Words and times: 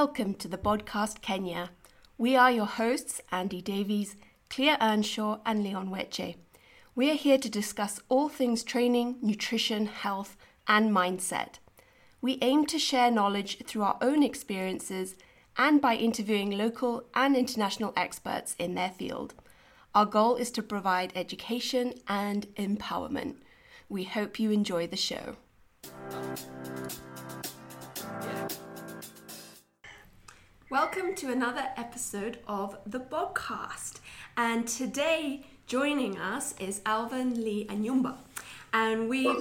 Welcome 0.00 0.34
to 0.42 0.48
the 0.48 0.58
Bodcast 0.58 1.20
Kenya. 1.20 1.70
We 2.18 2.34
are 2.34 2.50
your 2.50 2.66
hosts, 2.66 3.20
Andy 3.30 3.62
Davies, 3.62 4.16
Clea 4.50 4.74
Earnshaw, 4.80 5.38
and 5.46 5.62
Leon 5.62 5.88
Weche. 5.88 6.34
We 6.96 7.12
are 7.12 7.14
here 7.14 7.38
to 7.38 7.48
discuss 7.48 8.00
all 8.08 8.28
things 8.28 8.64
training, 8.64 9.18
nutrition, 9.22 9.86
health, 9.86 10.36
and 10.66 10.90
mindset. 10.90 11.60
We 12.20 12.38
aim 12.42 12.66
to 12.66 12.78
share 12.80 13.12
knowledge 13.12 13.64
through 13.68 13.84
our 13.84 13.96
own 14.00 14.24
experiences 14.24 15.14
and 15.56 15.80
by 15.80 15.94
interviewing 15.94 16.50
local 16.50 17.04
and 17.14 17.36
international 17.36 17.92
experts 17.96 18.56
in 18.58 18.74
their 18.74 18.90
field. 18.90 19.34
Our 19.94 20.06
goal 20.06 20.34
is 20.34 20.50
to 20.50 20.62
provide 20.64 21.12
education 21.14 21.94
and 22.08 22.48
empowerment. 22.56 23.36
We 23.88 24.02
hope 24.02 24.40
you 24.40 24.50
enjoy 24.50 24.88
the 24.88 24.96
show. 24.96 25.36
Welcome 30.70 31.14
to 31.16 31.30
another 31.30 31.64
episode 31.76 32.38
of 32.48 32.76
the 32.86 33.00
podcast. 33.00 34.00
And 34.36 34.66
today, 34.66 35.44
joining 35.66 36.18
us 36.18 36.54
is 36.58 36.80
Alvin 36.86 37.42
Lee 37.44 37.66
Anyumba. 37.68 38.16
And 38.72 39.08
we 39.08 39.32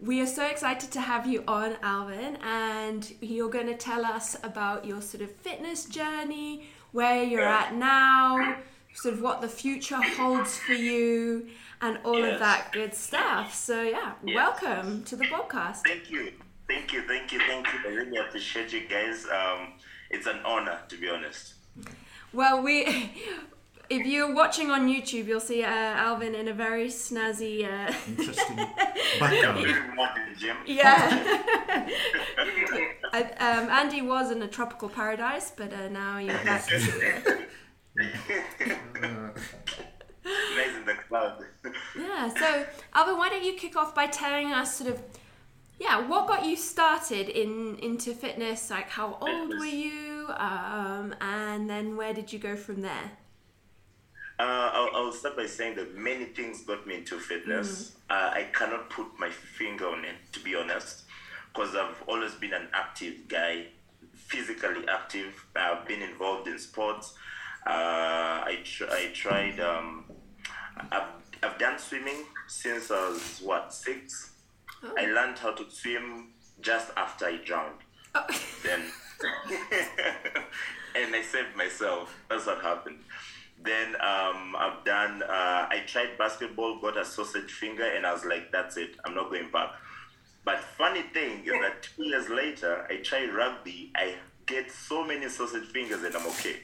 we 0.00 0.20
are 0.22 0.26
so 0.26 0.46
excited 0.46 0.90
to 0.92 1.00
have 1.00 1.26
you 1.26 1.44
on, 1.46 1.76
Alvin, 1.82 2.36
and 2.42 3.12
you're 3.20 3.50
going 3.50 3.66
to 3.66 3.76
tell 3.76 4.04
us 4.06 4.34
about 4.42 4.86
your 4.86 5.02
sort 5.02 5.22
of 5.22 5.30
fitness 5.30 5.84
journey, 5.84 6.68
where 6.92 7.22
you're 7.22 7.42
at 7.42 7.74
now, 7.74 8.56
sort 8.94 9.14
of 9.14 9.20
what 9.20 9.42
the 9.42 9.48
future 9.48 10.00
holds 10.00 10.56
for 10.56 10.72
you, 10.72 11.48
and 11.82 11.98
all 12.04 12.18
Yes. 12.18 12.34
of 12.34 12.40
that 12.40 12.72
good 12.72 12.94
stuff. 12.94 13.52
So, 13.54 13.82
yeah, 13.82 14.12
Yes. 14.24 14.34
welcome 14.36 15.04
to 15.04 15.16
the 15.16 15.24
podcast. 15.26 15.82
Thank 15.86 16.10
you. 16.10 16.32
Thank 16.66 16.94
you, 16.94 17.02
thank 17.02 17.30
you, 17.32 17.40
thank 17.40 17.66
you. 17.66 17.78
I 17.84 17.88
really 17.92 18.16
appreciate 18.16 18.72
you 18.72 18.86
guys. 18.88 19.26
Um, 19.26 19.74
it's 20.10 20.26
an 20.26 20.40
honor, 20.44 20.80
to 20.88 20.96
be 20.96 21.08
honest. 21.08 21.54
Well, 22.32 22.62
we. 22.62 23.12
If 23.90 24.06
you're 24.06 24.32
watching 24.32 24.70
on 24.70 24.86
YouTube, 24.86 25.26
you'll 25.26 25.40
see 25.40 25.64
uh, 25.64 25.68
Alvin 25.68 26.36
in 26.36 26.46
a 26.46 26.52
very 26.52 26.86
snazzy. 26.86 27.64
Uh, 27.64 27.92
Interesting 28.06 28.56
background. 29.18 29.58
Even 29.58 29.96
more 29.96 30.08
than 30.14 30.32
Jim. 30.38 30.56
yeah. 30.64 31.08
I, 33.12 33.22
um, 33.40 33.68
Andy 33.68 34.00
was 34.00 34.30
in 34.30 34.40
a 34.42 34.46
tropical 34.46 34.88
paradise, 34.88 35.50
but 35.56 35.72
uh, 35.72 35.88
now 35.88 36.18
you're 36.18 36.34
back. 36.44 36.70
Nice 36.70 36.88
in 40.78 40.86
the 40.86 40.94
cloud. 41.08 41.44
Yeah, 41.98 42.32
so 42.32 42.66
Alvin, 42.94 43.18
why 43.18 43.28
don't 43.28 43.44
you 43.44 43.54
kick 43.54 43.76
off 43.76 43.94
by 43.94 44.06
telling 44.06 44.52
us 44.52 44.76
sort 44.76 44.90
of, 44.90 45.02
yeah, 45.80 46.06
what 46.06 46.28
got 46.28 46.44
you 46.44 46.56
started 46.56 47.30
in 47.30 47.78
into 47.78 48.12
fitness? 48.14 48.70
Like, 48.70 48.90
how 48.90 49.16
old 49.20 49.58
were 49.58 49.64
you, 49.64 50.26
um, 50.36 51.14
and 51.22 51.68
then 51.70 51.96
where 51.96 52.12
did 52.12 52.30
you 52.32 52.38
go 52.38 52.54
from 52.54 52.82
there? 52.82 53.12
Uh, 54.38 54.70
I'll, 54.72 54.90
I'll 54.94 55.12
start 55.12 55.36
by 55.36 55.46
saying 55.46 55.76
that 55.76 55.96
many 55.96 56.26
things 56.26 56.62
got 56.62 56.86
me 56.86 56.96
into 56.96 57.18
fitness. 57.18 57.96
Uh, 58.10 58.30
I 58.34 58.48
cannot 58.52 58.90
put 58.90 59.06
my 59.18 59.30
finger 59.30 59.86
on 59.86 60.04
it, 60.04 60.16
to 60.32 60.40
be 60.40 60.54
honest, 60.54 61.04
because 61.52 61.74
I've 61.74 62.02
always 62.06 62.34
been 62.34 62.52
an 62.52 62.68
active 62.74 63.26
guy, 63.28 63.66
physically 64.14 64.86
active. 64.86 65.46
I've 65.56 65.86
been 65.86 66.02
involved 66.02 66.46
in 66.46 66.58
sports. 66.58 67.14
Uh, 67.66 67.70
I, 67.70 68.58
tr- 68.64 68.90
I 68.90 69.10
tried, 69.14 69.60
um, 69.60 70.04
I've, 70.90 71.08
I've 71.42 71.58
done 71.58 71.78
swimming 71.78 72.24
since 72.48 72.90
I 72.90 73.08
was, 73.08 73.40
what, 73.42 73.72
six? 73.74 74.29
I 74.96 75.06
learned 75.06 75.38
how 75.38 75.52
to 75.52 75.70
swim 75.70 76.32
just 76.60 76.90
after 76.96 77.26
I 77.26 77.36
drowned. 77.44 77.80
Oh. 78.14 78.26
Then, 78.64 78.80
and 80.96 81.14
I 81.14 81.22
saved 81.22 81.56
myself. 81.56 82.14
That's 82.28 82.46
what 82.46 82.60
happened. 82.62 82.98
Then 83.62 83.88
um, 84.00 84.56
I've 84.58 84.84
done. 84.84 85.22
Uh, 85.22 85.66
I 85.70 85.82
tried 85.86 86.16
basketball, 86.18 86.80
got 86.80 86.96
a 86.96 87.04
sausage 87.04 87.52
finger, 87.52 87.84
and 87.84 88.06
I 88.06 88.12
was 88.12 88.24
like, 88.24 88.50
"That's 88.50 88.76
it. 88.76 88.96
I'm 89.04 89.14
not 89.14 89.30
going 89.30 89.50
back." 89.50 89.70
But 90.44 90.60
funny 90.60 91.02
thing 91.12 91.44
is 91.44 91.52
that 91.60 91.82
two 91.96 92.04
years 92.04 92.28
later, 92.30 92.86
I 92.90 92.96
tried 92.96 93.32
rugby. 93.34 93.92
I 93.94 94.14
get 94.46 94.70
so 94.70 95.04
many 95.04 95.28
sausage 95.28 95.66
fingers, 95.68 96.02
and 96.02 96.14
I'm 96.16 96.26
okay. 96.28 96.56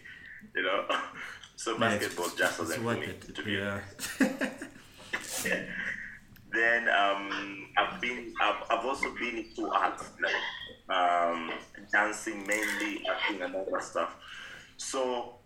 You 0.55 0.63
know. 0.63 0.85
So 1.59 1.71
Yeah, 1.79 1.95
it's- 1.95 2.01
basketball 2.15 2.29
just 2.37 2.61
it's 2.61 2.79
wasn't 2.79 2.83
for 2.85 2.95
me. 3.01 3.07
it. 3.07 3.35
To 3.35 3.43
be 3.43 3.53
Yeah. 3.53 3.81
Then 6.53 6.89
um, 6.89 7.67
I've 7.77 8.01
been 8.01 8.33
I've, 8.41 8.63
I've 8.71 8.85
also 8.85 9.15
been 9.15 9.39
into 9.39 9.69
art, 9.71 10.01
like 10.23 10.97
um, 10.97 11.51
dancing 11.93 12.47
mainly 12.47 13.03
acting 13.09 13.43
and 13.43 13.55
other 13.55 13.81
stuff. 13.81 14.17
So 14.77 15.37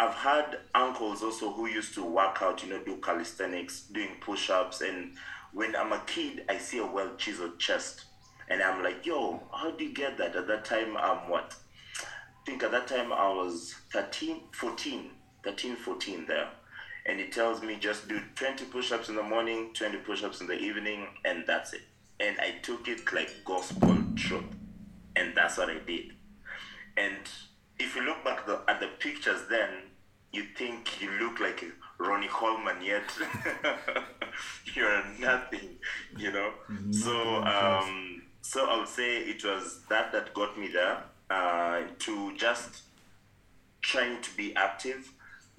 I've 0.00 0.14
had 0.14 0.58
uncles 0.74 1.22
also 1.22 1.52
who 1.52 1.66
used 1.66 1.94
to 1.94 2.04
work 2.04 2.38
out 2.40 2.62
you 2.62 2.70
know 2.70 2.82
do 2.82 2.96
calisthenics 2.96 3.82
doing 3.92 4.10
push-ups 4.20 4.80
and 4.80 5.14
when 5.52 5.74
I'm 5.74 5.92
a 5.92 6.00
kid 6.06 6.44
I 6.48 6.58
see 6.58 6.78
a 6.78 6.86
well 6.86 7.16
chiseled 7.16 7.58
chest 7.58 8.04
and 8.48 8.62
I'm 8.62 8.82
like 8.82 9.04
yo 9.04 9.42
how 9.52 9.70
do 9.72 9.84
you 9.84 9.94
get 9.94 10.16
that? 10.18 10.36
At 10.36 10.46
that 10.46 10.64
time 10.64 10.96
I'm 10.96 11.28
what? 11.28 11.54
I 12.00 12.44
think 12.46 12.62
at 12.62 12.70
that 12.70 12.86
time 12.86 13.12
I 13.12 13.28
was 13.28 13.74
13 13.92 14.40
14 14.52 15.10
13 15.44 15.76
14 15.76 16.26
there 16.26 16.48
and 17.08 17.18
it 17.20 17.32
tells 17.32 17.62
me 17.62 17.76
just 17.80 18.08
do 18.08 18.20
20 18.36 18.66
push-ups 18.66 19.08
in 19.08 19.16
the 19.16 19.22
morning 19.22 19.70
20 19.74 19.98
push-ups 19.98 20.40
in 20.40 20.46
the 20.46 20.58
evening 20.58 21.06
and 21.24 21.44
that's 21.46 21.72
it. 21.72 21.82
And 22.20 22.36
i 22.40 22.52
took 22.62 22.86
it 22.88 23.12
like 23.12 23.30
gospel 23.44 23.96
truth 24.14 24.44
and 25.16 25.34
that's 25.34 25.58
what 25.58 25.70
i 25.70 25.78
did. 25.78 26.12
And 26.96 27.28
if 27.78 27.96
you 27.96 28.02
look 28.02 28.24
back 28.24 28.46
the, 28.46 28.60
at 28.68 28.80
the 28.80 28.88
pictures 28.98 29.42
then 29.48 29.70
you 30.32 30.44
think 30.56 31.00
you 31.00 31.10
look 31.12 31.40
like 31.40 31.64
Ronnie 31.98 32.28
Coleman 32.28 32.82
yet 32.82 33.10
you're 34.74 35.02
nothing 35.18 35.78
you 36.16 36.30
know? 36.30 36.52
So 36.90 37.42
um 37.42 38.22
so 38.40 38.66
i 38.66 38.78
would 38.78 38.88
say 38.88 39.18
it 39.18 39.44
was 39.44 39.80
that 39.88 40.12
that 40.12 40.32
got 40.32 40.58
me 40.58 40.68
there 40.68 41.02
uh, 41.30 41.82
to 41.98 42.34
just 42.36 42.82
trying 43.80 44.20
to 44.22 44.36
be 44.36 44.54
active, 44.56 45.12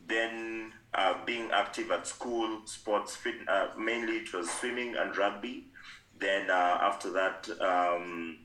then 0.08 0.74
uh, 0.94 1.14
being 1.26 1.50
active 1.52 1.92
at 1.92 2.08
school, 2.08 2.62
sports, 2.66 3.16
fit, 3.16 3.36
uh, 3.48 3.68
mainly 3.78 4.18
it 4.18 4.34
was 4.34 4.50
swimming 4.50 4.96
and 4.96 5.16
rugby. 5.18 5.66
Then 6.20 6.50
uh, 6.50 6.78
after 6.82 7.12
that, 7.12 7.48
um, 7.62 8.40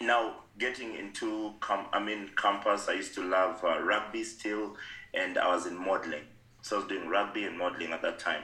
now 0.00 0.36
getting 0.58 0.94
into 0.94 1.54
com- 1.60 1.88
I 1.92 2.02
mean 2.02 2.30
campus, 2.36 2.88
I 2.88 2.94
used 2.94 3.14
to 3.14 3.22
love 3.22 3.62
uh, 3.64 3.80
rugby 3.82 4.24
still, 4.24 4.76
and 5.14 5.38
I 5.38 5.54
was 5.54 5.66
in 5.66 5.76
modeling. 5.76 6.24
So 6.62 6.76
I 6.76 6.78
was 6.80 6.88
doing 6.88 7.08
rugby 7.08 7.44
and 7.44 7.56
modeling 7.56 7.92
at 7.92 8.02
that 8.02 8.18
time, 8.18 8.42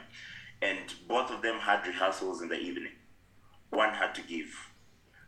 and 0.60 0.94
both 1.08 1.30
of 1.30 1.42
them 1.42 1.58
had 1.58 1.86
rehearsals 1.86 2.42
in 2.42 2.48
the 2.48 2.58
evening. 2.58 2.92
One 3.70 3.94
had 3.94 4.14
to 4.16 4.22
give. 4.22 4.54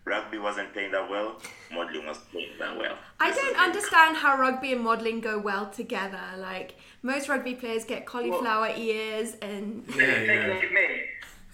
Rugby 0.04 0.38
wasn't 0.38 0.72
playing 0.74 0.92
that 0.92 1.08
well. 1.08 1.40
Modeling 1.72 2.06
was 2.06 2.18
playing 2.30 2.58
that 2.58 2.76
well. 2.78 2.96
I 3.18 3.30
This 3.30 3.38
don't 3.40 3.56
understand 3.58 4.16
how 4.18 4.36
rugby 4.38 4.72
and 4.72 4.82
modelling 4.82 5.20
go 5.20 5.38
well 5.38 5.70
together. 5.70 6.20
Like 6.36 6.74
most 7.02 7.28
rugby 7.28 7.54
players 7.54 7.84
get 7.84 8.04
cauliflower 8.04 8.70
ears 8.76 9.34
and 9.40 9.84
Yeah, 9.88 9.94
Take 9.96 10.28
a 10.28 10.34
yeah. 10.34 10.46
look 10.54 10.64
at 10.64 10.72
me. 10.72 11.00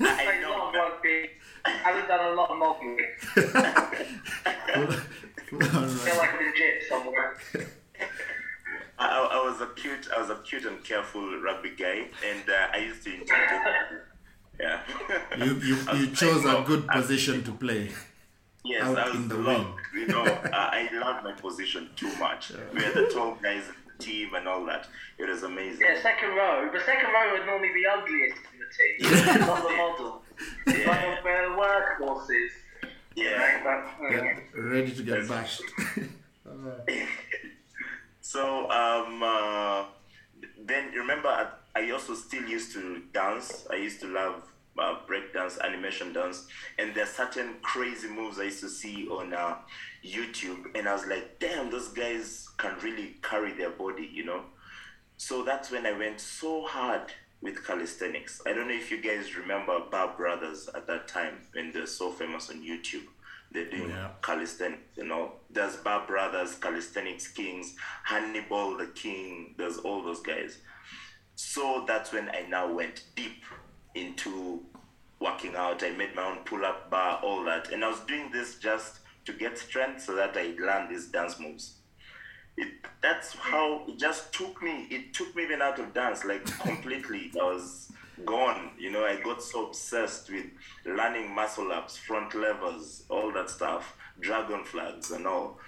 I 0.00 0.02
I 0.02 0.24
played 0.24 0.38
a 0.38 0.42
know, 0.42 0.50
lot 0.50 0.66
of 0.68 0.72
man. 0.74 0.82
rugby. 0.90 1.30
I 1.64 1.70
haven't 1.70 2.08
done 2.08 2.32
a 2.32 2.34
lot 2.34 2.50
of 2.50 2.58
modelling. 2.58 2.98
I 3.36 5.00
feel 5.46 6.16
like 6.18 6.34
I'm 6.34 6.40
in 6.40 6.52
gyps 6.52 6.88
somewhere. 6.88 7.36
I, 8.98 9.06
I 9.08 9.28
I 9.32 9.48
was 9.50 9.60
a 9.60 9.66
cute, 9.74 10.08
I 10.14 10.20
was 10.20 10.30
a 10.30 10.36
cute 10.36 10.64
and 10.64 10.82
careful 10.84 11.40
rugby 11.40 11.70
guy, 11.76 12.08
and 12.28 12.48
uh, 12.48 12.68
I 12.72 12.78
used 12.78 13.02
to 13.04 13.12
enjoy 13.12 13.34
it. 13.34 14.02
Yeah. 14.60 14.82
You, 15.38 15.54
you, 15.54 15.76
you 15.96 16.06
chose 16.08 16.44
a 16.44 16.62
good 16.66 16.86
golf. 16.86 16.90
I- 16.90 17.00
position 17.00 17.42
to 17.44 17.52
play. 17.52 17.91
Yes, 18.65 18.83
out 18.83 18.98
I 18.98 19.07
was 19.09 19.16
in 19.16 19.28
the 19.28 19.36
long. 19.36 19.74
wing. 19.92 20.03
You 20.03 20.07
know, 20.09 20.22
I, 20.53 20.89
I 20.92 20.98
loved 20.98 21.24
my 21.24 21.33
position 21.33 21.89
too 21.97 22.15
much. 22.18 22.53
We 22.74 22.83
had 22.83 22.95
the 22.95 23.07
tall 23.12 23.36
guys 23.42 23.65
in 23.68 23.74
the 23.97 24.03
team 24.04 24.34
and 24.34 24.47
all 24.47 24.65
that. 24.66 24.86
It 25.18 25.28
was 25.28 25.42
amazing. 25.42 25.80
Yeah, 25.86 26.01
second 26.03 26.30
row. 26.30 26.68
The 26.72 26.80
second 26.80 27.10
row 27.10 27.33
would 27.33 27.47
normally 27.47 27.72
be 27.72 27.84
ugliest 27.86 28.36
in 28.53 28.59
the 28.60 28.68
team, 28.77 29.41
not 29.47 29.62
the 29.62 29.77
model. 29.77 30.22
Yeah. 30.66 30.89
Like 30.89 31.24
we're 31.24 31.57
workhorses. 31.57 32.51
Yeah. 33.16 33.60
But, 33.65 34.10
Yeah, 34.12 34.39
ready 34.54 34.92
to 34.92 35.03
get 35.03 35.28
bashed. 35.28 35.63
So 38.22 38.71
um, 38.71 39.22
uh, 39.22 39.84
then 40.65 40.92
remember, 40.92 41.28
I, 41.28 41.48
I 41.74 41.91
also 41.91 42.15
still 42.15 42.45
used 42.45 42.72
to 42.74 43.03
dance. 43.13 43.66
I 43.71 43.74
used 43.77 44.01
to 44.03 44.06
love 44.06 44.42
uh, 44.78 44.96
break 45.06 45.32
dance, 45.32 45.58
animation 45.62 46.12
dance, 46.12 46.46
and 46.78 46.94
there's 46.94 47.10
certain 47.10 47.56
crazy 47.62 48.08
moves 48.08 48.38
I 48.38 48.44
used 48.44 48.60
to 48.60 48.68
see 48.68 49.08
on 49.08 49.32
uh, 49.34 49.56
YouTube, 50.04 50.66
and 50.74 50.88
I 50.88 50.92
was 50.94 51.06
like, 51.06 51.38
damn, 51.38 51.70
those 51.70 51.88
guys 51.88 52.48
can 52.56 52.76
really 52.82 53.16
carry 53.22 53.52
their 53.52 53.70
body, 53.70 54.08
you 54.12 54.24
know. 54.24 54.42
So 55.16 55.44
that's 55.44 55.70
when 55.70 55.84
I 55.86 55.92
went 55.92 56.20
so 56.20 56.64
hard 56.64 57.12
with 57.42 57.64
calisthenics. 57.66 58.40
I 58.46 58.52
don't 58.52 58.68
know 58.68 58.74
if 58.74 58.90
you 58.90 59.00
guys 59.02 59.36
remember 59.36 59.80
Bar 59.90 60.14
Brothers 60.16 60.68
at 60.74 60.86
that 60.86 61.08
time 61.08 61.38
when 61.52 61.72
they're 61.72 61.86
so 61.86 62.10
famous 62.10 62.50
on 62.50 62.62
YouTube. 62.62 63.06
they're 63.52 63.68
doing 63.68 63.90
Yeah. 63.90 64.10
calisthenics, 64.22 64.96
you 64.96 65.02
know. 65.04 65.32
There's 65.50 65.76
Bar 65.78 66.06
Brothers, 66.06 66.54
Calisthenics 66.54 67.26
Kings, 67.26 67.74
Hannibal 68.04 68.76
the 68.76 68.86
King, 68.86 69.56
there's 69.58 69.78
all 69.78 70.04
those 70.04 70.20
guys. 70.20 70.58
So 71.34 71.84
that's 71.84 72.12
when 72.12 72.28
I 72.28 72.42
now 72.48 72.72
went 72.72 73.02
deep 73.16 73.42
into 73.95 74.60
working 75.21 75.54
out. 75.57 75.83
I 75.83 75.91
made 75.91 76.15
my 76.15 76.25
own 76.25 76.39
pull 76.45 76.65
up 76.65 76.91
bar, 76.91 77.21
all 77.22 77.45
that. 77.45 77.72
And 77.72 77.84
I 77.84 77.89
was 77.89 78.01
doing 78.01 78.31
this 78.33 78.57
just 78.59 79.01
to 79.27 79.33
get 79.33 79.59
strength 79.59 80.03
so 80.03 80.15
that 80.16 80.37
I'd 80.37 80.59
learn 80.59 80.89
these 80.89 81.07
dance 81.07 81.39
moves. 81.39 81.75
It, 82.57 82.69
that's 83.03 83.34
how 83.34 83.84
it 83.87 83.98
just 83.98 84.33
took 84.33 84.63
me. 84.63 84.87
It 84.91 85.15
took 85.15 85.34
me 85.37 85.45
even 85.45 85.63
out 85.63 85.78
of 85.78 85.95
dance, 85.95 86.25
like 86.25 86.45
completely. 86.60 87.31
I 87.41 87.45
was 87.45 87.92
gone. 88.25 88.71
You 88.78 88.91
know, 88.91 89.04
I 89.04 89.21
got 89.21 89.42
so 89.42 89.66
obsessed 89.66 90.31
with 90.31 90.47
learning 90.84 91.34
muscle 91.34 91.72
ups, 91.72 91.97
front 91.97 92.34
levers, 92.34 93.04
all 93.09 93.33
that 93.33 93.51
stuff, 93.51 93.97
dragon 94.21 94.65
flags, 94.65 95.10
and 95.10 95.27
all. 95.27 95.59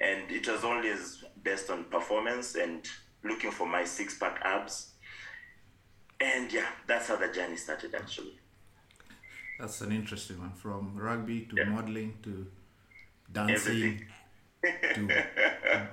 And 0.00 0.30
it 0.30 0.48
was 0.48 0.64
always 0.64 1.24
based 1.42 1.70
on 1.70 1.84
performance 1.84 2.54
and 2.54 2.86
looking 3.24 3.50
for 3.50 3.66
my 3.66 3.84
six 3.84 4.16
pack 4.16 4.40
abs. 4.44 4.92
And 6.20 6.52
yeah, 6.52 6.66
that's 6.86 7.08
how 7.08 7.16
the 7.16 7.28
journey 7.28 7.56
started 7.56 7.94
actually. 7.94 8.38
That's 9.58 9.80
an 9.80 9.92
interesting 9.92 10.38
one. 10.38 10.52
From 10.52 10.92
rugby 10.96 11.42
to 11.50 11.56
Yeah. 11.56 11.64
modeling 11.64 12.14
to 12.22 12.46
dancing. 13.32 14.04
To 14.62 15.06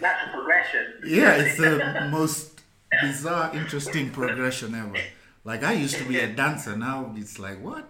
That's 0.00 0.22
a 0.26 0.30
progression. 0.32 0.86
yeah, 1.04 1.34
it's 1.36 1.56
the 1.58 2.08
most 2.10 2.60
bizarre, 3.00 3.54
interesting 3.54 4.10
progression 4.10 4.74
ever. 4.74 4.98
Like 5.44 5.62
I 5.64 5.72
used 5.72 5.96
to 5.96 6.04
be 6.04 6.18
a 6.20 6.26
dancer, 6.42 6.76
now 6.76 7.14
it's 7.16 7.38
like 7.38 7.60
what? 7.62 7.88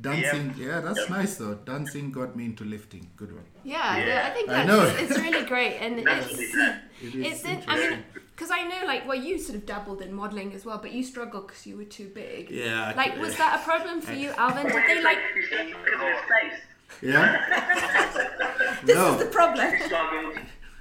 Dancing, 0.00 0.54
yeah, 0.56 0.80
that's 0.80 1.08
nice 1.10 1.36
though. 1.36 1.54
Dancing 1.54 2.12
got 2.12 2.36
me 2.36 2.44
into 2.46 2.64
lifting. 2.64 3.10
Good 3.16 3.32
one. 3.34 3.44
Yeah, 3.64 3.96
Yeah. 3.98 4.06
yeah, 4.06 4.26
I 4.26 4.30
think 4.30 4.48
I 4.48 4.52
that's 4.64 4.68
know. 4.68 4.82
it's 5.04 5.18
really 5.18 5.44
great, 5.46 5.74
and 5.80 5.98
it's 5.98 6.30
it. 6.38 6.74
It 7.02 7.14
is 7.14 7.26
it's 7.32 7.44
in, 7.44 7.62
I 7.66 7.76
mean, 7.76 8.04
because 8.40 8.50
I 8.50 8.62
know 8.66 8.86
like 8.86 9.06
well, 9.06 9.18
you 9.18 9.38
sort 9.38 9.56
of 9.56 9.66
dabbled 9.66 10.00
in 10.00 10.14
modeling 10.14 10.54
as 10.54 10.64
well, 10.64 10.78
but 10.78 10.92
you 10.92 11.02
struggled 11.04 11.46
because 11.48 11.66
you 11.66 11.76
were 11.76 11.84
too 11.84 12.08
big. 12.08 12.50
Yeah, 12.50 12.94
Like, 12.96 13.18
was 13.20 13.36
that 13.36 13.60
a 13.60 13.62
problem 13.62 14.00
for 14.00 14.14
you, 14.14 14.30
Alvin? 14.38 14.66
Did 14.66 14.82
they 14.88 15.02
like? 15.02 15.18
Because 15.34 15.60
of 15.60 16.08
his 16.08 16.22
face. 16.32 16.60
yeah. 17.02 18.78
This 18.86 18.96
no, 18.96 19.12
is 19.12 19.18
the 19.24 19.26
problem. 19.26 19.70
Struggled. 19.84 20.38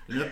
no, 0.07 0.29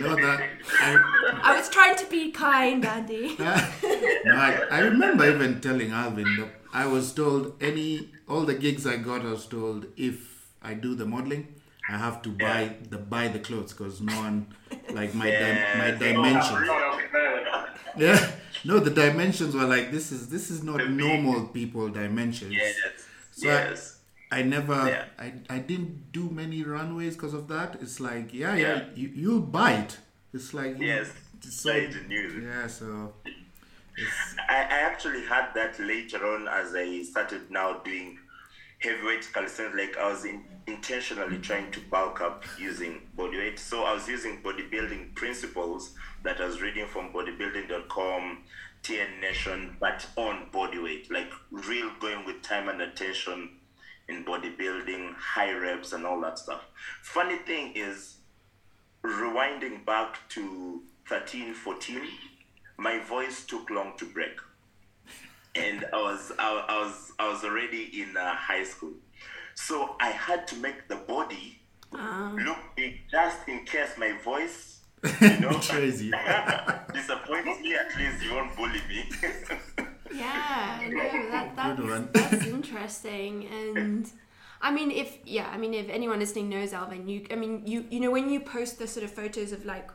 no, 0.00 0.16
that 0.16 0.40
I, 0.80 1.40
I 1.44 1.56
was 1.56 1.68
trying 1.68 1.94
to 1.96 2.06
be 2.06 2.32
kind, 2.32 2.84
Andy. 2.84 3.36
no, 3.38 3.44
I, 3.46 4.66
I 4.72 4.78
remember 4.80 5.24
even 5.32 5.60
telling 5.60 5.92
Alvin 5.92 6.24
that 6.38 6.50
I 6.72 6.86
was 6.86 7.12
told 7.12 7.62
any 7.62 8.10
all 8.28 8.42
the 8.42 8.54
gigs 8.54 8.88
I 8.88 8.96
got, 8.96 9.20
I 9.20 9.30
was 9.30 9.46
told 9.46 9.86
if 9.96 10.48
I 10.60 10.74
do 10.74 10.96
the 10.96 11.06
modeling, 11.06 11.46
I 11.88 11.96
have 11.96 12.20
to 12.22 12.30
buy 12.30 12.74
the 12.90 12.98
buy 12.98 13.28
the 13.28 13.38
clothes 13.38 13.72
because 13.72 14.00
no 14.00 14.14
one 14.20 14.46
like 14.92 15.14
my 15.14 15.30
di- 15.30 15.64
my 15.78 15.90
dimensions. 15.92 16.66
Not 16.66 16.82
else 16.82 17.00
can 17.02 17.12
know 17.12 17.36
it. 17.36 17.68
Yeah, 17.96 18.30
no, 18.64 18.78
the 18.78 18.90
dimensions 18.90 19.54
were 19.54 19.64
like 19.64 19.90
this 19.90 20.12
is 20.12 20.28
this 20.28 20.50
is 20.50 20.62
not 20.62 20.88
normal 20.90 21.46
people 21.48 21.88
dimensions. 21.88 22.52
Yeah, 22.54 22.62
yes. 22.64 22.76
So 23.32 23.48
I- 23.48 23.52
yes. 23.52 23.94
I 24.30 24.42
never, 24.42 24.74
Yeah. 24.86 25.04
I, 25.18 25.32
I 25.48 25.58
didn't 25.58 26.12
do 26.12 26.28
many 26.28 26.62
runways 26.62 27.14
because 27.16 27.32
of 27.32 27.48
that. 27.48 27.78
It's 27.80 27.98
like, 27.98 28.34
yeah, 28.34 28.54
yeah, 28.54 28.60
Yeah. 28.76 28.84
you, 28.94 29.08
you'll 29.14 29.40
bite. 29.40 29.96
It's 30.34 30.52
like, 30.52 30.78
you- 30.78 30.86
Yes. 30.86 31.10
so, 31.40 31.72
I 31.72 31.88
knew. 32.06 32.42
yeah, 32.46 32.66
so, 32.66 33.14
it's, 33.96 34.36
I, 34.46 34.56
I 34.64 34.78
actually 34.90 35.24
had 35.24 35.54
that 35.54 35.80
later 35.80 36.26
on 36.26 36.46
as 36.46 36.74
I 36.74 37.00
started 37.04 37.50
now 37.50 37.78
doing 37.78 38.18
heavyweight 38.78 39.28
calisthenics. 39.32 39.76
Like 39.76 39.98
I 39.98 40.10
was 40.10 40.24
in, 40.24 40.44
intentionally 40.66 41.38
trying 41.38 41.70
to 41.72 41.80
bulk 41.80 42.20
up 42.20 42.44
using 42.58 43.00
body 43.16 43.38
weight. 43.38 43.58
So 43.58 43.84
I 43.84 43.94
was 43.94 44.08
using 44.08 44.42
bodybuilding 44.42 45.14
principles 45.14 45.94
that 46.22 46.40
I 46.40 46.46
was 46.46 46.60
reading 46.60 46.86
from 46.86 47.12
bodybuilding.com, 47.12 48.38
T 48.82 49.00
Nation, 49.20 49.76
but 49.80 50.06
on 50.16 50.48
body 50.52 50.78
weight, 50.78 51.10
like 51.10 51.30
real 51.50 51.90
going 52.00 52.24
with 52.24 52.42
time 52.42 52.68
and 52.68 52.80
attention 52.80 53.50
in 54.08 54.24
bodybuilding, 54.24 55.14
high 55.14 55.52
reps, 55.52 55.92
and 55.92 56.06
all 56.06 56.20
that 56.20 56.38
stuff. 56.38 56.62
Funny 57.02 57.36
thing 57.38 57.72
is, 57.74 58.16
rewinding 59.04 59.84
back 59.84 60.16
to 60.30 60.82
13, 61.08 61.54
14, 61.54 62.00
my 62.78 62.98
voice 62.98 63.44
took 63.44 63.70
long 63.70 63.92
to 63.98 64.06
break. 64.06 64.38
And 65.54 65.84
I 65.92 65.96
was 65.96 66.32
I, 66.38 66.64
I 66.68 66.84
was 66.84 67.12
I 67.18 67.28
was 67.28 67.44
already 67.44 68.02
in 68.02 68.16
uh, 68.16 68.34
high 68.34 68.64
school. 68.64 68.92
So 69.54 69.96
I 70.00 70.10
had 70.10 70.46
to 70.48 70.56
make 70.56 70.88
the 70.88 70.96
body 70.96 71.58
look 71.92 72.58
big 72.76 73.00
just 73.10 73.48
in 73.48 73.64
case 73.64 73.96
my 73.98 74.12
voice 74.22 74.80
you 75.20 75.40
know 75.40 75.58
Crazy. 75.60 76.10
disappoints 76.92 77.60
me 77.60 77.74
at 77.74 77.96
least 77.96 78.24
you 78.24 78.34
won't 78.34 78.56
bully 78.56 78.80
me. 78.88 79.10
Yeah, 80.10 80.80
no, 80.88 81.30
that, 81.30 81.56
that's, 81.56 81.80
Good 81.80 82.12
that's 82.14 82.46
interesting. 82.46 83.46
And 83.46 84.10
I 84.60 84.70
mean, 84.72 84.90
if 84.90 85.18
yeah, 85.24 85.48
I 85.52 85.58
mean, 85.58 85.74
if 85.74 85.88
anyone 85.88 86.18
listening 86.18 86.48
knows 86.48 86.72
Alvin, 86.72 87.08
you, 87.08 87.26
I 87.30 87.34
mean, 87.34 87.62
you, 87.66 87.84
you 87.90 88.00
know, 88.00 88.10
when 88.10 88.30
you 88.30 88.40
post 88.40 88.78
the 88.78 88.86
sort 88.86 89.04
of 89.04 89.12
photos 89.12 89.52
of 89.52 89.64
like 89.64 89.90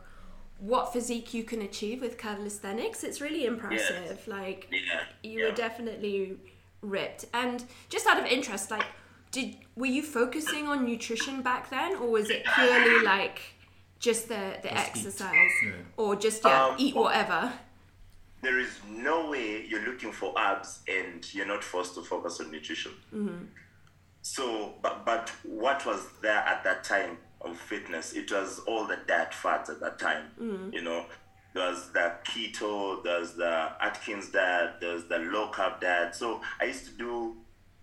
what 0.58 0.92
physique 0.92 1.34
you 1.34 1.44
can 1.44 1.62
achieve 1.62 2.00
with 2.00 2.16
calisthenics, 2.18 3.04
it's 3.04 3.20
really 3.20 3.44
impressive. 3.44 4.26
Like, 4.26 4.68
yeah. 4.70 5.00
you 5.22 5.40
yeah. 5.40 5.46
were 5.46 5.54
definitely 5.54 6.36
ripped. 6.80 7.26
And 7.34 7.64
just 7.88 8.06
out 8.06 8.18
of 8.18 8.26
interest, 8.26 8.70
like, 8.70 8.86
did 9.30 9.56
were 9.74 9.86
you 9.86 10.02
focusing 10.02 10.68
on 10.68 10.84
nutrition 10.84 11.42
back 11.42 11.68
then, 11.70 11.96
or 11.96 12.08
was 12.08 12.30
it 12.30 12.44
purely 12.54 13.04
like 13.04 13.40
just 13.98 14.28
the 14.28 14.56
the 14.62 14.68
Just 14.68 14.88
exercise, 14.88 15.50
Yeah. 15.64 15.72
or 15.96 16.14
just 16.14 16.44
yeah, 16.44 16.66
Um, 16.66 16.76
eat 16.78 16.94
whatever? 16.94 17.52
there 18.42 18.58
is 18.60 18.78
no 18.90 19.30
way 19.30 19.64
you're 19.66 19.84
looking 19.86 20.12
for 20.12 20.38
abs 20.38 20.80
and 20.86 21.32
you're 21.34 21.46
not 21.46 21.64
forced 21.64 21.94
to 21.94 22.02
focus 22.02 22.40
on 22.40 22.50
nutrition. 22.52 22.92
So, 24.20 24.74
but, 24.82 25.04
but 25.04 25.30
what 25.42 25.84
was 25.86 26.06
there 26.22 26.38
at 26.38 26.62
that 26.64 26.84
time 26.84 27.16
of 27.44 27.56
fitness? 27.56 28.12
It 28.12 28.30
was 28.32 28.60
all 28.66 28.86
the 28.86 28.98
diet 29.06 29.34
fads 29.34 29.70
at 29.70 29.80
that 29.80 29.98
time. 29.98 30.30
Mm. 30.40 30.72
You 30.72 30.82
know, 30.82 31.06
there 31.54 31.70
was 31.70 31.92
the 31.92 32.12
keto, 32.24 33.02
there's 33.02 33.34
the 33.34 33.70
Atkins 33.80 34.30
diet, 34.30 34.80
there's 34.80 35.04
the 35.04 35.18
low 35.18 35.50
carb 35.50 35.80
diet. 35.80 36.14
So 36.14 36.40
I 36.60 36.64
used 36.64 36.86
to 36.86 36.92
do 36.92 37.36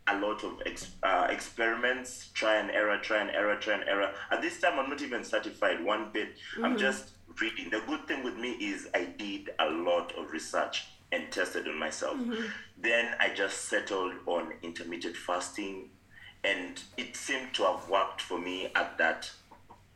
a 0.08 0.20
lot 0.20 0.44
of 0.44 0.62
ex, 0.66 0.92
uh, 1.04 1.28
experiments, 1.30 2.30
try 2.34 2.58
and 2.58 2.70
error, 2.72 2.98
try 2.98 3.22
and 3.22 3.30
error, 3.30 3.56
try 3.56 3.76
and 3.76 3.84
error. 3.88 4.12
At 4.30 4.42
this 4.42 4.60
time, 4.60 4.78
I'm 4.78 4.90
not 4.90 5.02
even 5.02 5.24
certified 5.24 5.84
one 5.84 6.10
bit. 6.12 6.30
I'm 6.58 6.72
mm-hmm. 6.72 6.78
just 6.78 7.12
reading. 7.40 7.70
The 7.70 7.82
good 7.88 8.08
thing 8.08 8.24
with 8.24 8.36
me 8.36 8.52
is 8.52 8.90
I 8.94 9.06
did 9.06 9.52
a 9.60 9.70
lot 9.70 10.14
of 10.18 10.32
research 10.32 10.88
and 11.12 11.32
tested 11.32 11.68
on 11.68 11.78
myself. 11.78 12.18
Mm-hmm. 12.18 12.46
Then 12.82 13.16
I 13.20 13.34
just 13.34 13.66
settled 13.66 14.14
on 14.26 14.54
intermittent 14.64 15.16
fasting, 15.16 15.90
and 16.44 16.82
it 16.98 17.16
seemed 17.16 17.54
to 17.54 17.64
have 17.64 17.88
worked 17.90 18.22
for 18.22 18.40
me 18.40 18.70
at 18.76 18.98
that 18.98 19.32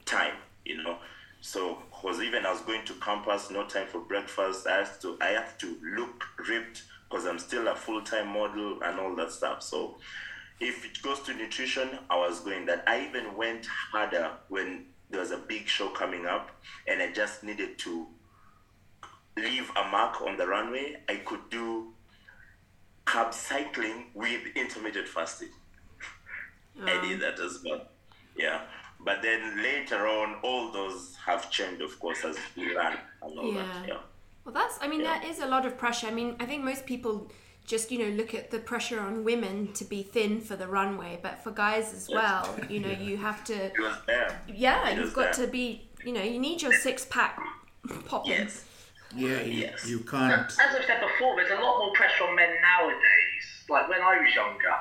time, 0.05 0.35
you 0.63 0.81
know. 0.81 0.97
So, 1.41 1.77
because 1.91 2.21
even 2.21 2.45
I 2.45 2.51
was 2.51 2.61
going 2.61 2.85
to 2.85 2.93
campus, 2.95 3.51
no 3.51 3.65
time 3.65 3.87
for 3.87 3.99
breakfast. 3.99 4.65
I 4.67 4.77
have 4.77 4.99
to, 5.01 5.17
I 5.21 5.27
have 5.27 5.57
to 5.59 5.77
look 5.95 6.23
ripped 6.47 6.83
because 7.09 7.25
I'm 7.25 7.39
still 7.39 7.67
a 7.67 7.75
full 7.75 8.01
time 8.01 8.29
model 8.29 8.81
and 8.81 8.99
all 8.99 9.15
that 9.15 9.31
stuff. 9.31 9.61
So, 9.61 9.97
if 10.59 10.85
it 10.85 11.01
goes 11.01 11.19
to 11.21 11.33
nutrition, 11.33 11.89
I 12.09 12.17
was 12.17 12.39
going 12.39 12.65
that. 12.67 12.83
I 12.87 13.05
even 13.07 13.35
went 13.35 13.65
harder 13.65 14.31
when 14.49 14.85
there 15.09 15.19
was 15.19 15.31
a 15.31 15.37
big 15.37 15.67
show 15.67 15.89
coming 15.89 16.25
up, 16.25 16.49
and 16.87 17.01
I 17.01 17.11
just 17.11 17.43
needed 17.43 17.77
to 17.79 18.07
leave 19.37 19.69
a 19.75 19.87
mark 19.89 20.21
on 20.21 20.37
the 20.37 20.47
runway. 20.47 20.97
I 21.09 21.17
could 21.17 21.49
do 21.49 21.93
carb 23.05 23.33
cycling 23.33 24.05
with 24.13 24.41
intermittent 24.55 25.07
fasting. 25.07 25.49
I 26.85 27.01
did 27.01 27.19
that 27.19 27.39
as 27.39 27.59
well. 27.63 27.87
Yeah. 28.37 28.61
But 28.99 29.21
then 29.21 29.61
later 29.61 30.07
on, 30.07 30.35
all 30.43 30.71
those 30.71 31.15
have 31.25 31.51
changed, 31.51 31.81
of 31.81 31.99
course, 31.99 32.23
as 32.25 32.37
we 32.55 32.73
learn 32.75 32.97
and 33.21 33.39
all 33.39 33.51
that. 33.53 33.67
Yeah. 33.67 33.85
Yeah. 33.87 33.97
Well, 34.43 34.53
that's, 34.53 34.77
I 34.81 34.87
mean, 34.87 35.01
Yeah. 35.01 35.19
that 35.19 35.25
is 35.25 35.39
a 35.39 35.45
lot 35.47 35.65
of 35.65 35.77
pressure. 35.77 36.07
I 36.07 36.11
mean, 36.11 36.35
I 36.39 36.45
think 36.45 36.63
most 36.63 36.85
people 36.85 37.31
just, 37.65 37.91
you 37.91 37.99
know, 37.99 38.15
look 38.15 38.33
at 38.35 38.51
the 38.51 38.59
pressure 38.59 38.99
on 38.99 39.23
women 39.23 39.73
to 39.73 39.83
be 39.85 40.03
thin 40.03 40.39
for 40.41 40.55
the 40.55 40.67
runway, 40.67 41.19
but 41.21 41.43
for 41.43 41.51
guys 41.51 41.93
as 41.93 42.07
well, 42.09 42.55
you 42.69 42.79
know, 42.79 42.91
you 42.91 43.17
have 43.17 43.43
to, 43.45 43.65
It 43.65 43.73
yeah, 44.47 44.89
It 44.89 44.97
you've 44.99 45.13
got 45.13 45.33
there. 45.35 45.45
to 45.45 45.51
be, 45.51 45.87
you 46.03 46.13
know, 46.13 46.21
you 46.21 46.39
need 46.39 46.61
your 46.61 46.73
six 46.73 47.05
pack 47.05 47.39
popping. 48.05 48.31
Yes. 48.33 48.65
yeah, 49.15 49.41
you, 49.41 49.61
Yes. 49.65 49.87
you 49.87 49.99
can't. 49.99 50.31
As 50.51 50.57
I've 50.59 50.85
said 50.85 51.01
before, 51.01 51.35
there's 51.35 51.51
a 51.51 51.61
lot 51.61 51.79
more 51.79 51.91
pressure 51.93 52.23
on 52.25 52.35
men 52.35 52.55
nowadays. 52.61 53.45
Like 53.67 53.89
when 53.89 54.01
I 54.01 54.19
was 54.19 54.33
younger, 54.35 54.75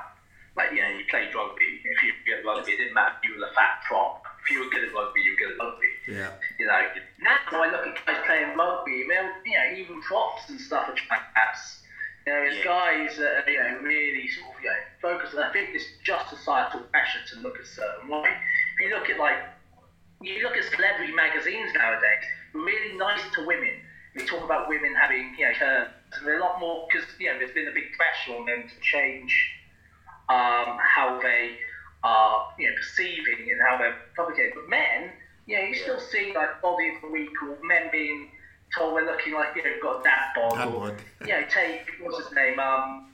like 0.57 0.71
you 0.73 0.83
know, 0.83 0.89
you 0.89 1.05
played 1.11 1.35
rugby. 1.35 1.83
If 1.85 2.03
you 2.03 2.13
were 2.13 2.25
good 2.25 2.39
at 2.39 2.45
rugby, 2.45 2.73
it 2.73 2.79
didn't 2.79 2.95
matter 2.95 3.15
if 3.23 3.29
you 3.29 3.39
were 3.39 3.47
a 3.47 3.55
fat 3.55 3.83
prop. 3.87 4.23
If 4.45 4.51
you 4.51 4.61
were 4.61 4.71
good 4.71 4.85
at 4.85 4.95
rugby, 4.95 5.21
you 5.23 5.33
were 5.33 5.39
good 5.39 5.53
at 5.53 5.59
rugby. 5.59 5.91
Yeah. 6.07 6.31
You 6.59 6.67
know, 6.67 6.81
now 7.23 7.39
I 7.51 7.71
look 7.71 7.87
at 7.87 8.07
guys 8.07 8.23
playing 8.27 8.57
rugby, 8.57 8.93
you 8.93 9.09
know, 9.09 9.77
even 9.77 10.01
props 10.03 10.49
and 10.51 10.61
stuff 10.61 10.89
are 10.89 10.95
trying 10.95 11.23
abs. 11.35 11.81
You 12.27 12.33
know, 12.33 12.43
it's 12.43 12.57
Yeah. 12.59 12.65
guys 12.65 13.17
that 13.19 13.49
are, 13.49 13.51
you 13.51 13.59
know, 13.59 13.79
really 13.83 14.29
sort 14.29 14.55
of, 14.55 14.63
you 14.63 14.69
know, 14.71 14.77
focused. 15.01 15.35
And 15.35 15.45
I 15.45 15.53
think 15.53 15.75
it's 15.75 15.85
just 16.03 16.31
societal 16.31 16.81
pressure 16.93 17.21
to 17.35 17.41
look 17.41 17.59
a 17.59 17.65
certain 17.67 18.09
way. 18.09 18.31
If 18.79 18.81
you 18.81 18.95
look 18.95 19.11
at, 19.11 19.19
like, 19.19 19.39
you 20.21 20.43
look 20.43 20.57
at 20.57 20.65
celebrity 20.65 21.13
magazines 21.13 21.73
nowadays, 21.75 22.25
really 22.53 22.97
nice 22.97 23.21
to 23.35 23.45
women. 23.47 23.81
We 24.15 24.25
talk 24.25 24.45
about 24.45 24.69
women 24.69 24.95
having, 24.95 25.35
you 25.37 25.49
know, 25.49 25.55
curves. 25.55 25.91
They're 26.25 26.39
a 26.39 26.41
lot 26.41 26.61
more, 26.61 26.87
because, 26.87 27.07
you 27.19 27.27
know, 27.33 27.39
there's 27.39 27.53
been 27.53 27.69
a 27.69 27.73
big 27.73 27.93
pressure 27.93 28.39
on 28.39 28.47
them 28.47 28.69
to 28.69 28.81
change 28.81 29.33
um, 30.29 30.79
how 30.81 31.19
they 31.23 31.57
are, 32.03 32.49
you 32.59 32.69
know, 32.69 32.75
perceiving 32.77 33.51
and 33.51 33.61
how 33.67 33.79
they're 33.79 33.97
publicating. 34.17 34.53
But 34.55 34.69
men, 34.69 35.11
you 35.47 35.57
know, 35.57 35.63
you 35.63 35.75
still 35.75 36.01
see, 36.01 36.33
like, 36.35 36.61
body 36.63 36.95
of 36.95 37.03
the 37.03 37.09
week 37.09 37.31
or 37.43 37.57
men 37.67 37.89
being 37.93 38.31
told 38.77 38.97
they're 38.97 39.07
looking 39.07 39.35
like, 39.35 39.55
you 39.57 39.63
know, 39.63 39.71
got 39.83 40.05
that 40.05 40.33
dad 40.35 40.51
bod. 40.51 40.59
Dad 40.59 40.75
or, 40.75 40.97
you 41.27 41.33
know, 41.33 41.45
take, 41.49 41.87
what's 42.01 42.19
his 42.27 42.35
name, 42.35 42.59
um, 42.59 43.09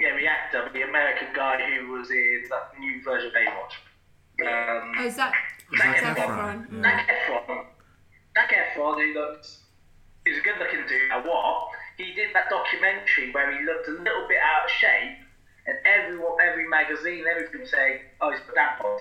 you 0.00 0.08
know, 0.08 0.16
the 0.16 0.26
actor, 0.26 0.68
the 0.72 0.82
American 0.82 1.28
guy 1.34 1.58
who 1.78 1.92
was 1.92 2.10
in 2.10 2.42
that 2.50 2.78
new 2.78 3.02
version 3.04 3.28
of 3.28 3.34
Baywatch. 3.34 3.76
Um, 4.42 4.92
Oh, 4.98 5.08
Zac, 5.08 5.34
Zac 5.76 6.00
Zac 6.00 6.16
Efron. 6.16 6.66
Efron. 6.68 6.82
Zac 6.82 7.08
Efron. 7.08 7.64
Zac 8.34 8.50
Efron, 8.50 8.94
who 8.96 9.14
looked, 9.14 9.48
he's 10.26 10.38
a 10.38 10.40
good 10.40 10.58
looking 10.58 10.80
dude. 10.88 11.08
Now 11.08 11.22
what? 11.22 11.68
He 11.98 12.14
did 12.14 12.30
that 12.34 12.48
documentary 12.50 13.30
where 13.32 13.52
he 13.56 13.64
looked 13.64 13.86
a 13.88 13.92
little 13.92 14.26
bit 14.26 14.38
out 14.42 14.64
of 14.64 14.70
shape, 14.70 15.18
and 15.66 15.78
everyone, 15.84 16.32
every 16.42 16.68
magazine, 16.68 17.24
everything 17.30 17.60
was 17.60 17.70
saying, 17.70 18.00
oh, 18.20 18.30
he's 18.30 18.40
got 18.40 18.54
that 18.54 18.78
bod. 18.82 19.00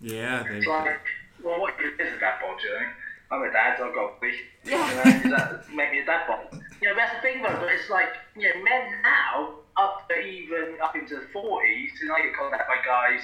Yeah, 0.00 0.42
they, 0.42 0.58
It's 0.58 0.66
like, 0.66 1.00
well, 1.42 1.60
what 1.60 1.74
is 1.80 1.92
a 1.98 2.20
dad 2.20 2.40
bod, 2.40 2.58
you 2.62 2.70
know? 2.70 2.86
I'm 3.30 3.42
a 3.42 3.52
dad, 3.52 3.80
I've 3.80 3.94
got 3.94 4.20
this. 4.20 4.34
Yeah. 4.64 4.90
You 4.90 4.96
know, 4.96 5.22
does 5.22 5.30
that 5.30 5.74
make 5.74 5.92
me 5.92 6.00
a 6.00 6.06
dad 6.06 6.26
bod? 6.26 6.60
You 6.82 6.88
know, 6.88 6.96
that's 6.96 7.14
the 7.14 7.22
thing 7.22 7.42
though, 7.42 7.56
but 7.60 7.70
it's 7.70 7.88
like, 7.90 8.10
you 8.34 8.48
know, 8.48 8.64
men 8.64 9.02
now, 9.02 9.54
up 9.76 10.08
to 10.08 10.18
even 10.18 10.76
up 10.82 10.96
into 10.96 11.14
the 11.14 11.26
40s, 11.32 11.90
and 12.02 12.10
I 12.12 12.22
get 12.22 12.36
contacted 12.36 12.66
by 12.66 12.84
guys, 12.84 13.22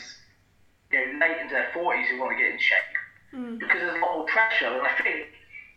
you 0.92 0.98
know, 0.98 1.26
late 1.26 1.40
into 1.42 1.54
their 1.54 1.70
40s 1.74 2.06
who 2.10 2.20
want 2.20 2.36
to 2.36 2.42
get 2.42 2.52
in 2.52 2.58
shape. 2.58 2.94
Hmm. 3.32 3.58
Because 3.58 3.80
there's 3.80 3.96
a 3.96 4.00
lot 4.00 4.18
more 4.18 4.26
pressure, 4.26 4.66
and 4.66 4.86
I 4.86 4.94
think 5.02 5.26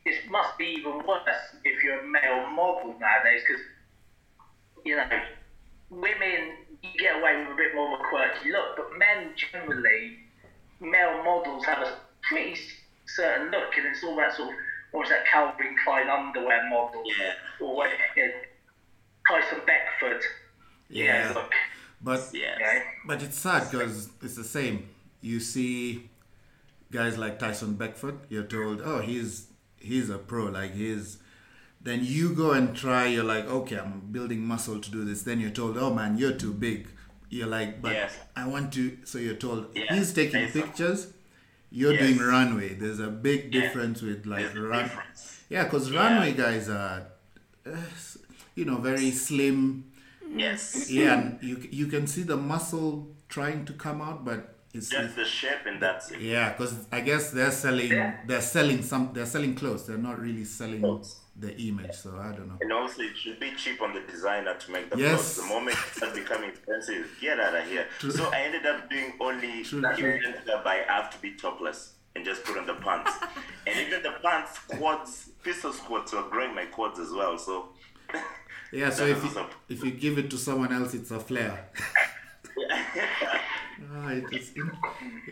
it 0.05 0.29
must 0.29 0.57
be 0.57 0.75
even 0.77 0.99
worse 1.07 1.55
if 1.65 1.83
you're 1.83 1.99
a 1.99 2.07
male 2.07 2.47
model 2.51 2.95
nowadays, 2.99 3.41
because, 3.47 3.63
you 4.85 4.95
know, 4.95 5.09
women, 5.89 6.57
you 6.83 6.89
get 6.99 7.19
away 7.19 7.39
with 7.41 7.53
a 7.53 7.55
bit 7.55 7.75
more 7.75 7.93
of 7.93 7.99
a 7.99 8.03
quirky 8.09 8.51
look, 8.51 8.75
but 8.77 8.97
men 8.97 9.31
generally, 9.35 10.17
male 10.79 11.23
models 11.23 11.65
have 11.65 11.79
a 11.79 11.97
pretty 12.29 12.55
certain 13.07 13.51
look, 13.51 13.75
and 13.77 13.87
it's 13.87 14.03
all 14.03 14.15
that 14.17 14.35
sort 14.35 14.49
of, 14.49 14.55
what 14.91 15.01
was 15.01 15.09
that 15.09 15.25
Calvin 15.25 15.75
Klein 15.83 16.09
underwear 16.09 16.69
model, 16.69 17.03
Yeah. 17.19 17.33
or 17.59 17.75
what, 17.75 17.89
you 18.15 18.23
know, 18.27 18.31
Tyson 19.27 19.59
Beckford, 19.65 20.21
you 20.89 21.05
know, 21.07 21.13
Yeah. 21.13 21.31
look, 21.35 21.51
but 22.01 22.29
Yes. 22.33 22.57
you 22.59 22.65
know. 22.65 22.81
but 23.05 23.21
it's 23.23 23.37
sad 23.37 23.69
because 23.71 24.09
it's 24.21 24.35
the 24.35 24.43
same. 24.43 24.89
You 25.21 25.39
see 25.39 26.09
guys 26.91 27.17
like 27.17 27.37
Tyson 27.39 27.75
Beckford. 27.75 28.17
You're 28.29 28.43
told, 28.45 28.81
oh, 28.83 28.99
he's 29.01 29.47
he's 29.77 30.09
a 30.09 30.17
pro. 30.17 30.45
Like 30.45 30.73
he's. 30.73 31.17
Then 31.81 32.01
you 32.03 32.33
go 32.35 32.51
and 32.51 32.75
try. 32.75 33.07
You're 33.07 33.23
like, 33.23 33.45
okay, 33.45 33.77
I'm 33.77 34.01
building 34.11 34.41
muscle 34.45 34.79
to 34.79 34.91
do 34.91 35.05
this. 35.05 35.23
Then 35.23 35.39
you're 35.39 35.49
told, 35.51 35.77
oh 35.77 35.93
man, 35.93 36.17
you're 36.17 36.33
too 36.33 36.53
big. 36.53 36.87
You're 37.29 37.47
like, 37.47 37.81
but 37.81 37.93
Yes. 37.93 38.13
I 38.35 38.47
want 38.47 38.73
to. 38.73 38.97
So 39.05 39.17
you're 39.17 39.35
told 39.35 39.67
Yeah, 39.75 39.93
he's 39.95 40.11
taking 40.13 40.47
pictures. 40.49 41.13
You're 41.71 41.93
Yes. 41.93 42.01
doing 42.01 42.19
runway. 42.19 42.73
There's 42.73 42.99
a 42.99 43.07
big 43.09 43.51
difference 43.51 44.01
with 44.01 44.25
like 44.25 44.45
There's 44.45 44.55
a 44.57 44.61
run. 44.61 44.83
difference. 44.83 45.39
Yeah, 45.49 45.63
because 45.65 45.89
Yeah. 45.89 45.99
runway 46.03 46.33
guys 46.33 46.67
are, 46.69 47.07
uh, 47.65 47.75
you 48.55 48.65
know, 48.65 48.77
very 48.77 49.11
slim. 49.11 49.85
Yes. 50.35 50.89
Yeah, 50.91 51.19
and 51.19 51.39
you 51.41 51.67
you 51.71 51.87
can 51.87 52.07
see 52.07 52.23
the 52.23 52.37
muscle 52.37 53.07
trying 53.29 53.65
to 53.65 53.73
come 53.73 54.01
out, 54.01 54.25
but 54.25 54.58
it's, 54.73 54.89
Just 54.89 55.15
the 55.15 55.25
shape 55.25 55.65
and 55.65 55.81
that's 55.81 56.11
it. 56.11 56.21
yeah, 56.21 56.49
because 56.51 56.75
I 56.91 57.01
guess 57.01 57.31
they're 57.31 57.51
selling 57.51 57.91
Yeah. 57.91 58.17
they're 58.27 58.41
selling 58.41 58.81
some 58.83 59.11
they're 59.13 59.25
selling 59.25 59.55
clothes. 59.55 59.87
They're 59.87 59.97
not 59.97 60.19
really 60.19 60.45
selling 60.45 60.81
Clothes. 60.81 61.15
the 61.35 61.55
image. 61.57 61.95
So 61.95 62.15
I 62.17 62.31
don't 62.35 62.47
know. 62.47 62.57
And 62.61 62.71
also, 62.71 63.01
it 63.01 63.17
should 63.17 63.39
be 63.39 63.51
cheap 63.55 63.81
on 63.81 63.93
the 63.93 64.01
designer 64.01 64.53
to 64.55 64.71
make 64.71 64.89
the 64.91 64.97
Yes. 64.97 65.09
clothes. 65.35 65.35
The 65.37 65.53
moment 65.55 65.77
it 65.77 65.95
starts 65.95 66.19
becoming 66.19 66.49
expensive, 66.49 67.07
get 67.19 67.39
out 67.39 67.55
of 67.55 67.65
here. 67.67 67.87
So 67.99 68.29
I 68.31 68.41
ended 68.41 68.65
up 68.65 68.89
doing 68.89 69.13
only 69.19 69.63
True, 69.63 69.81
that 69.81 69.97
true. 69.97 70.19
whereby 70.45 70.85
I 70.89 70.93
have 71.01 71.09
to 71.15 71.21
be 71.21 71.31
topless 71.35 71.93
and 72.15 72.23
just 72.25 72.43
put 72.43 72.57
on 72.57 72.65
the 72.67 72.75
pants. 72.75 73.11
and 73.67 73.75
even 73.79 74.03
the 74.03 74.13
pants, 74.23 74.59
quads, 74.59 75.29
pistol 75.43 75.73
squats 75.73 76.13
were 76.13 76.23
growing 76.29 76.53
my 76.53 76.65
quads 76.65 76.99
as 76.99 77.11
well. 77.11 77.37
So 77.37 77.69
Yeah, 78.71 78.89
so 78.97 79.05
if 79.07 79.23
you, 79.23 79.31
if 79.69 79.83
you 79.83 79.91
give 79.91 80.17
it 80.19 80.29
to 80.29 80.37
someone 80.37 80.71
else, 80.73 80.93
it's 80.93 81.09
a 81.11 81.19
flare. 81.19 81.69
Ah, 83.93 84.11
it 84.11 84.25
is 84.33 84.51
in, 84.55 84.71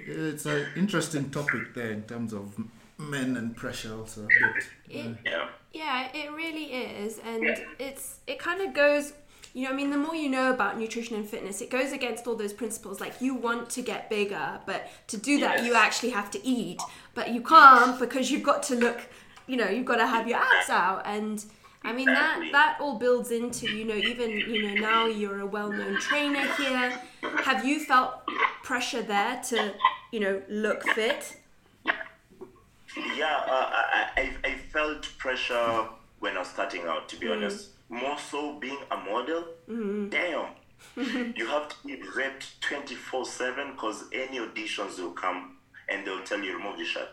it's 0.06 0.46
an 0.46 0.66
interesting 0.76 1.30
topic 1.30 1.74
there 1.74 1.92
in 1.92 2.04
terms 2.04 2.34
of 2.34 2.54
men 2.98 3.38
and 3.38 3.56
pressure 3.56 3.94
also. 3.94 4.22
a 4.24 4.28
bit. 4.28 4.64
It, 4.90 5.18
yeah. 5.26 5.48
Yeah, 5.74 6.08
it 6.14 6.32
really 6.32 6.66
is, 6.74 7.20
and 7.20 7.44
it's 7.80 8.20
it 8.28 8.40
kind 8.40 8.62
of 8.62 8.74
goes. 8.74 9.14
You 9.54 9.64
know, 9.66 9.72
I 9.72 9.74
mean, 9.74 9.90
the 9.90 9.98
more 9.98 10.14
you 10.16 10.30
know 10.30 10.52
about 10.52 10.78
nutrition 10.78 11.16
and 11.16 11.28
fitness, 11.28 11.62
it 11.62 11.70
goes 11.72 11.92
against 11.92 12.28
all 12.28 12.36
those 12.36 12.54
principles. 12.54 13.00
Like 13.02 13.22
you 13.22 13.34
want 13.34 13.70
to 13.72 13.82
get 13.82 14.10
bigger, 14.10 14.60
but 14.66 14.88
to 15.08 15.18
do 15.18 15.40
that, 15.40 15.64
you 15.66 15.74
actually 15.74 16.12
have 16.12 16.30
to 16.32 16.46
eat, 16.46 16.80
but 17.16 17.32
you 17.34 17.42
can't 17.42 18.00
because 18.00 18.30
you've 18.32 18.44
got 18.44 18.64
to 18.64 18.76
look. 18.76 19.00
You 19.48 19.58
know, 19.58 19.70
you've 19.70 19.86
got 19.86 19.98
to 19.98 20.08
have 20.08 20.28
your 20.28 20.40
abs 20.40 20.70
out, 20.70 21.04
and 21.06 21.44
I 21.84 21.94
mean 21.94 22.10
Exactly. 22.10 22.52
that 22.52 22.78
that 22.78 22.84
all 22.84 22.98
builds 23.00 23.32
into 23.32 23.68
you 23.76 23.86
know 23.86 23.96
even 23.96 24.30
you 24.32 24.68
know 24.68 24.74
now 24.82 25.06
you're 25.06 25.40
a 25.40 25.46
well-known 25.46 25.98
trainer 26.02 26.46
here. 26.56 27.00
Have 27.44 27.66
you 27.66 27.80
felt 27.80 28.26
pressure 28.64 29.02
there 29.02 29.42
to 29.50 29.74
you 30.12 30.20
know 30.20 30.42
look 30.50 30.84
fit? 30.90 31.38
Yeah, 33.16 33.44
uh, 33.48 33.70
I, 33.72 34.10
I, 34.18 34.48
I 34.48 34.58
felt 34.72 35.08
pressure 35.18 35.88
when 36.20 36.36
I 36.36 36.40
was 36.40 36.48
starting 36.50 36.84
out, 36.84 37.08
to 37.10 37.20
be 37.20 37.28
honest. 37.28 37.70
More 37.90 38.18
so 38.18 38.60
being 38.60 38.80
a 38.92 38.98
model. 38.98 39.46
Damn. 39.68 40.48
you 41.36 41.48
have 41.48 41.70
to 41.70 41.76
be 41.86 42.02
ripped 42.16 42.60
24 42.62 43.26
7 43.26 43.72
because 43.72 44.06
any 44.12 44.40
auditions 44.40 45.00
will 45.00 45.12
come 45.12 45.58
and 45.90 46.06
they'll 46.06 46.24
tell 46.24 46.40
you 46.40 46.58
remove 46.58 46.78
your 46.78 46.86
shirt. 46.88 47.10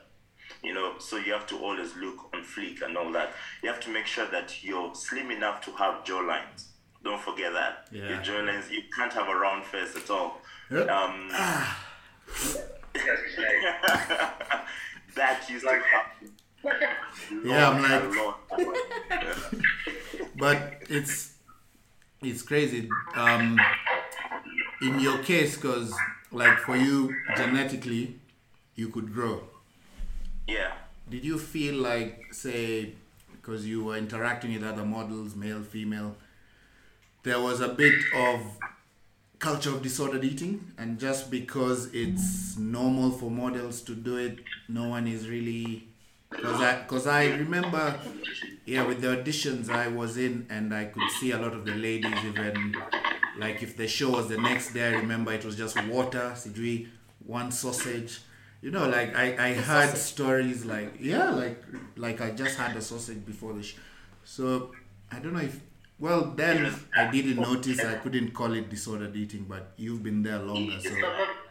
You 0.62 0.74
know, 0.74 0.94
so 0.98 1.16
you 1.16 1.32
have 1.32 1.46
to 1.48 1.58
always 1.58 1.94
look 1.96 2.34
on 2.34 2.42
fleek 2.42 2.82
and 2.82 2.96
all 2.96 3.12
that. 3.12 3.32
You 3.62 3.70
have 3.70 3.80
to 3.80 3.90
make 3.90 4.06
sure 4.06 4.26
that 4.30 4.62
you're 4.64 4.94
slim 4.94 5.30
enough 5.30 5.64
to 5.66 5.72
have 5.72 6.04
jaw 6.04 6.20
lines. 6.20 6.68
Don't 7.04 7.20
forget 7.20 7.52
that. 7.52 7.86
Yeah. 7.92 8.08
Your 8.08 8.22
jaw 8.22 8.40
lines, 8.40 8.70
you 8.70 8.82
can't 8.96 9.12
have 9.12 9.28
a 9.28 9.34
round 9.34 9.64
face 9.64 9.94
at 9.94 10.10
all. 10.10 10.40
Yep. 10.70 10.88
Um, 10.88 11.30
Yes, 12.94 13.18
that 15.16 15.50
used 15.50 15.64
to 15.64 15.70
happen. 15.70 16.32
Yeah, 17.44 17.70
I'm 17.70 17.82
like- 17.82 18.16
lot. 18.16 18.38
but 20.36 20.82
it's 20.88 21.34
it's 22.22 22.42
crazy 22.42 22.88
um 23.14 23.58
in 24.82 24.98
your 25.00 25.18
case 25.18 25.56
because 25.56 25.92
like 26.32 26.58
for 26.60 26.76
you 26.76 27.14
genetically 27.36 28.18
you 28.74 28.88
could 28.88 29.12
grow 29.12 29.42
yeah. 30.46 30.72
did 31.10 31.24
you 31.24 31.38
feel 31.38 31.74
like 31.76 32.26
say 32.32 32.92
because 33.32 33.66
you 33.66 33.84
were 33.84 33.96
interacting 33.96 34.52
with 34.54 34.64
other 34.64 34.84
models 34.84 35.34
male 35.36 35.62
female 35.62 36.16
there 37.24 37.40
was 37.40 37.60
a 37.60 37.68
bit 37.68 37.94
of 38.14 38.40
culture 39.38 39.70
of 39.70 39.82
disordered 39.82 40.24
eating 40.24 40.72
and 40.78 40.98
just 40.98 41.30
because 41.30 41.92
it's 41.92 42.56
normal 42.56 43.10
for 43.10 43.30
models 43.30 43.82
to 43.82 43.94
do 43.94 44.16
it 44.16 44.38
no 44.68 44.88
one 44.88 45.06
is 45.06 45.28
really 45.28 45.86
because 46.30 46.60
I, 46.60 46.82
cause 46.86 47.06
I 47.06 47.26
remember 47.26 47.98
yeah 48.64 48.86
with 48.86 49.00
the 49.00 49.08
auditions 49.08 49.68
I 49.68 49.88
was 49.88 50.16
in 50.16 50.46
and 50.48 50.74
I 50.74 50.86
could 50.86 51.10
see 51.20 51.32
a 51.32 51.38
lot 51.38 51.52
of 51.52 51.64
the 51.66 51.74
ladies 51.74 52.24
even 52.24 52.74
like 53.38 53.62
if 53.62 53.76
the 53.76 53.88
show 53.88 54.10
was 54.10 54.28
the 54.28 54.38
next 54.38 54.72
day 54.72 54.86
I 54.88 54.92
remember 54.92 55.32
it 55.32 55.44
was 55.44 55.56
just 55.56 55.76
water 55.86 56.32
sijui 56.34 56.88
one 57.26 57.50
sausage 57.52 58.20
you 58.62 58.70
know 58.70 58.88
like 58.88 59.14
I, 59.14 59.48
I 59.50 59.54
heard 59.54 59.90
sausage. 59.90 60.00
stories 60.00 60.64
like 60.64 60.94
yeah 61.00 61.30
like 61.30 61.62
like 61.96 62.20
I 62.20 62.30
just 62.30 62.56
had 62.56 62.76
a 62.76 62.80
sausage 62.80 63.24
before 63.26 63.52
the 63.52 63.62
show 63.62 63.78
so 64.24 64.72
I 65.12 65.18
don't 65.18 65.34
know 65.34 65.40
if 65.40 65.60
well 65.98 66.32
then 66.36 66.74
I 66.96 67.06
didn't 67.10 67.36
notice 67.36 67.80
I 67.84 67.94
couldn't 67.94 68.32
call 68.32 68.52
it 68.54 68.68
disordered 68.68 69.14
eating 69.16 69.44
but 69.48 69.72
you've 69.76 70.02
been 70.02 70.22
there 70.22 70.38
longer 70.38 70.78
so 70.80 70.90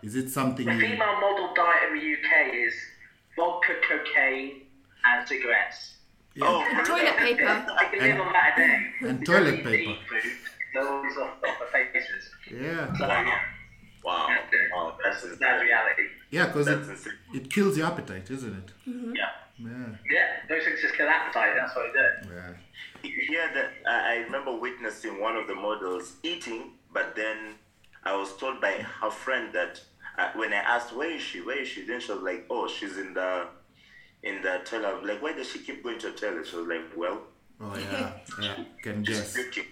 is 0.02 0.16
it 0.16 0.30
something 0.30 0.66
The 0.66 0.74
you 0.74 0.80
female 0.82 1.20
model 1.22 1.54
diet 1.56 1.92
in 1.92 2.00
the 2.00 2.14
UK 2.14 2.54
is 2.68 2.74
vodka, 3.36 3.74
cocaine, 3.90 4.62
and 5.06 5.28
cigarettes. 5.28 5.96
yeah. 6.36 6.46
Oh, 6.48 6.62
And 6.70 6.86
toilet 6.86 7.18
paper. 7.18 7.46
I 7.48 7.86
can 7.86 8.00
live 8.00 8.20
on 8.22 8.34
that 8.34 8.54
a 8.54 8.62
day. 8.62 9.08
and 9.10 9.26
toilet 9.26 9.64
paper. 9.64 9.96
No 10.76 11.02
one's 11.02 11.18
off, 11.18 11.30
off 11.48 11.58
the 11.60 11.66
faces. 11.72 12.30
yeah 12.52 12.94
So, 12.98 13.08
yeah, 13.08 13.40
Wow. 14.04 14.28
Wow. 14.76 14.98
That's 15.04 15.22
that's 15.24 15.62
reality. 15.64 16.04
Yeah, 16.30 16.48
because 16.48 16.68
it, 16.68 17.12
it 17.34 17.50
kills 17.50 17.78
your 17.78 17.88
appetite, 17.88 18.30
isn't 18.30 18.54
it? 18.54 18.90
Mm-hmm. 18.90 19.14
Yeah. 19.16 19.30
Yeah. 19.60 19.96
Yeah, 20.12 20.28
those 20.50 20.64
things 20.64 20.82
just 20.82 20.96
kill 20.96 21.08
appetite. 21.08 21.54
That's 21.58 21.76
what 21.76 21.92
they 21.94 22.28
do. 22.28 22.34
Yeah. 22.34 22.54
Here, 23.28 23.50
that 23.54 23.72
I 23.88 24.14
I 24.14 24.16
remember 24.24 24.56
witnessing 24.58 25.20
one 25.20 25.36
of 25.36 25.48
the 25.48 25.56
models 25.56 26.14
eating, 26.24 26.72
but 26.94 27.16
then 27.16 27.56
I 28.04 28.16
was 28.16 28.36
told 28.38 28.62
by 28.62 28.72
her 29.02 29.12
friend 29.12 29.52
that 29.54 29.82
uh, 30.18 30.30
when 30.36 30.54
I 30.54 30.58
asked 30.58 30.96
where 30.96 31.12
is 31.12 31.22
she, 31.22 31.42
where 31.42 31.60
is 31.62 31.68
she, 31.68 31.86
then 31.86 32.00
she 32.00 32.12
was 32.12 32.22
like, 32.22 32.46
oh, 32.50 32.68
she's 32.68 32.98
in 32.98 33.14
the 33.14 33.48
in 34.24 34.42
the 34.42 34.62
toilet. 34.64 35.00
I'm 35.00 35.06
like, 35.08 35.22
why 35.22 35.34
does 35.34 35.50
she 35.50 35.60
keep 35.60 35.84
going 35.84 36.00
to 36.00 36.12
the 36.12 36.18
toilet? 36.18 36.48
She 36.48 36.56
was 36.56 36.68
like, 36.68 36.86
well, 36.96 37.22
Oh 37.62 37.78
yeah. 37.78 38.12
Yeah. 38.42 38.64
Can 38.82 39.04
guess. 39.04 39.34
puke. 39.34 39.66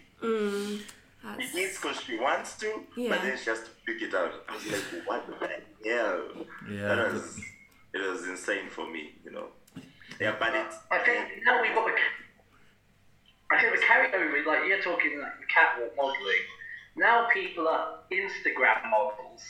That's, 1.24 1.52
She 1.52 1.64
eats 1.64 1.80
because 1.80 2.00
she 2.02 2.18
wants 2.20 2.58
to, 2.58 2.82
Yeah. 2.98 3.10
but 3.10 3.22
then 3.22 3.38
she 3.38 3.50
has 3.50 3.60
to 3.60 3.70
pick 3.86 4.02
it 4.02 4.14
out. 4.14 4.32
I 4.50 4.54
was 4.56 4.66
like, 4.68 5.08
what 5.08 5.28
the 5.28 5.90
hell? 5.90 6.24
Yeah, 6.70 6.96
That 6.96 7.14
was, 7.14 7.40
it 7.94 8.10
was 8.12 8.28
insane 8.28 8.70
for 8.70 8.90
me, 8.90 9.12
you 9.24 9.32
know. 9.32 9.48
Yeah, 10.22 10.36
but 10.38 10.54
it's. 10.54 10.78
I 10.92 11.00
think 11.00 11.42
now 11.46 11.62
we've 11.62 11.74
got 11.74 11.90
the. 11.90 11.98
I 13.50 13.60
think 13.60 13.74
the 13.74 13.82
carryover, 13.82 14.46
like 14.46 14.70
you're 14.70 14.82
talking 14.82 15.20
like 15.20 15.34
the 15.42 15.50
catwalk 15.50 15.98
modelling. 15.98 16.46
Now 16.96 17.28
people 17.34 17.68
are 17.68 18.00
Instagram 18.14 18.90
models. 18.92 19.42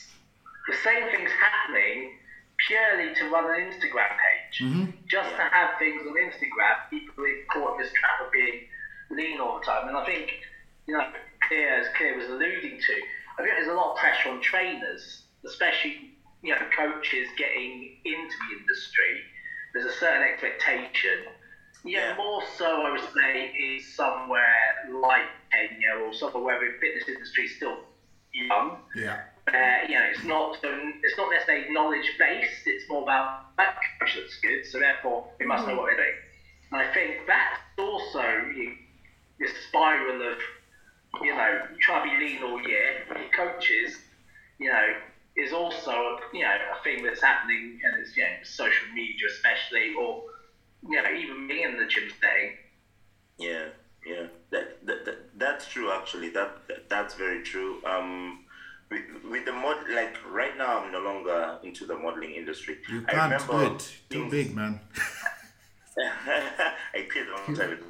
The 0.69 0.75
same 0.81 1.11
thing's 1.11 1.31
happening 1.35 2.17
purely 2.67 3.13
to 3.15 3.29
run 3.29 3.51
an 3.51 3.67
Instagram 3.67 4.15
page. 4.15 4.55
Mm-hmm. 4.63 4.91
Just 5.09 5.29
to 5.31 5.41
have 5.41 5.77
things 5.77 6.01
on 6.07 6.15
Instagram, 6.15 6.75
people 6.89 7.25
are 7.25 7.43
caught 7.51 7.75
in 7.75 7.81
this 7.83 7.91
trap 7.91 8.25
of 8.25 8.31
being 8.31 8.61
lean 9.11 9.41
all 9.41 9.59
the 9.59 9.65
time. 9.65 9.89
And 9.89 9.97
I 9.97 10.05
think, 10.05 10.31
you 10.87 10.93
know, 10.93 11.05
Claire, 11.47 11.81
as 11.81 11.87
Claire 11.97 12.15
was 12.15 12.27
alluding 12.27 12.79
to, 12.79 12.93
I 13.37 13.43
think 13.43 13.55
there's 13.57 13.67
a 13.67 13.73
lot 13.73 13.93
of 13.93 13.97
pressure 13.97 14.29
on 14.29 14.41
trainers, 14.41 15.23
especially, 15.45 16.15
you 16.43 16.53
know, 16.53 16.61
coaches 16.75 17.27
getting 17.37 17.97
into 18.05 18.35
the 18.47 18.59
industry. 18.61 19.25
There's 19.73 19.85
a 19.85 19.91
certain 19.91 20.21
expectation. 20.23 21.25
Yeah, 21.83 22.09
Yeah. 22.09 22.15
more 22.15 22.43
so, 22.57 22.81
I 22.83 22.91
would 22.91 23.09
say, 23.13 23.51
is 23.55 23.95
somewhere 23.95 24.75
like 24.87 25.25
Kenya 25.51 25.95
or 25.95 26.13
somewhere 26.13 26.41
where 26.43 26.59
the 26.59 26.77
fitness 26.79 27.07
industry 27.07 27.45
is 27.45 27.55
still 27.55 27.83
young 28.33 28.77
Yeah. 28.95 29.19
uh, 29.53 29.85
you 29.87 29.95
know, 29.97 30.05
it's 30.05 30.23
not 30.23 30.55
so 30.61 30.91
it's 31.03 31.17
not 31.17 31.29
necessarily 31.31 31.69
knowledge 31.73 32.15
based. 32.19 32.67
It's 32.67 32.87
more 32.87 33.01
about 33.01 33.45
that 33.57 33.75
coach 33.99 34.15
looks 34.15 34.37
good, 34.41 34.63
so 34.65 34.79
therefore 34.79 35.25
we 35.39 35.45
must 35.45 35.65
know 35.67 35.75
what 35.75 35.87
they're 35.87 36.05
doing. 36.05 36.15
And 36.71 36.81
I 36.81 36.93
think 36.93 37.25
that's 37.25 37.59
also 37.77 38.21
you, 38.55 38.75
this 39.39 39.51
spiral 39.67 40.21
of 40.31 40.37
you 41.21 41.33
know 41.35 41.61
try 41.81 42.03
to 42.03 42.17
be 42.17 42.23
lean 42.25 42.43
all 42.43 42.61
year. 42.61 43.03
Coaches, 43.35 43.97
you 44.59 44.69
know, 44.69 44.93
is 45.37 45.53
also 45.53 46.19
you 46.33 46.41
know 46.41 46.55
a 46.79 46.83
thing 46.83 47.03
that's 47.03 47.21
happening, 47.21 47.79
and 47.83 48.01
it's 48.01 48.15
you 48.15 48.23
know 48.23 48.29
social 48.43 48.87
media 48.93 49.27
especially, 49.29 49.93
or 49.95 50.23
you 50.87 51.01
know 51.01 51.11
even 51.11 51.47
me 51.47 51.63
in 51.63 51.77
the 51.77 51.85
gym 51.85 52.11
setting. 52.19 52.57
Yeah, 53.37 53.69
yeah, 54.05 54.27
that, 54.51 54.85
that, 54.85 55.05
that 55.05 55.17
that's 55.37 55.67
true. 55.67 55.91
Actually, 55.91 56.29
that, 56.29 56.67
that 56.67 56.89
that's 56.89 57.15
very 57.15 57.43
true. 57.43 57.83
Um, 57.85 58.45
with, 58.89 59.01
with 59.29 59.45
the 59.45 59.53
mod, 59.53 59.77
like 59.89 60.17
right 60.29 60.57
now, 60.57 60.79
I'm 60.79 60.91
no 60.91 60.99
longer 60.99 61.59
into 61.63 61.85
the 61.85 61.95
modeling 61.95 62.31
industry. 62.31 62.77
You 62.89 63.01
can't 63.01 63.31
remember 63.31 63.69
quit. 63.69 63.97
Too 64.09 64.29
big, 64.29 64.55
man. 64.55 64.79
I 65.97 67.07
quit 67.09 67.27
a 67.27 67.31
long 67.31 67.55
time 67.55 67.73
ago. 67.73 67.85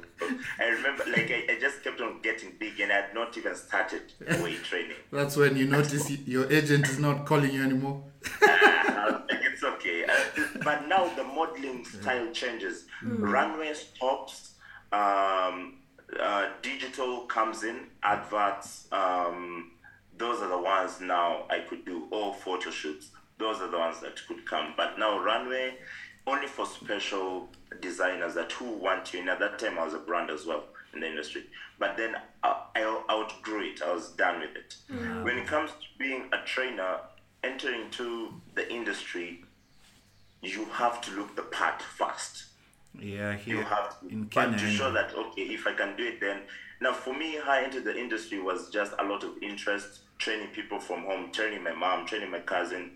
I 0.58 0.64
remember, 0.64 1.04
like, 1.06 1.30
I, 1.30 1.52
I 1.52 1.58
just 1.60 1.82
kept 1.82 2.00
on 2.00 2.20
getting 2.22 2.52
big, 2.58 2.80
and 2.80 2.92
I 2.92 2.96
had 2.96 3.14
not 3.14 3.36
even 3.36 3.54
started 3.54 4.02
weight 4.42 4.62
training. 4.64 4.96
That's 5.10 5.36
when 5.36 5.56
you 5.56 5.66
notice 5.66 6.10
your 6.10 6.50
agent 6.52 6.88
is 6.88 6.98
not 6.98 7.26
calling 7.26 7.52
you 7.52 7.62
anymore. 7.62 8.02
Uh, 8.42 9.20
it's 9.28 9.62
okay. 9.64 10.04
Uh, 10.04 10.42
but 10.64 10.86
now 10.88 11.12
the 11.14 11.24
modeling 11.24 11.84
style 11.84 12.30
changes. 12.32 12.86
Runway 13.04 13.74
stops. 13.74 14.54
Um, 14.92 15.78
uh, 16.20 16.50
digital 16.62 17.22
comes 17.26 17.64
in. 17.64 17.86
Adverts. 18.02 18.88
Um, 18.92 19.72
those 20.18 20.40
are 20.40 20.48
the 20.48 20.58
ones 20.58 21.00
now 21.00 21.44
I 21.50 21.60
could 21.60 21.84
do. 21.84 22.06
All 22.10 22.32
photo 22.32 22.70
shoots. 22.70 23.10
Those 23.38 23.60
are 23.60 23.68
the 23.70 23.78
ones 23.78 24.00
that 24.00 24.20
could 24.28 24.46
come. 24.46 24.74
But 24.76 24.98
now 24.98 25.18
runway 25.18 25.78
only 26.26 26.46
for 26.46 26.66
special 26.66 27.48
designers 27.80 28.34
that 28.34 28.52
who 28.52 28.70
want 28.76 29.12
you. 29.12 29.20
And 29.20 29.28
at 29.30 29.40
that 29.40 29.58
time 29.58 29.78
I 29.78 29.84
was 29.84 29.94
a 29.94 29.98
brand 29.98 30.30
as 30.30 30.46
well 30.46 30.64
in 30.94 31.00
the 31.00 31.06
industry. 31.08 31.44
But 31.78 31.96
then 31.96 32.14
uh, 32.42 32.54
I, 32.74 32.80
I 32.82 33.04
outgrew 33.10 33.62
it. 33.72 33.82
I 33.82 33.92
was 33.92 34.10
done 34.10 34.40
with 34.40 34.56
it. 34.56 34.76
Mm. 34.90 35.24
When 35.24 35.38
it 35.38 35.46
comes 35.46 35.70
to 35.70 35.76
being 35.98 36.24
a 36.32 36.38
trainer, 36.44 36.98
entering 37.42 37.82
into 37.82 38.34
the 38.54 38.70
industry, 38.72 39.44
you 40.42 40.64
have 40.66 41.00
to 41.02 41.10
look 41.12 41.34
the 41.36 41.42
part 41.42 41.82
first. 41.82 42.44
Yeah, 42.98 43.38
You 43.46 43.62
have 43.62 44.00
to, 44.00 44.08
in 44.08 44.24
but 44.24 44.30
Kenya. 44.50 44.58
to 44.58 44.66
show 44.70 44.92
that 44.92 45.14
okay, 45.14 45.42
if 45.42 45.66
I 45.66 45.72
can 45.72 45.96
do 45.96 46.04
it, 46.04 46.20
then 46.20 46.40
now 46.80 46.92
for 46.92 47.14
me, 47.14 47.38
how 47.42 47.52
I 47.52 47.62
entered 47.62 47.84
the 47.84 47.98
industry 47.98 48.38
was 48.40 48.68
just 48.68 48.92
a 48.98 49.04
lot 49.04 49.24
of 49.24 49.30
interest, 49.42 50.00
training 50.18 50.48
people 50.48 50.78
from 50.78 51.04
home, 51.04 51.32
training 51.32 51.62
my 51.62 51.72
mom, 51.72 52.06
training 52.06 52.30
my 52.30 52.40
cousin, 52.40 52.90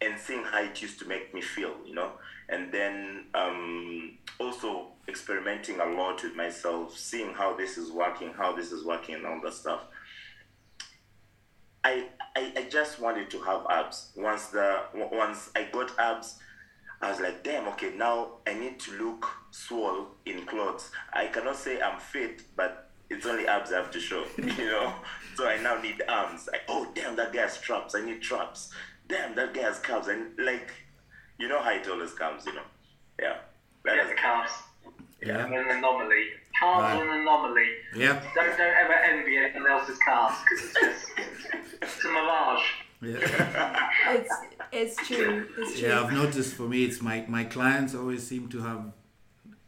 and 0.00 0.18
seeing 0.18 0.44
how 0.44 0.62
it 0.62 0.80
used 0.80 0.98
to 1.00 1.08
make 1.08 1.34
me 1.34 1.40
feel, 1.40 1.74
you 1.84 1.94
know, 1.94 2.12
and 2.48 2.72
then 2.72 3.26
um, 3.34 4.18
also 4.38 4.88
experimenting 5.08 5.80
a 5.80 5.84
lot 5.84 6.22
with 6.22 6.34
myself, 6.34 6.96
seeing 6.96 7.32
how 7.32 7.56
this 7.56 7.76
is 7.78 7.90
working, 7.90 8.32
how 8.32 8.54
this 8.54 8.72
is 8.72 8.84
working, 8.84 9.16
and 9.16 9.26
all 9.26 9.40
that 9.42 9.54
stuff. 9.54 9.82
I, 11.84 12.06
I, 12.36 12.52
I 12.56 12.68
just 12.70 13.00
wanted 13.00 13.30
to 13.30 13.40
have 13.40 13.66
abs. 13.68 14.10
Once 14.16 14.46
the 14.46 14.82
once 14.94 15.50
I 15.56 15.64
got 15.72 15.98
abs, 15.98 16.38
I 17.00 17.10
was 17.10 17.20
like, 17.20 17.42
damn, 17.42 17.66
okay, 17.68 17.92
now 17.96 18.38
I 18.46 18.54
need 18.54 18.78
to 18.80 18.92
look 18.92 19.26
swole 19.50 20.06
in 20.24 20.46
clothes. 20.46 20.90
I 21.12 21.26
cannot 21.26 21.56
say 21.56 21.82
I'm 21.82 21.98
fit, 21.98 22.42
but 22.56 22.90
it's 23.10 23.26
only 23.26 23.46
abs 23.46 23.72
I 23.72 23.78
have 23.78 23.90
to 23.90 24.00
show, 24.00 24.24
you 24.38 24.66
know. 24.66 24.94
So 25.34 25.48
I 25.48 25.60
now 25.60 25.80
need 25.80 26.02
arms. 26.08 26.48
Like, 26.50 26.62
oh 26.68 26.86
damn, 26.94 27.16
that 27.16 27.32
guy 27.32 27.40
has 27.42 27.58
traps. 27.58 27.94
I 27.96 28.04
need 28.04 28.22
traps. 28.22 28.72
Damn, 29.08 29.34
that 29.34 29.52
guy 29.52 29.62
has 29.62 29.80
calves. 29.80 30.08
And 30.08 30.38
like, 30.38 30.70
you 31.42 31.48
know 31.48 31.60
how 31.60 31.70
it 31.72 31.86
always 31.88 32.12
comes, 32.12 32.46
you 32.46 32.54
know. 32.54 32.62
Yeah. 33.20 33.36
That 33.84 33.96
Yeah, 33.96 34.02
is 34.04 34.08
the 34.10 34.14
calves. 34.14 34.52
Yeah. 35.20 35.46
An 35.46 35.52
anomaly. 35.78 36.24
Calves 36.58 36.82
Right. 36.82 36.96
are 36.96 37.02
an 37.14 37.20
anomaly. 37.20 37.68
Yeah. 37.96 38.22
Don't 38.34 38.56
don't 38.56 38.76
ever 38.82 38.92
envy 39.10 39.36
anyone 39.38 39.70
else's 39.70 39.98
calves 40.06 40.36
because 40.44 40.64
it's 40.64 40.74
just 40.80 41.82
it's 41.82 42.04
a 42.04 42.08
mirage. 42.08 42.62
Yeah. 43.02 43.90
it's, 44.10 44.34
it's 44.70 44.96
true. 45.08 45.48
It's 45.58 45.80
true. 45.80 45.88
Yeah, 45.88 46.00
I've 46.02 46.12
noticed 46.12 46.54
for 46.54 46.68
me, 46.68 46.84
it's 46.84 47.00
my 47.02 47.24
my 47.28 47.42
clients 47.44 47.92
always 47.96 48.24
seem 48.24 48.48
to 48.50 48.58
have 48.62 48.92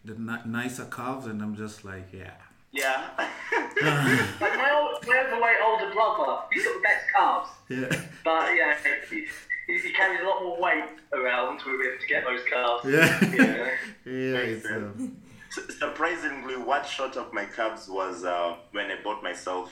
the 0.05 0.15
ni- 0.15 0.47
nicer 0.47 0.85
calves, 0.85 1.27
and 1.27 1.43
I'm 1.43 1.57
just 1.57 1.85
like, 1.85 2.07
yeah, 2.13 2.35
yeah. 2.73 3.11
Like 3.19 4.57
my 4.65 4.71
old, 4.79 5.05
my 5.09 5.19
overweight 5.27 5.61
older 5.67 5.91
brother, 5.93 6.43
he's 6.53 6.65
got 6.65 6.75
the 6.75 6.81
best 6.89 7.05
calves, 7.15 7.51
yeah, 7.69 8.03
but 8.23 8.55
yeah, 8.55 8.77
he, 9.66 9.72
he, 9.74 9.79
he 9.88 9.92
carries 9.92 10.20
a 10.20 10.24
lot 10.24 10.42
more 10.42 10.61
weight 10.61 10.85
around 11.12 11.57
with 11.66 11.81
him 11.87 11.98
to 12.00 12.07
get 12.07 12.24
those 12.24 12.40
calves. 12.50 12.85
yeah, 12.87 13.35
Yeah. 13.35 13.70
yeah. 14.05 14.38
It's, 14.38 14.66
um, 14.66 15.16
Surprisingly, 15.79 16.57
what 16.57 16.85
shot 16.87 17.16
up 17.16 17.33
my 17.33 17.44
calves 17.44 17.88
was 17.88 18.24
uh, 18.24 18.57
when 18.72 18.90
I 18.90 18.96
bought 19.05 19.22
myself 19.22 19.70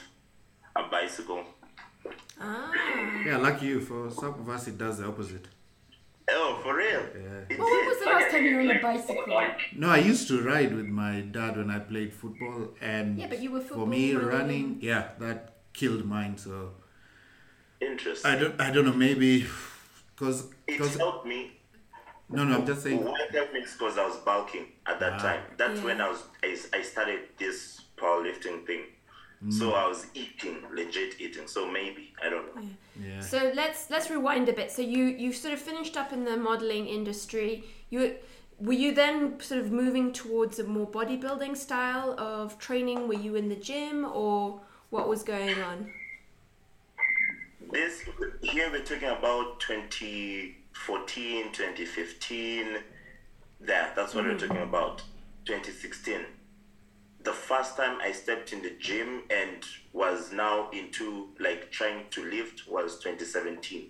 a 0.76 0.84
bicycle. 0.84 1.42
Ah. 2.40 2.70
yeah, 3.26 3.36
like 3.36 3.62
you. 3.62 3.80
For 3.80 4.10
some 4.10 4.34
of 4.34 4.48
us, 4.48 4.68
it 4.68 4.78
does 4.78 4.98
the 4.98 5.06
opposite. 5.06 5.46
Oh, 6.30 6.60
for 6.62 6.76
real? 6.76 7.02
Yeah. 7.14 7.58
Well, 7.58 7.68
what 7.68 7.86
was 7.88 7.98
the 7.98 8.06
last 8.06 8.30
time 8.30 8.44
you 8.44 8.54
were 8.56 8.62
on 8.62 8.70
a 8.70 8.80
bicycle? 8.80 9.24
No, 9.76 9.88
I 9.88 9.98
used 9.98 10.28
to 10.28 10.40
ride 10.42 10.72
with 10.74 10.86
my 10.86 11.20
dad 11.20 11.56
when 11.56 11.68
I 11.70 11.80
played 11.80 12.12
football, 12.14 12.68
and 12.80 13.18
Yeah, 13.18 13.26
but 13.28 13.40
you 13.42 13.50
were 13.50 13.60
for 13.60 13.84
me 13.86 14.14
running, 14.14 14.28
running. 14.30 14.78
yeah, 14.80 15.08
that 15.18 15.54
killed 15.72 16.04
mine. 16.04 16.38
So 16.38 16.70
Interesting. 17.80 18.30
I 18.30 18.36
don't, 18.38 18.60
I 18.60 18.70
don't 18.70 18.84
know, 18.86 18.92
maybe 18.92 19.46
because 20.14 20.44
it 20.66 20.78
because 20.78 20.96
helped 20.96 21.26
me. 21.26 21.52
no, 22.28 22.44
no, 22.44 22.58
I'm 22.58 22.66
just 22.66 22.82
saying. 22.82 23.04
Why 23.04 23.18
it 23.28 23.34
helped 23.34 23.52
me 23.54 23.60
is 23.60 23.72
because 23.72 23.98
I 23.98 24.06
was 24.06 24.16
bulking 24.18 24.66
at 24.86 24.98
that 25.00 25.14
Ah. 25.14 25.18
time. 25.18 25.42
That's 25.56 25.78
Yeah. 25.80 25.84
when 25.86 26.00
I 26.00 26.08
was 26.08 26.22
I, 26.42 26.56
I 26.78 26.82
started 26.82 27.20
this 27.38 27.80
powerlifting 27.96 28.66
thing. 28.66 28.84
So 29.50 29.72
I 29.72 29.88
was 29.88 30.06
eating, 30.14 30.62
legit 30.72 31.20
eating. 31.20 31.48
So 31.48 31.68
maybe 31.68 32.14
I 32.24 32.28
don't 32.30 32.54
know. 32.54 32.62
Yeah. 33.04 33.20
So 33.20 33.50
let's 33.56 33.90
let's 33.90 34.08
rewind 34.08 34.48
a 34.48 34.52
bit. 34.52 34.70
So 34.70 34.82
you 34.82 35.04
you 35.06 35.32
sort 35.32 35.52
of 35.54 35.60
finished 35.60 35.96
up 35.96 36.12
in 36.12 36.24
the 36.24 36.36
modeling 36.36 36.86
industry. 36.86 37.64
You 37.90 38.14
were 38.60 38.72
you 38.84 38.94
then 38.94 39.40
sort 39.40 39.60
of 39.60 39.72
moving 39.72 40.12
towards 40.12 40.60
a 40.60 40.64
more 40.64 40.86
bodybuilding 40.86 41.56
style 41.56 42.14
of 42.20 42.56
training? 42.60 43.08
Were 43.08 43.20
you 43.26 43.34
in 43.34 43.48
the 43.48 43.56
gym 43.56 44.04
or 44.04 44.60
what 44.90 45.08
was 45.08 45.24
going 45.24 45.58
on? 45.60 45.92
This 47.72 48.02
here 48.42 48.70
we're 48.70 48.84
talking 48.84 49.08
about 49.08 49.58
2014, 49.60 51.52
2015. 51.52 52.66
There, 53.60 53.92
that's 53.96 54.14
what 54.14 54.24
we're 54.24 54.34
mm. 54.34 54.40
talking 54.40 54.62
about. 54.62 54.98
2016. 55.46 56.20
The 57.22 57.32
first 57.32 57.78
time 57.78 57.96
I 58.02 58.12
stepped 58.12 58.52
in 58.52 58.60
the 58.60 58.76
gym 58.78 59.22
and 59.30 59.64
was 59.94 60.32
now 60.32 60.68
into 60.72 61.30
like 61.40 61.70
trying 61.70 62.10
to 62.10 62.22
lift 62.28 62.68
was 62.68 62.98
2017. 62.98 63.88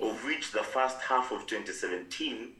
of 0.00 0.24
which 0.24 0.52
the 0.52 0.62
first 0.62 0.98
half 1.02 1.32
of 1.32 1.46
2017 1.46 2.54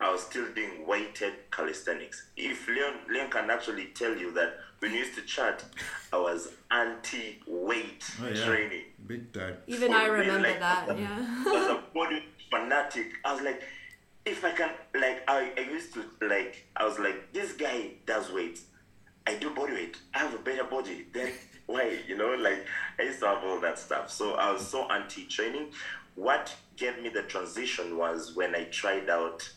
I 0.00 0.10
was 0.10 0.22
still 0.22 0.46
doing 0.54 0.86
weighted 0.88 1.50
calisthenics. 1.52 2.30
If 2.36 2.66
Leon, 2.66 2.94
Leon 3.08 3.30
can 3.30 3.50
actually 3.50 3.86
tell 3.94 4.16
you 4.16 4.32
that 4.32 4.58
when 4.80 4.92
we 4.92 4.98
used 4.98 5.14
to 5.16 5.22
chat, 5.22 5.64
I 6.12 6.18
was 6.18 6.48
anti-weight 6.70 8.04
Oh, 8.22 8.28
yeah. 8.28 8.44
training. 8.44 8.84
Big 9.06 9.32
time. 9.32 9.56
Even 9.66 9.92
For 9.92 9.98
I 9.98 10.04
real, 10.06 10.20
remember 10.20 10.48
like, 10.48 10.60
that. 10.60 10.88
as 10.88 10.96
a- 10.96 11.00
Yeah. 11.00 11.44
as 11.56 11.66
a 11.66 11.82
body 11.94 12.24
fanatic, 12.50 13.12
I 13.24 13.32
was 13.34 13.42
like, 13.42 13.62
if 14.24 14.44
I 14.44 14.52
can, 14.52 14.70
like, 14.94 15.22
I, 15.28 15.52
I 15.56 15.60
used 15.60 15.94
to, 15.94 16.04
like, 16.26 16.66
I 16.76 16.84
was 16.84 16.98
like, 16.98 17.32
this 17.32 17.52
guy 17.52 17.92
does 18.06 18.30
weight. 18.30 18.60
I 19.26 19.34
do 19.34 19.50
body 19.50 19.72
weight. 19.74 19.96
I 20.14 20.18
have 20.20 20.34
a 20.34 20.38
better 20.38 20.64
body. 20.64 21.06
Then 21.12 21.32
why? 21.66 21.98
You 22.06 22.16
know, 22.16 22.34
like, 22.34 22.66
I 22.98 23.02
used 23.04 23.20
to 23.20 23.26
have 23.26 23.44
all 23.44 23.60
that 23.60 23.78
stuff. 23.78 24.10
So 24.10 24.34
I 24.34 24.52
was 24.52 24.66
so 24.66 24.88
anti 24.90 25.24
training. 25.26 25.72
What 26.14 26.54
gave 26.76 27.00
me 27.02 27.08
the 27.10 27.22
transition 27.22 27.96
was 27.96 28.34
when 28.34 28.54
I 28.54 28.64
tried 28.64 29.08
out 29.08 29.48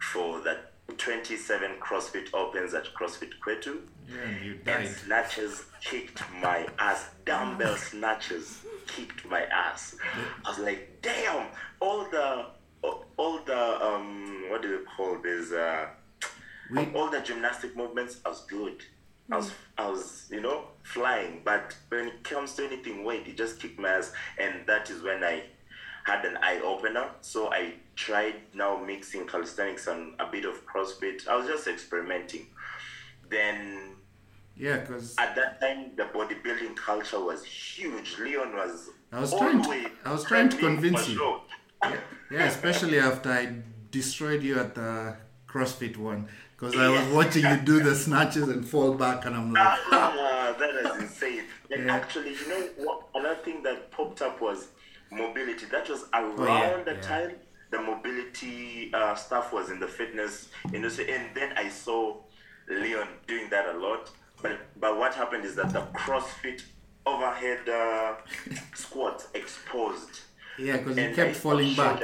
for 0.00 0.40
the 0.40 0.58
27 1.08 1.72
CrossFit 1.80 2.32
Opens 2.32 2.72
at 2.72 2.86
CrossFit 2.94 3.32
Kwetu. 3.44 3.80
Yeah, 4.08 4.20
and 4.22 4.44
you 4.44 4.52
And 4.52 4.64
died. 4.64 4.88
snatches 4.88 5.64
kicked 5.82 6.22
my 6.40 6.66
ass. 6.78 7.10
Dumbbell 7.26 7.76
snatches 7.76 8.60
kicked 8.86 9.26
my 9.26 9.42
ass. 9.44 9.96
I 10.44 10.48
was 10.48 10.58
like, 10.60 10.98
damn! 11.02 11.48
All 11.80 12.04
the, 12.10 12.46
all 13.18 13.38
the, 13.44 13.84
um, 13.84 14.46
what 14.48 14.62
do 14.62 14.68
you 14.68 14.86
call 14.96 15.18
this? 15.22 15.52
Uh, 15.52 15.88
We- 16.70 16.90
all 16.94 17.10
the 17.10 17.20
gymnastic 17.20 17.76
movements, 17.76 18.20
I 18.24 18.30
was 18.30 18.40
good. 18.46 18.82
I 19.30 19.36
was, 19.36 19.52
I 19.76 19.86
was, 19.88 20.28
you 20.30 20.40
know, 20.40 20.68
flying. 20.82 21.42
But 21.44 21.76
when 21.88 22.08
it 22.08 22.24
comes 22.24 22.54
to 22.54 22.64
anything 22.64 23.04
weight, 23.04 23.26
it 23.26 23.36
just 23.36 23.60
kicked 23.60 23.78
my 23.78 23.90
ass, 23.90 24.12
and 24.38 24.66
that 24.66 24.88
is 24.88 25.02
when 25.02 25.22
I 25.22 25.42
had 26.04 26.24
an 26.24 26.36
eye 26.42 26.60
opener. 26.64 27.08
So 27.22 27.50
I 27.52 27.74
tried 27.96 28.36
now 28.54 28.76
mixing 28.76 29.26
calisthenics 29.26 29.86
and 29.86 30.14
a 30.20 30.26
bit 30.26 30.44
of 30.44 30.64
CrossFit. 30.66 31.26
I 31.28 31.34
was 31.36 31.46
just 31.46 31.66
experimenting. 31.66 32.46
Then 33.28 33.96
Yeah, 34.56 34.78
because 34.78 35.14
at 35.18 35.34
that 35.34 35.60
time 35.60 35.92
the 35.96 36.04
bodybuilding 36.04 36.76
culture 36.76 37.18
was 37.20 37.44
huge. 37.44 38.18
Leon 38.18 38.54
was 38.54 38.90
I 39.12 39.20
was 39.20 39.32
trying 39.34 39.62
to- 39.62 39.90
I 40.04 40.12
was 40.12 40.24
trying 40.24 40.48
to 40.50 40.56
convince 40.56 41.08
you. 41.08 41.16
sure. 41.16 41.40
yeah, 42.30 42.44
especially 42.44 42.98
after 42.98 43.30
I 43.30 43.62
destroyed 43.90 44.42
you 44.42 44.58
at 44.58 44.74
the 44.74 45.16
CrossFit 45.48 45.96
one, 45.96 46.28
because 46.56 46.76
I 46.76 46.88
was 46.88 47.06
watching 47.14 47.44
you 47.44 47.56
do 47.58 47.80
the 47.82 47.94
snatches 47.94 48.48
and 48.48 48.66
fall 48.68 48.94
back, 48.94 49.24
and 49.24 49.34
I'm 49.36 49.52
like, 49.52 49.78
Ah, 49.92 50.54
that 50.58 50.70
is 50.74 51.02
insane. 51.02 51.44
And 51.70 51.86
Yeah. 51.86 51.94
actually, 51.94 52.34
you 52.34 52.48
know 52.48 52.62
what? 52.84 53.06
Another 53.14 53.36
thing 53.42 53.62
that 53.62 53.90
popped 53.90 54.20
up 54.22 54.40
was 54.40 54.68
mobility. 55.10 55.66
That 55.66 55.88
was 55.88 56.04
around 56.12 56.38
Oh, 56.40 56.46
yeah, 56.46 56.82
the 56.82 56.94
yeah. 56.94 57.00
time 57.00 57.32
the 57.70 57.80
mobility 57.80 58.92
uh, 58.94 59.14
stuff 59.14 59.52
was 59.52 59.70
in 59.70 59.80
the 59.80 59.88
fitness 59.88 60.48
industry, 60.72 61.10
and 61.12 61.34
then 61.34 61.52
I 61.56 61.68
saw 61.68 62.16
Leon 62.68 63.08
doing 63.26 63.50
that 63.50 63.74
a 63.74 63.78
lot. 63.78 64.10
But 64.42 64.58
but 64.78 64.96
what 64.98 65.14
happened 65.14 65.44
is 65.44 65.54
that 65.56 65.72
the 65.72 65.80
CrossFit 65.94 66.62
overhead 67.06 67.68
uh, 67.68 68.14
squats 68.74 69.28
exposed. 69.34 70.20
yeah, 70.58 70.76
because 70.76 70.96
you 70.96 71.14
kept 71.14 71.30
I 71.30 71.32
falling 71.32 71.74
back. 71.74 72.00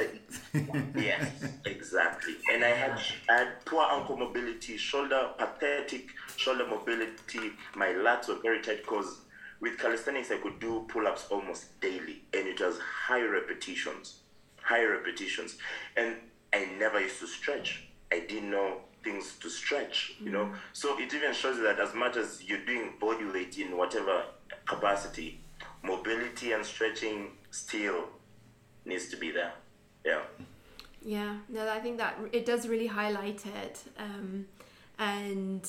yes, 0.95 1.31
exactly. 1.65 2.35
And 2.53 2.63
I 2.65 2.69
had 2.69 2.99
I 3.29 3.33
had 3.37 3.65
poor 3.65 3.83
ankle 3.89 4.17
mobility, 4.17 4.75
shoulder 4.77 5.29
pathetic 5.37 6.07
shoulder 6.35 6.67
mobility. 6.67 7.51
My 7.75 7.87
lats 7.87 8.27
were 8.27 8.39
very 8.41 8.61
tight 8.61 8.81
because 8.81 9.20
with 9.61 9.77
calisthenics 9.77 10.31
I 10.31 10.37
could 10.37 10.59
do 10.59 10.85
pull-ups 10.89 11.27
almost 11.29 11.79
daily, 11.79 12.23
and 12.33 12.47
it 12.47 12.59
was 12.59 12.79
high 12.79 13.21
repetitions, 13.21 14.17
high 14.61 14.83
repetitions, 14.83 15.57
and 15.95 16.15
I 16.53 16.67
never 16.77 16.99
used 16.99 17.19
to 17.19 17.27
stretch. 17.27 17.87
I 18.11 18.19
didn't 18.27 18.51
know 18.51 18.81
things 19.03 19.35
to 19.39 19.49
stretch, 19.49 20.13
you 20.19 20.31
know. 20.31 20.53
So 20.73 20.99
it 20.99 21.13
even 21.13 21.33
shows 21.33 21.59
that 21.59 21.79
as 21.79 21.93
much 21.93 22.17
as 22.17 22.43
you're 22.43 22.65
doing 22.65 22.93
body 22.99 23.25
weight 23.25 23.57
in 23.57 23.77
whatever 23.77 24.25
capacity, 24.65 25.39
mobility 25.83 26.51
and 26.51 26.65
stretching 26.65 27.31
still 27.51 28.09
needs 28.85 29.09
to 29.09 29.17
be 29.17 29.31
there. 29.31 29.53
Yeah. 30.03 30.21
Yeah, 31.03 31.37
no, 31.49 31.67
I 31.67 31.79
think 31.79 31.97
that 31.97 32.15
it 32.31 32.45
does 32.45 32.67
really 32.67 32.87
highlight 32.87 33.43
it. 33.45 33.79
Um, 33.97 34.45
and 34.99 35.67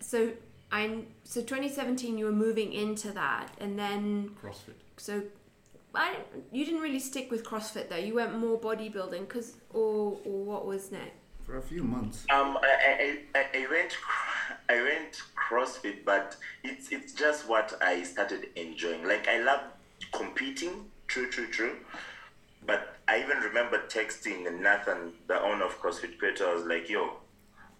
so 0.00 0.32
I, 0.72 1.04
so 1.24 1.42
2017, 1.42 2.16
you 2.16 2.24
were 2.24 2.32
moving 2.32 2.72
into 2.72 3.12
that, 3.12 3.50
and 3.60 3.78
then 3.78 4.30
CrossFit. 4.42 4.74
so 4.96 5.22
I, 5.94 6.16
you 6.50 6.64
didn't 6.64 6.80
really 6.80 6.98
stick 6.98 7.30
with 7.30 7.44
CrossFit 7.44 7.90
though. 7.90 7.96
You 7.96 8.14
went 8.14 8.38
more 8.38 8.58
bodybuilding, 8.58 9.28
cause 9.28 9.56
or 9.70 10.18
or 10.24 10.44
what 10.44 10.66
was 10.66 10.90
next? 10.90 11.12
For 11.44 11.58
a 11.58 11.62
few 11.62 11.82
months. 11.82 12.24
Um, 12.30 12.56
I, 12.62 13.18
I, 13.34 13.38
I, 13.38 13.64
I 13.64 13.66
went 13.70 13.98
I 14.70 14.82
went 14.82 15.22
CrossFit, 15.36 16.04
but 16.06 16.36
it's 16.64 16.90
it's 16.90 17.12
just 17.12 17.46
what 17.46 17.76
I 17.82 18.02
started 18.02 18.48
enjoying. 18.56 19.06
Like 19.06 19.28
I 19.28 19.42
love 19.42 19.60
competing, 20.12 20.86
true, 21.06 21.28
true, 21.28 21.48
true. 21.48 21.76
But 22.64 22.96
I 23.08 23.20
even 23.20 23.38
remember 23.38 23.82
texting 23.88 24.44
Nathan, 24.60 25.12
the 25.26 25.38
owner 25.42 25.64
of 25.64 25.78
CrossFit 25.82 26.18
Creator. 26.18 26.46
I 26.46 26.54
was 26.54 26.64
like, 26.64 26.88
"Yo, 26.88 27.16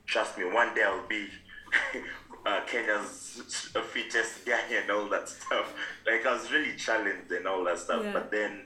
trust 0.04 0.36
me, 0.36 0.44
one 0.44 0.74
day 0.74 0.82
I'll 0.82 1.06
be 1.08 1.28
uh, 2.44 2.60
Kenya's 2.66 3.42
fittest 3.92 4.44
guy 4.44 4.60
and 4.80 4.90
all 4.90 5.08
that 5.08 5.28
stuff." 5.28 5.74
Like 6.06 6.26
I 6.26 6.32
was 6.32 6.50
really 6.52 6.76
challenged 6.76 7.30
and 7.32 7.46
all 7.46 7.64
that 7.64 7.78
stuff. 7.78 8.02
Yeah. 8.04 8.12
But 8.12 8.30
then 8.30 8.62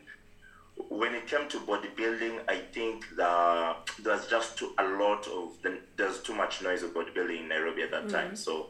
when 0.89 1.15
it 1.15 1.27
came 1.27 1.49
to 1.49 1.59
bodybuilding, 1.59 2.41
I 2.49 2.59
think 2.73 3.17
the 3.17 3.77
there's 4.03 4.27
just 4.27 4.59
too, 4.59 4.73
a 4.79 4.85
lot 4.85 5.27
of 5.27 5.61
the, 5.63 5.79
there's 5.97 6.21
too 6.21 6.35
much 6.35 6.63
noise 6.63 6.83
of 6.83 6.93
bodybuilding 6.95 7.41
in 7.41 7.49
Nairobi 7.49 7.83
at 7.83 7.91
that 7.91 8.09
time. 8.09 8.37
So 8.37 8.69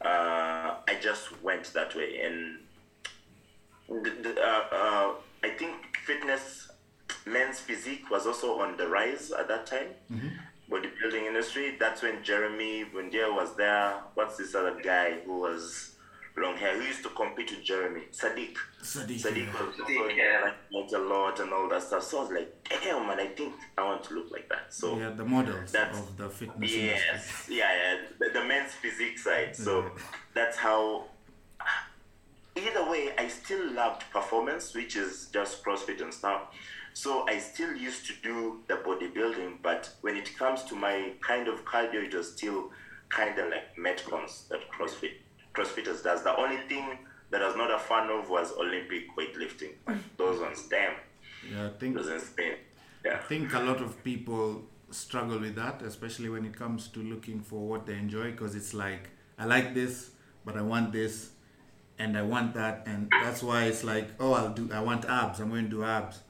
uh, 0.00 0.76
I 0.88 0.96
just 1.00 1.42
went 1.42 1.72
that 1.74 1.94
way, 1.94 2.20
and 2.20 2.58
the, 3.88 4.10
the, 4.10 4.40
uh, 4.40 4.64
uh, 4.72 5.12
I 5.42 5.50
think 5.50 5.74
fitness, 6.04 6.70
men's 7.26 7.58
physique 7.60 8.10
was 8.10 8.26
also 8.26 8.60
on 8.60 8.76
the 8.76 8.86
rise 8.88 9.30
at 9.32 9.48
that 9.48 9.66
time. 9.66 9.88
Bodybuilding 10.74 11.26
industry. 11.28 11.76
That's 11.78 12.02
when 12.02 12.22
Jeremy 12.24 12.84
Bundia 12.92 13.32
was 13.34 13.54
there. 13.56 13.94
What's 14.14 14.36
this 14.36 14.54
other 14.54 14.80
guy 14.82 15.20
who 15.24 15.38
was 15.38 15.94
long 16.36 16.56
hair? 16.56 16.76
Who 16.76 16.84
used 16.84 17.02
to 17.04 17.10
compete 17.10 17.50
with 17.52 17.62
Jeremy? 17.62 18.02
Sadiq. 18.10 18.56
Sadiq, 18.82 19.20
Sadiq 19.22 19.46
yeah. 19.46 19.64
was 19.66 19.76
Sadiq, 19.76 20.10
in 20.10 20.16
yeah. 20.16 20.40
like, 20.42 20.54
like 20.72 20.92
a 20.92 20.98
lot 20.98 21.38
and 21.40 21.52
all 21.52 21.68
that 21.68 21.82
stuff. 21.84 22.02
So 22.02 22.18
I 22.18 22.22
was 22.22 22.32
like, 22.32 22.68
damn, 22.82 23.06
man, 23.06 23.20
I 23.20 23.26
think 23.28 23.54
I 23.78 23.84
want 23.84 24.02
to 24.04 24.14
look 24.14 24.32
like 24.32 24.48
that. 24.48 24.74
So 24.74 24.98
Yeah, 24.98 25.10
the 25.10 25.24
models 25.24 25.70
That's- 25.70 25.96
of 25.98 26.16
the 26.16 26.28
fitness 26.28 26.72
industry. 26.72 26.86
yes, 26.88 27.46
yeah, 27.48 27.56
yeah, 27.76 27.96
the, 28.18 28.30
the 28.40 28.44
men's 28.44 28.72
physique 28.72 29.18
side. 29.18 29.54
So 29.54 29.92
that's 30.34 30.56
how. 30.56 31.04
Either 32.56 32.88
way, 32.88 33.10
I 33.18 33.26
still 33.26 33.72
loved 33.72 34.04
performance, 34.12 34.74
which 34.76 34.94
is 34.94 35.28
just 35.32 35.64
CrossFit 35.64 36.00
and 36.00 36.14
stuff. 36.14 36.42
So 36.94 37.26
I 37.28 37.38
still 37.38 37.74
used 37.74 38.06
to 38.06 38.12
do 38.22 38.60
the 38.68 38.74
bodybuilding, 38.74 39.58
but 39.62 39.90
when 40.00 40.16
it 40.16 40.36
comes 40.38 40.62
to 40.64 40.76
my 40.76 41.12
kind 41.20 41.48
of 41.48 41.64
cardio, 41.64 42.06
it 42.06 42.14
was 42.14 42.32
still 42.32 42.70
kind 43.08 43.38
of 43.38 43.50
like 43.50 43.76
Metcons 43.76 44.48
that 44.48 44.60
CrossFit 44.70 45.14
CrossFitters 45.54 46.02
does. 46.02 46.22
The 46.22 46.36
only 46.36 46.58
thing 46.68 46.98
that 47.30 47.42
I 47.42 47.46
was 47.48 47.56
not 47.56 47.72
a 47.72 47.78
fan 47.78 48.10
of 48.10 48.30
was 48.30 48.52
Olympic 48.52 49.16
weightlifting. 49.16 49.72
Like, 49.86 49.96
hmm. 49.96 50.02
those 50.16 50.40
ones, 50.40 50.62
damn, 50.68 50.94
Yeah, 51.52 51.66
I 51.66 51.70
think 51.70 51.96
those 51.96 52.08
insane. 52.08 52.56
Yeah. 53.04 53.14
I 53.14 53.18
think 53.18 53.52
a 53.54 53.60
lot 53.60 53.80
of 53.80 54.02
people 54.04 54.62
struggle 54.90 55.40
with 55.40 55.56
that, 55.56 55.82
especially 55.82 56.28
when 56.28 56.44
it 56.44 56.56
comes 56.56 56.88
to 56.88 57.00
looking 57.00 57.40
for 57.40 57.68
what 57.68 57.86
they 57.86 57.94
enjoy, 57.94 58.30
because 58.30 58.54
it's 58.54 58.72
like 58.72 59.10
I 59.36 59.46
like 59.46 59.74
this, 59.74 60.10
but 60.44 60.56
I 60.56 60.62
want 60.62 60.92
this, 60.92 61.30
and 61.98 62.16
I 62.16 62.22
want 62.22 62.54
that, 62.54 62.84
and 62.86 63.10
that's 63.22 63.42
why 63.42 63.64
it's 63.64 63.82
like, 63.82 64.10
oh, 64.20 64.32
I'll 64.32 64.54
do, 64.54 64.70
I 64.72 64.80
want 64.80 65.04
abs, 65.06 65.40
I'm 65.40 65.50
going 65.50 65.64
to 65.64 65.70
do 65.70 65.84
abs. 65.84 66.20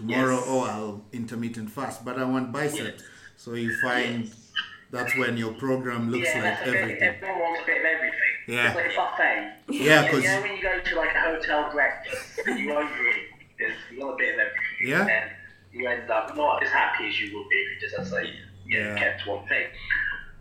Tomorrow, 0.00 0.36
Yes. 0.36 0.44
oh, 0.48 0.60
I'll 0.64 1.04
intermittent 1.12 1.70
fast, 1.70 2.04
but 2.04 2.18
I 2.18 2.24
want 2.24 2.52
biceps. 2.52 3.02
So 3.36 3.52
you 3.54 3.74
find 3.82 4.24
Yes. 4.24 4.52
that's 4.90 5.14
when 5.16 5.36
your 5.36 5.52
program 5.54 6.10
looks 6.10 6.28
yeah, 6.34 6.42
like 6.42 6.64
bit, 6.64 6.74
everything. 6.74 7.02
everyone 7.08 7.38
wants 7.40 7.60
a 7.62 7.66
bit 7.66 7.78
of 7.78 7.84
everything. 7.84 8.20
Yeah. 8.46 8.66
It's 8.68 8.76
like 8.76 8.92
a 8.92 8.96
buffet. 8.96 9.52
Yeah, 9.68 10.02
because 10.04 10.22
you 10.24 10.28
know 10.30 10.40
when 10.40 10.56
you 10.56 10.62
go 10.62 10.80
to 10.80 10.96
like 10.96 11.14
a 11.14 11.20
hotel 11.20 11.70
breakfast 11.70 12.40
and 12.46 12.58
you 12.58 12.72
overeat, 12.72 13.28
there's 13.58 13.76
you 13.92 14.00
want 14.00 14.14
a 14.14 14.16
bit 14.16 14.34
of 14.34 14.40
everything. 14.40 14.88
Yeah. 14.88 15.06
And 15.06 15.30
you 15.72 15.86
end 15.86 16.10
up 16.10 16.34
not 16.36 16.62
as 16.62 16.70
happy 16.70 17.08
as 17.08 17.20
you 17.20 17.36
would 17.36 17.48
be 17.48 17.56
if 17.56 17.74
you 17.82 17.88
just, 17.88 18.00
as 18.00 18.12
I 18.12 18.22
say, 18.22 18.30
you 18.66 18.80
know, 18.82 18.88
Yeah. 18.88 18.98
kept 18.98 19.26
one 19.26 19.46
thing. 19.48 19.66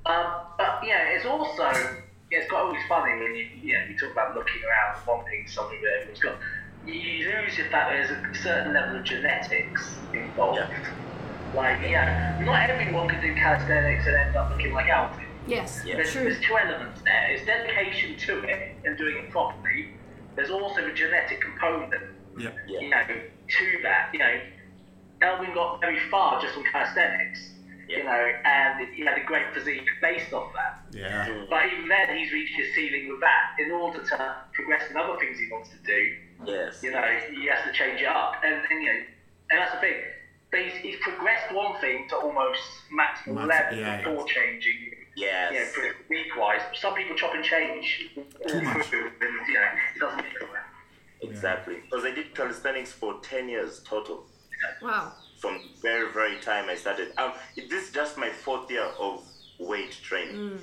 Um, 0.05 0.25
but 0.57 0.79
yeah, 0.85 1.09
it's 1.09 1.25
also 1.25 1.63
yeah, 2.31 2.39
it's 2.39 2.49
got 2.49 2.61
always 2.65 2.81
funny 2.87 3.11
when 3.21 3.35
you 3.35 3.45
you 3.61 3.73
know 3.77 3.85
you 3.89 3.97
talk 3.97 4.11
about 4.13 4.33
looking 4.35 4.61
around 4.63 4.97
and 4.97 5.05
wanting 5.07 5.47
something 5.47 5.79
that 5.81 5.91
everyone's 5.99 6.19
got. 6.19 6.35
You, 6.91 6.99
you 6.99 7.29
lose 7.29 7.57
the 7.57 7.63
fact 7.65 7.91
there's 7.91 8.09
a 8.11 8.43
certain 8.43 8.73
level 8.73 8.97
of 8.97 9.03
genetics 9.03 9.95
involved. 10.13 10.57
Yeah. 10.59 10.93
Like, 11.55 11.81
yeah, 11.81 12.39
not 12.43 12.69
everyone 12.69 13.09
can 13.09 13.21
do 13.21 13.33
calisthenics 13.33 14.05
and 14.05 14.15
end 14.15 14.35
up 14.35 14.51
looking 14.51 14.73
like 14.73 14.87
Alvin. 14.89 15.25
Yes, 15.47 15.81
Yeah. 15.85 15.95
There's, 15.95 16.11
true. 16.11 16.23
there's 16.23 16.39
two 16.41 16.55
elements 16.57 17.01
there. 17.03 17.25
There's 17.29 17.45
dedication 17.45 18.17
to 18.17 18.43
it 18.43 18.75
and 18.85 18.97
doing 18.97 19.17
it 19.17 19.31
properly. 19.31 19.89
There's 20.35 20.51
also 20.51 20.85
a 20.85 20.93
genetic 20.93 21.41
component, 21.41 21.93
yeah, 22.37 22.51
you 22.67 22.89
know, 22.89 23.01
to 23.07 23.79
that. 23.83 24.09
You 24.13 24.19
know, 24.19 24.39
Alvin 25.21 25.53
got 25.55 25.81
very 25.81 25.99
far 26.11 26.39
just 26.39 26.55
on 26.55 26.63
calisthenics, 26.71 27.49
you 27.87 28.03
know, 28.03 28.31
and 28.45 28.87
he 28.93 29.03
had 29.03 29.17
a 29.17 29.23
great 29.25 29.51
physique 29.53 29.87
based 30.01 30.31
off 30.33 30.53
that. 30.53 30.85
Yeah. 30.95 31.45
But 31.49 31.65
even 31.73 31.87
then, 31.89 32.15
he's 32.15 32.31
reached 32.31 32.55
his 32.55 32.73
ceiling 32.75 33.09
with 33.09 33.19
that. 33.21 33.55
In 33.57 33.71
order 33.71 34.03
to 34.03 34.35
progress 34.53 34.83
in 34.91 34.97
other 34.97 35.17
things 35.19 35.39
he 35.39 35.47
wants 35.51 35.69
to 35.69 35.77
do, 35.83 36.15
Yes. 36.45 36.81
you 36.83 36.91
know, 36.91 37.01
he 37.33 37.47
has 37.47 37.65
to 37.65 37.73
change 37.73 38.01
it 38.01 38.07
up. 38.07 38.35
And, 38.43 38.55
and 38.69 38.83
you 38.83 38.89
know, 38.93 38.99
and 39.51 39.59
that's 39.59 39.73
the 39.75 39.79
thing. 39.79 39.95
But 40.51 40.59
he's, 40.61 40.73
he's 40.81 40.95
progressed 41.01 41.53
one 41.53 41.79
thing 41.79 42.07
to 42.09 42.15
almost 42.15 42.61
maximal 42.91 43.45
Max- 43.47 43.71
level 43.73 43.77
yeah, 43.79 43.97
before 43.97 44.25
changing. 44.27 44.93
Yes. 45.15 45.75
You 45.75 45.83
know, 45.83 45.89
week 46.09 46.27
wise. 46.37 46.61
Some 46.75 46.95
people 46.95 47.15
chop 47.15 47.33
and 47.35 47.43
change. 47.43 48.09
Too 48.47 48.61
much. 48.61 48.87
And, 48.93 49.11
you 49.47 49.53
know, 49.53 49.67
it 49.95 49.99
doesn't 49.99 50.17
make 50.17 50.33
it 50.33 50.41
work. 50.49 50.59
Exactly. 51.21 51.77
Because 51.83 52.05
I 52.05 52.11
did 52.11 52.33
calisthenics 52.33 52.91
for 52.91 53.19
10 53.21 53.49
years 53.49 53.81
total. 53.83 54.23
Wow. 54.81 55.11
From 55.37 55.59
very, 55.81 56.11
very 56.11 56.37
time 56.39 56.69
I 56.69 56.75
started. 56.75 57.11
Um, 57.17 57.33
this 57.55 57.87
is 57.87 57.91
just 57.91 58.17
my 58.17 58.29
fourth 58.29 58.69
year 58.71 58.87
of 58.99 59.23
weight 59.59 59.91
training. 60.01 60.59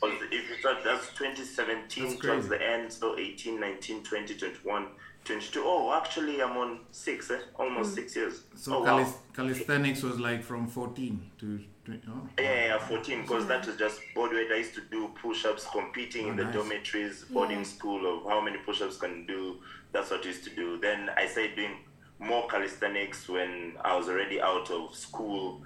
'Cause 0.00 0.12
If 0.30 0.50
you 0.50 0.56
thought 0.62 0.84
that's 0.84 1.06
2017 1.14 2.04
That's 2.10 2.20
towards 2.20 2.48
the 2.48 2.62
end, 2.62 2.92
so 2.92 3.18
18, 3.18 3.58
19, 3.58 4.02
20, 4.04 4.34
21, 4.36 4.88
22. 5.26 5.62
Oh, 5.64 5.92
actually, 5.92 6.40
I'm 6.42 6.56
on 6.56 6.80
six, 6.92 7.30
eh? 7.30 7.38
almost 7.58 7.94
six 7.94 8.14
years. 8.16 8.42
So 8.54 8.76
oh, 8.78 8.82
calis- 8.84 9.06
wow. 9.06 9.14
calisthenics 9.34 10.02
was 10.02 10.18
like 10.20 10.42
from 10.42 10.66
14 10.68 11.30
to 11.40 11.60
20. 11.84 12.00
Oh. 12.08 12.28
Yeah, 12.38 12.44
yeah, 12.44 12.64
yeah, 12.66 12.78
14, 12.78 13.22
because 13.22 13.46
that 13.48 13.66
was 13.66 13.76
just 13.76 14.00
bodyweight. 14.14 14.52
I 14.52 14.56
used 14.58 14.74
to 14.74 14.82
do 14.90 15.10
push 15.20 15.44
ups, 15.44 15.66
competing 15.70 16.28
in 16.28 16.34
Oh, 16.34 16.36
the 16.36 16.44
nice. 16.44 16.54
dormitories, 16.54 17.24
boarding 17.30 17.58
Yeah. 17.58 17.64
school 17.64 18.06
of 18.18 18.30
how 18.30 18.40
many 18.40 18.58
push 18.58 18.80
ups 18.80 18.96
can 18.98 19.26
do. 19.26 19.56
That's 19.92 20.10
what 20.10 20.22
I 20.24 20.28
used 20.28 20.44
to 20.44 20.50
do. 20.50 20.78
Then 20.78 21.10
I 21.16 21.26
started 21.26 21.56
doing 21.56 21.76
more 22.18 22.46
calisthenics 22.48 23.28
when 23.28 23.76
I 23.84 23.96
was 23.96 24.08
already 24.08 24.40
out 24.40 24.70
of 24.70 24.94
school 24.94 25.62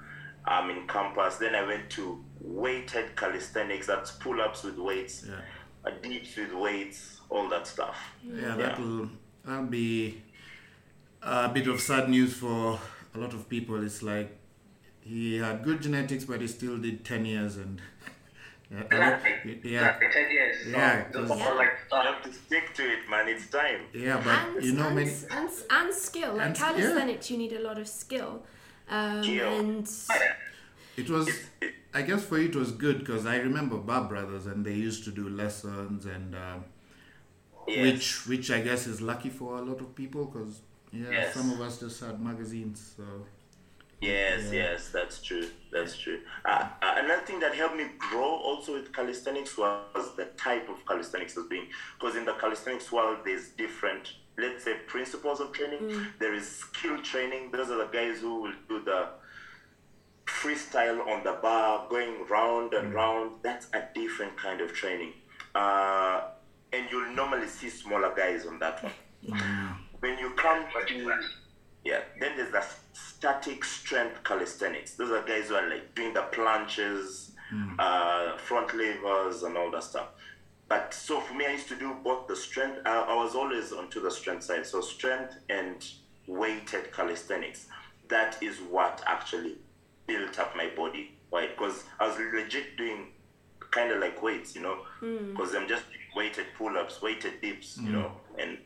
I'm 0.46 0.70
um, 0.70 0.70
in 0.70 0.86
campus. 0.88 1.36
Then 1.36 1.54
I 1.54 1.62
went 1.66 1.90
to 1.90 2.24
weighted 2.40 3.14
calisthenics, 3.14 3.86
that's 3.86 4.12
pull 4.12 4.40
ups 4.40 4.64
with 4.64 4.78
weights, 4.78 5.26
Yeah. 5.28 5.34
uh, 5.84 5.90
dips 6.02 6.34
with 6.36 6.54
weights, 6.54 7.20
all 7.28 7.46
that 7.50 7.66
stuff. 7.66 7.96
Yeah, 8.24 8.56
that'll 8.56 9.10
that'll 9.44 9.64
be 9.66 10.22
a 11.22 11.48
bit 11.48 11.66
of 11.68 11.80
sad 11.80 12.08
news 12.08 12.34
for 12.34 12.78
a 13.14 13.18
lot 13.18 13.32
of 13.34 13.48
people. 13.48 13.82
It's 13.84 14.02
like 14.02 14.36
he 15.00 15.38
had 15.38 15.62
good 15.64 15.80
genetics, 15.82 16.24
but 16.24 16.40
he 16.40 16.46
still 16.48 16.78
did 16.78 17.04
ten 17.04 17.24
years, 17.24 17.56
and 17.56 17.80
yeah, 18.70 18.78
a 18.78 18.84
Exactly. 18.84 19.60
yeah, 19.64 19.78
Exactly. 19.88 20.08
10 20.12 20.30
years. 20.30 20.56
Yeah, 20.68 21.12
So, 21.12 21.26
'cause- 21.26 21.42
so, 21.44 21.54
like, 21.56 21.72
I 21.92 22.02
have 22.04 22.22
to 22.22 22.32
stick 22.32 22.72
to 22.74 22.82
it, 22.84 23.08
man. 23.10 23.28
It's 23.28 23.48
time. 23.48 23.80
yeah, 23.92 24.20
but 24.24 24.28
and, 24.56 24.64
you 24.64 24.72
know 24.74 24.86
and, 24.86 24.94
many. 24.96 25.10
and, 25.30 25.50
and 25.70 25.94
skill. 25.94 26.34
Like 26.34 26.46
and- 26.60 26.78
yeah. 26.78 27.16
you 27.30 27.36
need 27.38 27.52
a 27.52 27.60
lot 27.60 27.78
of 27.78 27.88
skill. 27.88 28.44
Um, 28.88 29.22
Skill. 29.22 29.58
and 29.60 29.90
It 30.96 31.08
was, 31.08 31.28
I 31.94 32.02
guess 32.02 32.24
for 32.24 32.38
you 32.38 32.48
it 32.48 32.56
was 32.56 32.72
good 32.72 32.98
because 33.00 33.24
I 33.26 33.36
remember 33.38 33.76
Bar 33.78 34.04
Brothers 34.04 34.46
and 34.46 34.64
they 34.64 34.74
used 34.74 35.04
to 35.04 35.10
do 35.12 35.28
lessons 35.28 36.06
and 36.06 36.34
um, 36.34 36.64
Yes. 37.68 37.82
which 37.92 38.26
which 38.26 38.50
I 38.50 38.60
guess 38.60 38.86
is 38.86 39.00
lucky 39.00 39.28
for 39.30 39.58
a 39.58 39.62
lot 39.62 39.80
of 39.80 39.94
people 39.94 40.24
because 40.26 40.62
yeah, 40.92 41.10
Yes. 41.10 41.34
some 41.34 41.50
of 41.52 41.60
us 41.60 41.78
just 41.80 42.00
had 42.00 42.20
magazines. 42.20 42.94
So 42.96 43.04
Yes, 44.00 44.44
Yeah. 44.46 44.62
yes, 44.62 44.88
that's 44.90 45.20
true. 45.22 45.46
That's 45.70 45.96
true. 45.98 46.20
Uh, 46.44 46.66
uh, 46.80 46.94
another 46.96 47.20
thing 47.26 47.38
that 47.40 47.54
helped 47.54 47.76
me 47.76 47.86
grow 47.98 48.24
also 48.48 48.72
with 48.72 48.92
calisthenics 48.94 49.58
was 49.58 50.16
the 50.16 50.24
type 50.38 50.70
of 50.70 50.84
calisthenics 50.86 51.36
as 51.36 51.44
being 51.44 51.66
because 51.98 52.16
in 52.16 52.24
the 52.24 52.32
calisthenics 52.34 52.90
world 52.90 53.18
there's 53.26 53.50
different, 53.50 54.14
let's 54.38 54.64
say, 54.64 54.76
principles 54.86 55.38
of 55.40 55.52
training. 55.52 56.06
There 56.18 56.32
is 56.32 56.48
skill 56.48 57.02
training. 57.02 57.50
Those 57.50 57.70
are 57.70 57.76
the 57.76 57.90
guys 57.92 58.20
who 58.20 58.40
will 58.42 58.54
do 58.70 58.82
the 58.82 59.08
freestyle 60.26 61.06
on 61.06 61.22
the 61.24 61.32
bar, 61.42 61.86
going 61.90 62.26
round 62.28 62.72
and 62.72 62.94
round. 62.94 63.32
That's 63.42 63.66
a 63.74 63.82
different 63.94 64.36
kind 64.36 64.60
of 64.62 64.72
training. 64.72 65.12
Uh, 65.54 66.22
and 66.72 66.86
you'll 66.90 67.14
normally 67.14 67.46
see 67.46 67.68
smaller 67.68 68.14
guys 68.16 68.46
on 68.46 68.58
that 68.58 68.82
one. 68.82 68.92
When 70.00 70.18
you 70.18 70.30
come 70.30 70.64
to 70.88 71.12
yeah, 71.84 72.00
then 72.20 72.36
there's 72.36 72.52
the 72.52 72.64
static 72.92 73.64
strength 73.64 74.22
calisthenics. 74.22 74.94
Those 74.94 75.10
are 75.10 75.22
guys 75.22 75.48
who 75.48 75.54
are 75.54 75.68
like 75.68 75.94
doing 75.94 76.12
the 76.12 76.22
planches, 76.32 77.30
uh, 77.78 78.36
front 78.36 78.74
levers, 78.74 79.42
and 79.42 79.56
all 79.56 79.70
that 79.70 79.84
stuff. 79.84 80.08
But 80.68 80.94
so 80.94 81.20
for 81.20 81.34
me, 81.34 81.46
I 81.46 81.52
used 81.52 81.68
to 81.68 81.76
do 81.76 81.96
both 82.04 82.28
the 82.28 82.36
strength. 82.36 82.78
Uh, 82.86 83.06
I 83.08 83.16
was 83.16 83.34
always 83.34 83.72
onto 83.72 84.00
the 84.00 84.10
strength 84.10 84.44
side. 84.44 84.66
So 84.66 84.80
strength 84.80 85.36
and 85.48 85.84
weighted 86.26 86.92
calisthenics. 86.92 87.66
That 88.08 88.36
is 88.42 88.58
what 88.58 89.02
actually 89.06 89.56
built 90.06 90.38
up 90.38 90.54
my 90.56 90.68
body, 90.76 91.18
right? 91.32 91.48
Because 91.56 91.84
I 91.98 92.06
was 92.08 92.16
legit 92.18 92.76
doing 92.76 93.08
kind 93.70 93.92
of 93.92 94.00
like 94.00 94.22
weights, 94.22 94.54
you 94.54 94.62
know, 94.62 94.78
hmm. 95.00 95.30
because 95.30 95.54
I'm 95.54 95.68
just 95.68 95.84
weighted 96.14 96.46
pull-ups, 96.58 97.00
weighted 97.00 97.40
dips, 97.40 97.78
you 97.78 97.88
hmm. 97.88 97.92
know, 97.92 98.12
and 98.38 98.58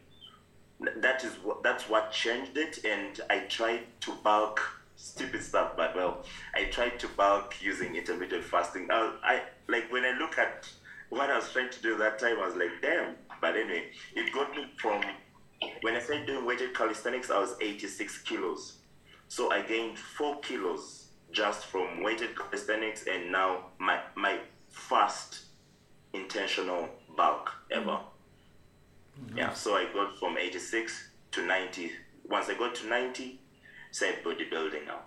that 1.00 1.24
is 1.24 1.32
what 1.42 1.62
that's 1.62 1.88
what 1.88 2.12
changed 2.12 2.56
it 2.56 2.84
and 2.84 3.20
i 3.30 3.38
tried 3.40 3.82
to 4.00 4.12
bulk 4.22 4.60
stupid 4.96 5.42
stuff 5.42 5.72
but 5.76 5.94
well 5.94 6.24
i 6.54 6.64
tried 6.64 6.98
to 6.98 7.08
bulk 7.08 7.54
using 7.60 7.96
intermittent 7.96 8.44
fasting. 8.44 8.86
Now 8.86 9.14
i 9.22 9.42
like 9.68 9.90
when 9.92 10.04
i 10.04 10.16
look 10.18 10.38
at 10.38 10.68
what 11.10 11.30
i 11.30 11.36
was 11.36 11.50
trying 11.52 11.70
to 11.70 11.82
do 11.82 11.96
that 11.98 12.18
time 12.18 12.38
i 12.38 12.46
was 12.46 12.56
like 12.56 12.70
damn. 12.82 13.16
But 13.40 13.56
anyway 13.56 13.90
it 14.14 14.32
got 14.32 14.50
me 14.52 14.66
from 14.78 15.02
when 15.82 15.94
i 15.94 16.00
started 16.00 16.26
doing 16.26 16.44
weighted 16.44 16.74
calisthenics 16.74 17.30
i 17.30 17.38
was 17.38 17.54
86 17.60 18.18
kilos. 18.22 18.78
So 19.28 19.50
i 19.50 19.62
gained 19.62 19.98
four 19.98 20.40
kilos 20.40 21.08
just 21.30 21.66
from 21.66 22.02
weighted 22.02 22.36
calisthenics 22.36 23.06
and 23.10 23.32
now 23.32 23.66
my 23.78 24.00
my 24.14 24.38
first 24.74 25.40
intentional 26.12 26.88
bulk 27.16 27.52
ever 27.70 27.98
mm-hmm. 29.20 29.38
yeah, 29.38 29.52
so 29.52 29.74
I 29.76 29.86
got 29.92 30.18
from 30.18 30.36
86 30.38 31.08
to 31.32 31.46
90. 31.46 31.92
Once 32.28 32.48
I 32.48 32.54
got 32.54 32.74
to 32.76 32.86
90, 32.86 33.40
said 33.90 34.22
bodybuilding 34.24 34.86
now. 34.86 35.00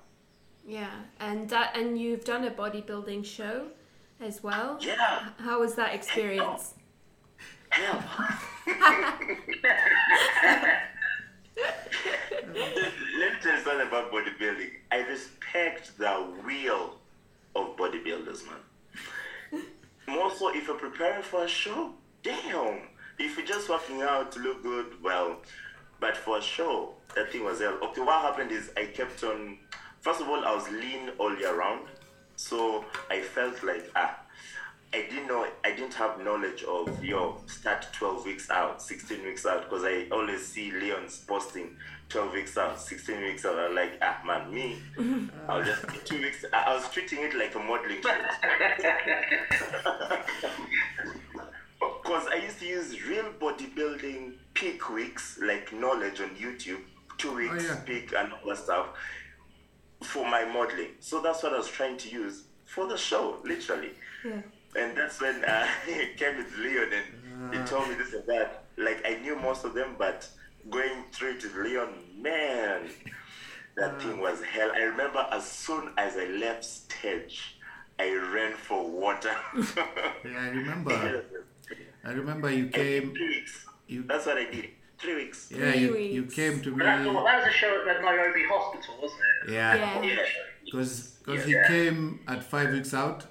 yeah, 0.65 0.91
and 1.19 1.49
that 1.49 1.75
and 1.77 1.99
you've 1.99 2.23
done 2.23 2.43
a 2.45 2.51
bodybuilding 2.51 3.25
show 3.25 3.67
as 4.19 4.41
well. 4.43 4.77
Yeah, 4.82 5.30
How 5.39 5.60
was 5.60 5.75
that 5.75 5.93
experience? 5.93 6.73
hell. 7.69 8.03
Let 11.58 13.34
me 13.34 13.39
tell 13.41 13.58
you 13.58 13.63
something 13.63 13.88
about 13.88 14.12
bodybuilding. 14.12 14.69
I 14.91 14.97
respect 14.97 15.97
the 15.97 16.27
will 16.45 16.95
of 17.56 17.75
bodybuilders, 17.77 18.45
man. 18.45 18.62
More 20.08 20.34
so 20.34 20.56
if 20.56 20.67
you're 20.67 20.78
preparing 20.78 21.22
for 21.22 21.43
a 21.43 21.48
show, 21.48 21.93
damn. 22.24 22.80
If 23.20 23.36
you're 23.38 23.46
just 23.46 23.67
working 23.67 24.02
out 24.02 24.32
to 24.34 24.39
look 24.39 24.63
good, 24.63 25.04
well, 25.04 25.38
but 26.00 26.15
for 26.15 26.38
a 26.38 26.41
show, 26.41 26.93
that 27.15 27.32
thing 27.32 27.43
was 27.43 27.60
hell. 27.60 27.78
Okay, 27.84 28.02
what 28.02 28.22
happened 28.22 28.52
is 28.52 28.72
I 28.78 28.86
kept 28.86 29.22
on. 29.24 29.58
First 30.00 30.22
of 30.22 30.30
all, 30.30 30.46
I 30.46 30.56
was 30.56 30.70
lean 30.70 31.10
all 31.17 31.38
year 31.38 31.58
round, 31.58 31.88
so 32.38 32.86
I 33.10 33.20
felt 33.20 33.62
like 33.63 33.91
ah, 33.96 34.17
I 34.93 35.02
didn't 35.10 35.28
know, 35.28 35.46
I 35.65 35.72
didn't 35.72 35.96
have 35.96 36.24
knowledge 36.24 36.63
of 36.63 37.04
yo 37.04 37.41
start 37.48 37.88
12 37.91 38.26
weeks 38.26 38.50
out, 38.50 38.82
16 38.82 39.24
weeks 39.24 39.46
out, 39.46 39.63
because 39.63 39.84
I 39.84 40.08
always 40.12 40.46
see 40.46 40.72
Leon's 40.72 41.17
posting 41.17 41.76
12 42.10 42.34
weeks 42.34 42.58
out, 42.58 42.80
16 42.80 43.22
weeks 43.22 43.46
out. 43.46 43.60
I'm 43.60 43.76
like, 43.76 44.00
ah 44.02 44.22
man, 44.26 44.54
me, 44.54 44.78
I'll 45.48 45.63
just 45.63 45.84
two 46.06 46.22
weeks. 46.22 46.46
I 46.54 46.63
I 46.72 46.76
was 46.76 46.89
treating 46.89 47.20
it 47.20 47.36
like 47.36 47.54
a 47.56 47.60
modeling. 47.60 47.98
Because 51.80 52.28
I 52.32 52.36
used 52.43 52.60
to 52.60 52.65
use 52.65 53.06
real 53.08 53.32
bodybuilding 53.39 54.34
peak 54.54 54.89
weeks, 54.89 55.39
like 55.41 55.74
knowledge 55.74 56.22
on 56.22 56.30
YouTube, 56.30 56.80
two 57.17 57.36
weeks 57.36 57.65
yeah. 57.65 57.76
peak 57.86 58.13
and 58.17 58.32
all 58.32 58.50
that 58.50 58.58
stuff, 58.58 58.88
for 60.04 60.26
my 60.30 60.46
modeling. 60.46 60.91
So 61.00 61.22
that's 61.22 61.43
what 61.43 61.54
I 61.54 61.58
was 61.58 61.67
trying 61.67 61.98
to 61.98 62.10
use 62.10 62.43
for 62.65 62.88
the 62.88 62.98
show, 62.98 63.38
literally. 63.43 63.91
Yeah. 64.24 64.41
And 64.78 64.98
that's 64.98 65.20
when 65.20 65.43
uh, 65.43 65.67
I 65.88 66.12
came 66.15 66.38
with 66.38 66.56
Leon 66.58 66.89
and 66.93 67.54
he 67.54 67.60
told 67.70 67.89
me 67.89 67.96
this 67.96 68.13
and 68.13 68.26
that. 68.28 68.63
Like 68.78 69.04
I 69.06 69.17
knew 69.20 69.36
most 69.36 69.65
of 69.65 69.74
them, 69.74 69.96
but 69.98 70.28
going 70.69 71.03
through 71.12 71.32
it 71.36 71.43
with 71.43 71.56
Leon, 71.56 71.89
man, 72.21 72.82
that 73.75 74.01
thing 74.01 74.19
was 74.19 74.41
hell. 74.43 74.71
I 74.73 74.80
remember 74.84 75.25
as 75.32 75.49
soon 75.49 75.91
as 75.97 76.15
I 76.17 76.25
left 76.25 76.65
stage, 76.65 77.58
I 77.99 78.13
ran 78.34 78.53
for 78.53 78.89
water. 78.89 79.36
yeah, 79.56 80.39
I 80.39 80.49
remember. 80.49 81.23
I 82.03 82.12
remember 82.12 82.49
you 82.51 82.67
came. 82.80 83.12
Three 83.13 83.27
weeks. 83.30 83.65
You 83.88 84.03
That's 84.03 84.25
what 84.25 84.38
I 84.38 84.45
did. 84.45 84.69
Three 84.99 85.15
weeks. 85.15 85.49
yeah, 85.51 85.71
Three 85.71 85.82
you, 85.82 85.95
you 85.95 86.23
came 86.25 86.60
to 86.62 86.71
me. 86.71 86.77
But 86.77 86.86
that 86.86 87.06
was 87.08 87.47
a 87.47 87.51
show 87.51 87.84
at 87.88 87.97
the 87.97 88.01
Nairobi 88.01 88.43
Hospital, 88.49 88.95
wasn't 89.01 89.19
it? 89.47 89.51
Yeah, 89.53 89.75
Yeah. 89.75 90.01
Yeah. 90.01 90.15
because 90.65 91.17
because 91.23 91.47
Yeah. 91.47 91.62
he 91.67 91.73
came 91.73 92.19
at 92.27 92.43
five 92.43 92.71
weeks 92.71 92.93
out. 92.93 93.25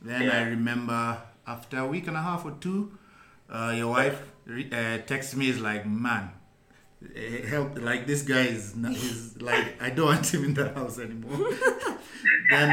Then 0.00 0.28
I 0.28 0.42
remember 0.48 1.22
after 1.46 1.78
a 1.78 1.86
week 1.86 2.08
and 2.08 2.16
a 2.16 2.22
half 2.22 2.44
or 2.44 2.52
two, 2.60 2.98
uh, 3.48 3.72
your 3.76 3.88
wife 3.88 4.20
re- 4.46 4.68
uh, 4.72 4.98
texted 5.06 5.36
me 5.36 5.48
is 5.48 5.60
like, 5.60 5.86
man, 5.86 6.30
Eh, 7.14 7.46
help 7.46 7.78
like 7.80 8.06
this 8.06 8.22
guy 8.22 8.42
is 8.42 8.74
not, 8.76 8.92
he's 8.92 9.40
like 9.48 9.80
I 9.82 9.90
don't 9.90 10.06
want 10.06 10.32
him 10.32 10.44
in 10.44 10.54
the 10.54 10.68
house 10.72 10.98
anymore. 10.98 11.50
then 12.50 12.68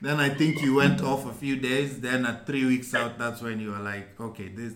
then 0.00 0.20
I 0.20 0.28
think 0.28 0.60
you 0.62 0.74
went 0.74 1.00
off 1.02 1.26
a 1.26 1.32
few 1.32 1.56
days. 1.56 2.00
Then 2.00 2.26
at 2.26 2.46
three 2.46 2.64
weeks 2.64 2.94
out, 2.94 3.18
that's 3.18 3.40
when 3.42 3.60
you 3.60 3.70
were 3.70 3.78
like, 3.78 4.18
okay, 4.20 4.48
this 4.48 4.74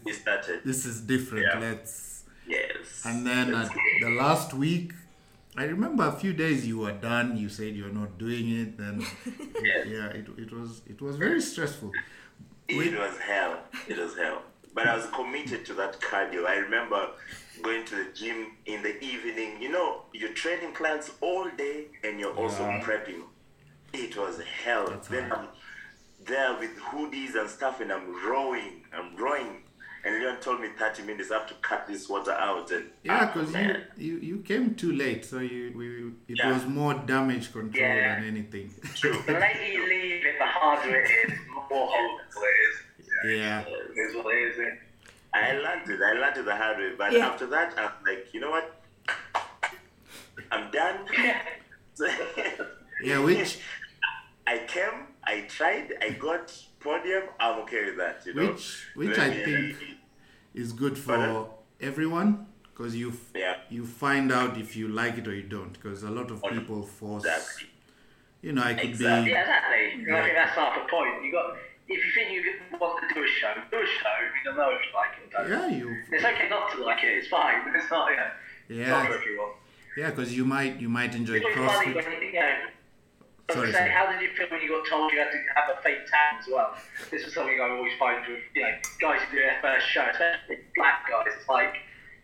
this 0.64 0.86
is 0.86 1.00
different. 1.02 1.46
Yeah. 1.52 1.58
Let's 1.58 2.06
Yes. 2.46 3.02
and 3.04 3.26
then 3.26 3.54
at 3.54 3.70
the 4.00 4.08
last 4.08 4.54
week, 4.54 4.92
I 5.54 5.64
remember 5.64 6.04
a 6.04 6.12
few 6.12 6.32
days 6.32 6.66
you 6.66 6.78
were 6.78 6.92
done. 6.92 7.36
You 7.36 7.50
said 7.50 7.76
you're 7.76 7.92
not 7.92 8.16
doing 8.16 8.48
it, 8.62 8.78
Then 8.78 9.04
Yeah. 9.62 9.84
yeah, 9.84 10.06
it, 10.18 10.26
it 10.38 10.50
was 10.52 10.80
it 10.86 11.00
was 11.02 11.16
very 11.16 11.40
stressful. 11.42 11.92
It 12.68 12.98
was 12.98 13.18
hell. 13.18 13.60
It 13.86 13.98
was 13.98 14.16
hell. 14.16 14.42
But 14.74 14.86
I 14.86 14.96
was 14.96 15.06
committed 15.06 15.66
to 15.66 15.74
that 15.74 16.00
cardio. 16.00 16.46
I 16.46 16.56
remember 16.56 17.08
going 17.62 17.84
to 17.86 17.96
the 17.96 18.12
gym 18.14 18.52
in 18.66 18.82
the 18.82 18.98
evening. 19.02 19.60
You 19.60 19.70
know, 19.70 20.02
you're 20.12 20.32
training 20.32 20.72
clients 20.72 21.10
all 21.20 21.48
day 21.56 21.86
and 22.04 22.18
you're 22.20 22.34
also 22.34 22.62
Yeah. 22.64 22.80
prepping. 22.82 23.22
It 23.92 24.16
was 24.16 24.40
hell. 24.64 24.86
That's 24.88 25.08
then 25.08 25.28
hard. 25.30 25.48
I'm 25.48 26.24
there 26.26 26.54
with 26.58 26.76
hoodies 26.78 27.34
and 27.34 27.48
stuff 27.48 27.80
and 27.80 27.92
I'm 27.92 28.06
rowing. 28.26 28.84
I'm 28.92 29.16
rowing. 29.16 29.62
And 30.04 30.14
Leon 30.20 30.40
told 30.40 30.60
me 30.60 30.68
30 30.78 31.02
minutes, 31.02 31.30
I 31.30 31.38
have 31.38 31.48
to 31.48 31.54
cut 31.54 31.86
this 31.88 32.08
water 32.08 32.30
out. 32.32 32.70
And 32.70 32.90
Yeah, 33.02 33.18
ah, 33.20 33.32
because 33.32 33.52
you, 33.54 33.76
you 33.96 34.18
you 34.18 34.38
came 34.38 34.74
too 34.76 34.92
late, 34.92 35.24
so 35.24 35.38
you 35.40 35.72
we 35.76 36.32
it 36.32 36.38
Yeah. 36.38 36.52
was 36.52 36.66
more 36.66 36.94
damage 36.94 37.52
control 37.52 37.88
Yeah. 37.88 38.14
than 38.14 38.24
anything. 38.24 38.72
True. 38.94 39.20
The 39.26 39.32
later 39.32 39.66
you 39.72 39.86
leave 39.88 40.24
it, 40.24 40.38
the 40.38 40.46
harder 40.46 40.94
it 41.00 41.10
is, 41.10 41.38
the 41.38 41.50
more 41.52 41.66
horrible 41.68 42.20
it 42.36 42.56
is. 42.68 43.38
Yeah, 43.38 43.60
It 43.66 43.98
is 43.98 44.14
what 44.16 44.34
it 44.34 44.38
is. 44.38 44.78
Isn't 45.34 45.56
it? 45.56 45.64
I 45.64 45.74
learned 45.74 45.90
it. 45.90 46.00
I 46.02 46.12
learned 46.12 46.36
it 46.38 46.44
the 46.44 46.56
hard 46.56 46.78
way. 46.78 46.92
But 46.96 47.12
Yeah. 47.12 47.28
after 47.28 47.46
that, 47.48 47.74
I'm 47.78 47.90
like, 48.06 48.32
you 48.32 48.40
know 48.40 48.50
what? 48.50 48.74
I'm 50.50 50.70
done. 50.70 51.06
yeah. 53.02 53.18
Which 53.18 53.58
I 54.46 54.58
came, 54.66 55.06
I 55.26 55.40
tried, 55.42 55.92
I 56.00 56.10
got 56.10 56.52
podium. 56.80 57.24
I'm 57.38 57.60
okay 57.60 57.84
with 57.86 57.96
that. 57.98 58.22
You 58.26 58.34
know. 58.34 58.46
which 58.52 58.86
which 58.94 59.16
Let 59.18 59.18
I 59.18 59.28
me- 59.34 59.44
think 59.44 59.76
is 60.54 60.72
good 60.72 60.98
Pardon? 61.04 61.34
for 61.34 61.50
everyone 61.80 62.46
because 62.64 62.96
you 62.96 63.10
f- 63.10 63.32
Yeah. 63.34 63.56
you 63.68 63.84
find 63.84 64.32
out 64.32 64.56
if 64.56 64.74
you 64.76 64.88
like 64.88 65.18
it 65.18 65.28
or 65.28 65.34
you 65.34 65.42
don't. 65.42 65.72
Because 65.72 66.02
a 66.02 66.10
lot 66.10 66.30
of 66.30 66.42
people 66.42 66.82
force. 66.86 67.24
Exactly. 67.24 67.68
You 68.40 68.52
know, 68.52 68.62
I 68.62 68.74
could 68.74 68.90
Exactly. 68.90 69.24
be 69.26 69.30
Yeah, 69.32 69.40
exactly. 69.40 70.04
And 70.06 70.16
I 70.16 70.22
think 70.22 70.34
that's 70.36 70.52
half 70.52 70.74
the 70.82 70.88
point. 70.88 71.24
You 71.24 71.32
got 71.32 71.56
if 71.88 72.04
you 72.04 72.10
think 72.14 72.30
you 72.32 72.42
want 72.78 73.00
to 73.08 73.14
do 73.14 73.22
a 73.24 73.26
show, 73.26 73.52
do 73.70 73.76
a 73.78 73.86
show. 73.86 74.16
You 74.36 74.40
don't 74.44 74.56
know 74.56 74.70
if 74.70 74.80
you 74.86 74.92
like 74.94 75.14
it 75.18 75.34
or 75.34 75.48
don't. 75.48 75.70
yeah 75.70 75.76
you 75.76 75.96
It's 76.12 76.24
okay 76.24 76.48
not 76.48 76.70
to 76.72 76.84
like 76.84 77.02
it. 77.04 77.18
It's 77.18 77.28
fine. 77.28 77.56
It's 77.74 77.90
not. 77.90 78.10
Yeah. 78.12 78.30
It's 78.68 78.88
not 78.90 79.06
for 79.06 79.12
yeah 79.12 79.18
everyone. 79.20 79.52
yeah 79.96 80.10
because 80.10 80.36
you 80.36 80.44
might 80.44 80.78
you 80.80 80.88
might 80.88 81.14
enjoy 81.14 81.34
It's 81.36 81.44
really 81.46 81.66
funny 81.66 81.92
CrossFit. 81.92 81.94
when 81.94 82.22
you, 82.22 82.28
you 82.28 82.32
know. 82.40 82.56
Sorry, 83.50 83.72
saying, 83.72 83.76
sorry. 83.76 83.90
how 83.90 84.12
did 84.12 84.20
you 84.20 84.28
feel 84.36 84.46
when 84.50 84.60
you 84.60 84.68
got 84.68 84.86
told 84.86 85.10
you 85.10 85.18
had 85.20 85.30
to 85.32 85.38
have 85.56 85.78
a 85.78 85.80
fake 85.82 86.04
tan 86.12 86.38
as 86.38 86.46
well? 86.52 86.74
This 87.10 87.22
is 87.26 87.32
something 87.32 87.58
I 87.58 87.70
always 87.70 87.92
find 87.98 88.20
with 88.28 88.40
you 88.54 88.60
know 88.62 88.72
guys 89.00 89.20
who 89.22 89.36
do 89.36 89.42
their 89.42 89.56
first 89.62 89.86
show, 89.88 90.04
especially 90.12 90.58
black 90.76 91.08
guys. 91.08 91.32
It's 91.38 91.48
like, 91.48 91.76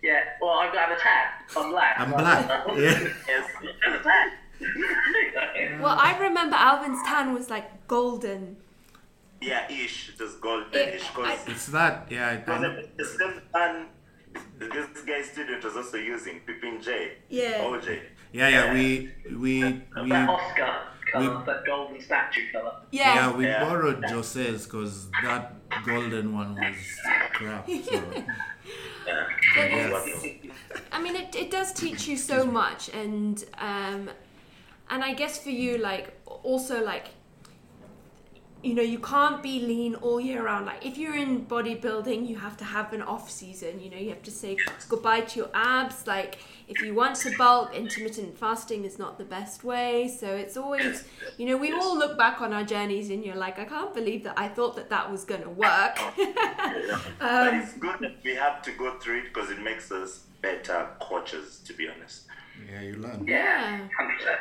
yeah, 0.03 0.21
well, 0.43 0.51
I've 0.51 0.71
got 0.75 0.85
to 0.85 0.93
have 0.93 0.99
a 0.99 1.01
tan. 1.01 1.27
I'm 1.57 1.71
black. 1.71 1.95
I'm 1.99 2.11
Like, 2.13 2.47
black. 2.47 2.67
Yeah. 2.77 3.09
Yes. 3.27 3.51
have 3.85 3.95
a 4.01 4.03
tan. 4.05 4.33
Well, 5.81 5.97
I 5.99 6.17
remember 6.19 6.57
Alvin's 6.57 7.01
tan 7.07 7.33
was 7.35 7.49
like 7.51 7.89
golden. 7.89 8.57
Yeah, 9.51 9.71
ish. 9.71 10.11
It 10.11 10.19
was 10.23 10.35
golden 10.37 10.73
It- 10.75 10.95
ish. 10.97 11.09
Because 11.09 11.49
It's 11.49 11.67
that 11.67 11.95
yeah. 12.11 12.43
I 12.47 12.59
know. 12.59 12.83
the 12.97 13.05
same 13.05 13.41
man 13.53 13.87
this 14.59 15.03
guy's 15.09 15.31
student 15.31 15.63
was 15.63 15.77
also 15.77 15.97
using 15.97 16.41
Pippin 16.47 16.81
J. 16.83 17.19
Yeah. 17.29 17.65
OJ. 17.69 18.01
Yeah, 18.33 18.49
yeah. 18.49 18.73
We 18.73 19.13
we 19.45 19.55
we. 20.03 20.09
that 20.11 20.29
Oscar 20.29 20.73
colour, 21.13 21.39
we- 21.39 21.45
that 21.47 21.61
golden 21.67 22.01
statue 22.01 22.47
colour. 22.53 22.75
Yeah. 22.91 23.15
Yeah, 23.15 23.37
we 23.37 23.45
Yeah. 23.47 23.65
borrowed 23.65 24.03
Jose's 24.13 24.65
because 24.65 25.09
that 25.23 25.53
golden 25.87 26.27
one 26.41 26.55
was 26.57 26.77
crap. 27.33 27.69
So. 27.69 28.03
Yeah. 29.07 29.27
Yes. 29.57 30.25
I 30.91 30.99
mean, 31.03 31.15
it, 31.17 31.35
it 31.37 31.51
does 31.51 31.73
teach 31.75 32.09
you 32.09 32.17
so 32.17 32.47
much, 32.47 32.89
and 32.89 33.45
um, 33.59 34.09
and 34.91 35.05
I 35.05 35.13
guess 35.13 35.39
for 35.39 35.51
you, 35.51 35.77
like 35.79 36.07
also 36.27 36.83
like 36.83 37.09
you 38.65 38.75
know, 38.75 38.83
you 38.83 38.99
can't 38.99 39.43
be 39.43 39.61
lean 39.61 39.95
all 39.97 40.19
year 40.19 40.43
round. 40.45 40.65
Like 40.65 40.85
if 40.87 40.97
you're 40.97 41.15
in 41.15 41.45
bodybuilding, 41.45 42.27
you 42.27 42.37
have 42.37 42.57
to 42.57 42.65
have 42.65 42.95
an 42.95 43.03
off 43.03 43.31
season. 43.31 43.79
You 43.81 43.91
know, 43.91 43.99
you 43.99 44.09
have 44.09 44.23
to 44.23 44.31
say 44.31 44.57
goodbye 44.89 45.21
to 45.21 45.41
your 45.41 45.51
abs. 45.53 46.07
Like 46.07 46.39
if 46.67 46.81
you 46.81 46.95
want 46.95 47.17
to 47.17 47.37
bulk, 47.37 47.75
intermittent 47.75 48.39
fasting 48.39 48.85
is 48.85 48.99
not 48.99 49.19
the 49.19 49.25
best 49.25 49.65
way. 49.65 50.09
So 50.09 50.35
it's 50.35 50.57
always, 50.57 51.05
you 51.37 51.47
know, 51.47 51.59
we 51.59 51.73
all 51.73 51.97
look 51.99 52.17
back 52.17 52.41
on 52.41 52.55
our 52.55 52.65
journeys, 52.65 53.11
and 53.11 53.23
you're 53.23 53.37
like, 53.37 53.59
I 53.59 53.65
can't 53.65 53.93
believe 53.93 54.25
that 54.25 54.39
I 54.39 54.49
thought 54.49 54.77
that 54.77 54.89
that 54.89 55.11
was 55.11 55.25
gonna 55.25 55.51
work. 55.51 55.99
but 57.19 57.55
it's 57.55 57.75
good 57.75 58.01
that 58.01 58.17
we 58.25 58.35
have 58.35 58.63
to 58.63 58.73
go 58.73 58.99
through 58.99 59.19
it 59.19 59.25
because 59.35 59.51
it 59.51 59.61
makes 59.61 59.93
us 59.93 60.25
better 60.41 60.89
coaches, 61.01 61.61
to 61.67 61.75
be 61.75 61.89
honest. 61.89 62.25
Yeah, 62.71 62.81
you 62.81 62.95
learn. 62.95 63.27
Yeah. 63.27 63.89
hundred 63.99 64.19
percent. 64.19 64.41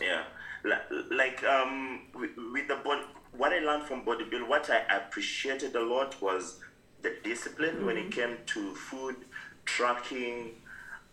Yeah, 0.00 0.24
Li- 0.64 1.16
like 1.16 1.44
um, 1.44 2.02
with, 2.14 2.30
with 2.52 2.66
the 2.66 2.76
body, 2.76 3.02
what 3.36 3.52
I 3.52 3.60
learned 3.60 3.84
from 3.84 4.04
bodybuilding, 4.04 4.48
what 4.48 4.68
I 4.70 4.96
appreciated 4.96 5.74
a 5.74 5.82
lot 5.82 6.20
was 6.20 6.60
the 7.02 7.16
discipline 7.24 7.84
when 7.86 7.96
it 7.96 8.10
came 8.12 8.36
to 8.46 8.74
food 8.74 9.16
tracking, 9.64 10.50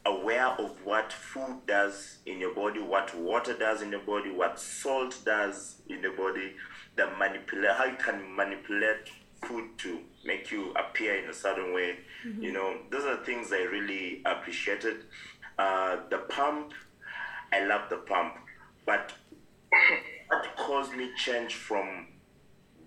aware 0.05 0.47
of 0.47 0.71
what 0.83 1.11
food 1.11 1.61
does 1.67 2.17
in 2.25 2.39
your 2.39 2.53
body, 2.53 2.79
what 2.79 3.15
water 3.15 3.53
does 3.57 3.81
in 3.81 3.91
your 3.91 4.01
body, 4.01 4.31
what 4.31 4.59
salt 4.59 5.17
does 5.25 5.75
in 5.87 6.01
your 6.01 6.15
body, 6.15 6.53
the 6.95 7.07
manipulate 7.17 7.71
how 7.71 7.85
you 7.85 7.95
can 7.97 8.35
manipulate 8.35 9.09
food 9.45 9.77
to 9.77 9.99
make 10.25 10.51
you 10.51 10.73
appear 10.73 11.23
in 11.23 11.29
a 11.29 11.33
certain 11.33 11.73
way. 11.73 11.97
You 12.39 12.51
know, 12.51 12.77
those 12.91 13.05
are 13.05 13.17
things 13.23 13.53
I 13.53 13.61
really 13.63 14.21
appreciated. 14.25 15.05
Uh, 15.57 15.97
the 16.09 16.19
pump, 16.29 16.73
I 17.53 17.65
love 17.65 17.89
the 17.89 17.97
pump, 17.97 18.35
but 18.85 19.13
what 20.27 20.55
caused 20.57 20.93
me 20.93 21.09
change 21.17 21.55
from 21.55 22.07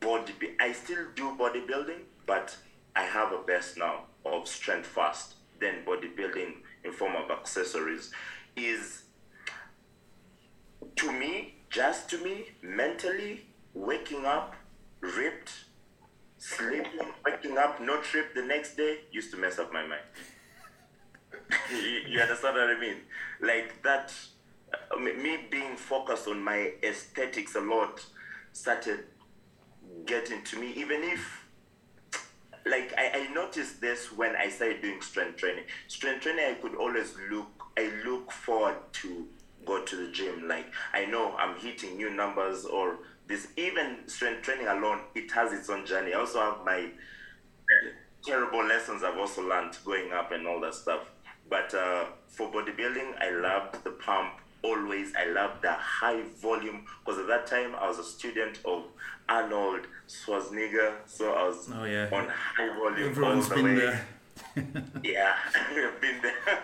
body? 0.02 0.34
I 0.60 0.72
still 0.72 1.06
do 1.14 1.36
bodybuilding, 1.38 2.00
but 2.26 2.56
I 2.94 3.02
have 3.02 3.32
a 3.32 3.38
base 3.38 3.76
now 3.76 4.04
of 4.24 4.46
strength 4.48 4.86
first, 4.86 5.34
Then 5.60 5.84
bodybuilding 5.86 6.54
in 6.84 6.92
form 6.92 7.14
of 7.16 7.30
accessories 7.30 8.12
is 8.56 9.02
to 10.96 11.12
me, 11.12 11.54
just 11.70 12.10
to 12.10 12.18
me, 12.18 12.48
mentally 12.62 13.46
waking 13.74 14.26
up 14.26 14.54
ripped, 15.00 15.50
sleeping, 16.38 17.00
waking 17.24 17.56
up 17.58 17.80
not 17.80 18.12
ripped 18.14 18.34
the 18.34 18.42
next 18.42 18.76
day 18.76 19.00
used 19.10 19.30
to 19.32 19.36
mess 19.36 19.58
up 19.58 19.72
my 19.72 19.86
mind. 19.86 20.02
you, 21.70 22.00
you 22.08 22.20
understand 22.20 22.56
what 22.56 22.70
I 22.70 22.78
mean? 22.78 22.96
Like 23.40 23.82
that, 23.82 24.12
uh, 24.74 24.96
me 24.98 25.38
being 25.50 25.76
focused 25.76 26.28
on 26.28 26.42
my 26.42 26.72
aesthetics 26.82 27.54
a 27.54 27.60
lot 27.60 28.04
started 28.52 29.04
getting 30.06 30.42
to 30.44 30.60
me, 30.60 30.72
even 30.72 31.02
if 31.02 31.46
like 32.64 32.94
I, 32.96 33.26
I 33.28 33.34
noticed 33.34 33.80
this 33.80 34.12
when 34.12 34.36
I 34.36 34.48
started 34.48 34.82
doing 34.82 35.00
strength 35.00 35.38
training. 35.38 35.64
Strength 35.88 36.22
training 36.22 36.44
I 36.44 36.54
could 36.54 36.74
always 36.76 37.14
look 37.30 37.48
I 37.76 37.90
look 38.04 38.30
forward 38.30 38.76
to 38.92 39.26
go 39.66 39.82
to 39.82 39.96
the 39.96 40.12
gym. 40.12 40.48
Like 40.48 40.66
I 40.92 41.06
know 41.06 41.34
I'm 41.36 41.58
hitting 41.58 41.96
new 41.96 42.10
numbers 42.10 42.64
or 42.64 42.98
this 43.26 43.48
even 43.56 43.98
strength 44.06 44.42
training 44.42 44.66
alone, 44.66 45.00
it 45.14 45.30
has 45.32 45.52
its 45.52 45.70
own 45.70 45.86
journey. 45.86 46.12
I 46.12 46.18
also 46.18 46.40
have 46.40 46.64
my 46.64 46.88
terrible 48.24 48.64
lessons 48.64 49.02
I've 49.02 49.18
also 49.18 49.42
learned 49.48 49.76
going 49.84 50.12
up 50.12 50.32
and 50.32 50.46
all 50.46 50.60
that 50.60 50.74
stuff. 50.74 51.00
But 51.48 51.74
uh, 51.74 52.06
for 52.28 52.50
bodybuilding, 52.50 53.20
I 53.20 53.30
loved 53.30 53.84
the 53.84 53.90
pump 53.90 54.34
always. 54.62 55.12
I 55.16 55.26
loved 55.26 55.62
the 55.62 55.72
high 55.72 56.22
volume 56.40 56.86
because 57.04 57.20
at 57.20 57.26
that 57.28 57.46
time 57.46 57.74
I 57.74 57.88
was 57.88 57.98
a 57.98 58.04
student 58.04 58.58
of 58.64 58.84
Arnold 59.28 59.87
Schwarzenegger, 60.08 60.94
so 61.06 61.32
I 61.32 61.48
was 61.48 61.68
Oh, 61.74 61.85
yeah. 61.85 62.09
on 62.12 62.28
high 62.28 62.68
volume 62.68 63.11
Everyone's 63.11 63.51
all 63.51 63.57
the 63.57 63.62
been 63.62 63.76
way. 63.76 63.80
there. 63.80 64.07
Yeah, 65.05 65.34
I've 65.55 66.01
been 66.01 66.20
there. 66.22 66.59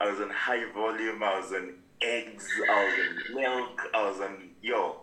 I 0.00 0.10
was 0.10 0.20
on 0.20 0.30
high 0.30 0.64
volume. 0.72 1.22
I 1.22 1.38
was 1.40 1.52
on 1.52 1.74
eggs. 2.00 2.48
I 2.70 2.84
was 2.84 2.94
on 2.94 3.34
milk. 3.42 3.82
I 3.94 4.08
was 4.08 4.20
on 4.20 4.50
yo, 4.62 5.02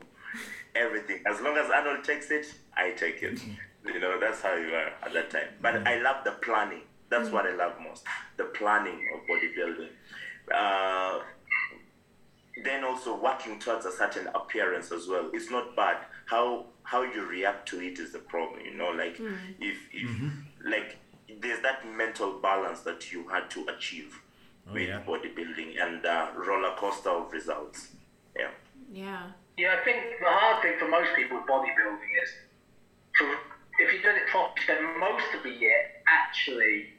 everything. 0.75 1.21
As 1.25 1.41
long 1.41 1.57
as 1.57 1.69
Arnold 1.69 2.03
takes 2.03 2.32
it, 2.32 2.45
I 2.75 2.91
take 2.91 3.21
it. 3.23 3.39
You 3.86 3.99
know, 3.99 4.19
that's 4.19 4.41
how 4.41 4.55
you 4.55 4.73
are 4.73 4.91
at 5.03 5.13
that 5.13 5.30
time. 5.30 5.47
But 5.61 5.86
I 5.88 6.01
love 6.01 6.23
the 6.23 6.32
planning. 6.32 6.82
That's 7.09 7.30
what 7.30 7.45
I 7.45 7.53
love 7.55 7.73
most. 7.82 8.03
The 8.38 8.45
planning 8.45 8.99
of 9.13 9.21
bodybuilding. 9.28 9.89
Uh, 10.53 11.19
then 12.63 12.84
also 12.84 13.19
working 13.21 13.59
towards 13.59 13.86
a 13.86 13.91
certain 13.91 14.28
appearance 14.34 14.91
as 14.91 15.07
well. 15.07 15.30
It's 15.34 15.49
not 15.51 15.75
bad. 15.75 15.97
How 16.26 16.65
how 16.84 17.03
you 17.03 17.26
react 17.26 17.67
to 17.69 17.82
it 17.82 17.99
is 17.99 18.11
the 18.11 18.19
problem. 18.19 18.59
You 18.65 18.74
know, 18.76 18.89
like 18.89 19.19
if 19.59 19.78
if 19.91 20.09
like 20.65 20.97
there's 21.41 21.61
that 21.61 21.86
mental 21.88 22.39
balance 22.39 22.82
that 22.82 23.11
you 23.11 23.28
had 23.30 23.49
to 23.51 23.65
achieve 23.67 24.19
Oh, 24.69 24.74
with 24.74 24.88
yeah. 24.88 25.01
bodybuilding 25.05 25.76
and 25.82 26.05
uh, 26.05 26.28
roller 26.36 26.74
coaster 26.78 27.09
of 27.09 27.32
results. 27.34 27.89
Yeah. 28.34 28.47
Yeah. 28.93 29.24
Yeah, 29.57 29.76
I 29.78 29.84
think 29.84 29.97
the 30.21 30.26
hard 30.30 30.63
thing 30.63 30.74
for 30.80 30.88
most 30.88 31.09
people 31.17 31.38
with 31.38 31.45
bodybuilding 31.47 32.13
is, 32.24 32.30
for, 33.17 33.28
if 33.80 33.91
you're 33.91 34.01
doing 34.01 34.15
it 34.15 34.30
properly, 34.32 34.63
spend 34.63 34.99
most 34.99 35.26
of 35.36 35.43
the 35.43 35.49
year 35.49 35.78
actually 36.07 36.93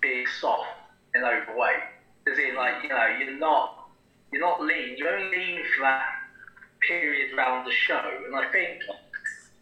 being 0.00 0.26
soft 0.40 0.66
and 1.14 1.22
overweight. 1.24 1.84
As 2.26 2.36
in, 2.38 2.56
like 2.56 2.82
you 2.82 2.88
know, 2.88 3.06
you're 3.18 3.38
not 3.38 3.88
you're 4.32 4.42
not 4.42 4.60
lean. 4.60 4.96
You're 4.98 5.16
only 5.16 5.36
lean 5.36 5.60
for 5.76 5.82
that 5.82 6.02
period 6.86 7.34
around 7.36 7.66
the 7.66 7.72
show, 7.72 8.02
and 8.26 8.34
I 8.34 8.50
think 8.52 8.82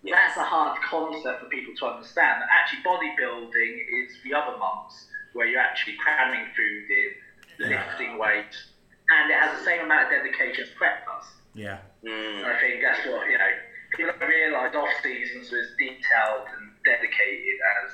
that's 0.05 0.37
a 0.37 0.45
hard 0.45 0.81
concept 0.83 1.43
for 1.43 1.49
people 1.49 1.75
to 1.79 1.87
understand. 1.87 2.43
That 2.43 2.49
actually, 2.51 2.83
bodybuilding 2.83 3.73
is 4.05 4.17
the 4.25 4.35
other 4.35 4.57
months 4.59 5.07
where 5.33 5.47
you're 5.47 5.61
actually 5.61 5.97
cramming 6.03 6.47
food 6.57 6.85
in, 6.91 7.71
lifting 7.71 8.19
weights, 8.19 8.73
and 9.11 9.31
it 9.31 9.39
has 9.39 9.59
the 9.59 9.65
same 9.65 9.85
amount 9.85 10.07
of 10.07 10.11
dedication 10.11 10.65
as 10.65 10.71
prep 10.77 11.05
does. 11.07 11.27
Yeah. 11.55 11.79
Mm, 12.05 12.45
I 12.45 12.61
think 12.61 12.83
that's 12.83 13.07
what, 13.07 13.29
you 13.31 13.39
know, 13.39 13.53
people 13.97 14.13
don't 14.19 14.29
realise 14.29 14.75
off 14.75 14.89
seasons 15.03 15.53
are 15.53 15.61
as 15.61 15.69
detailed 15.79 16.47
and 16.57 16.71
dedicated 16.85 17.57
as 17.85 17.93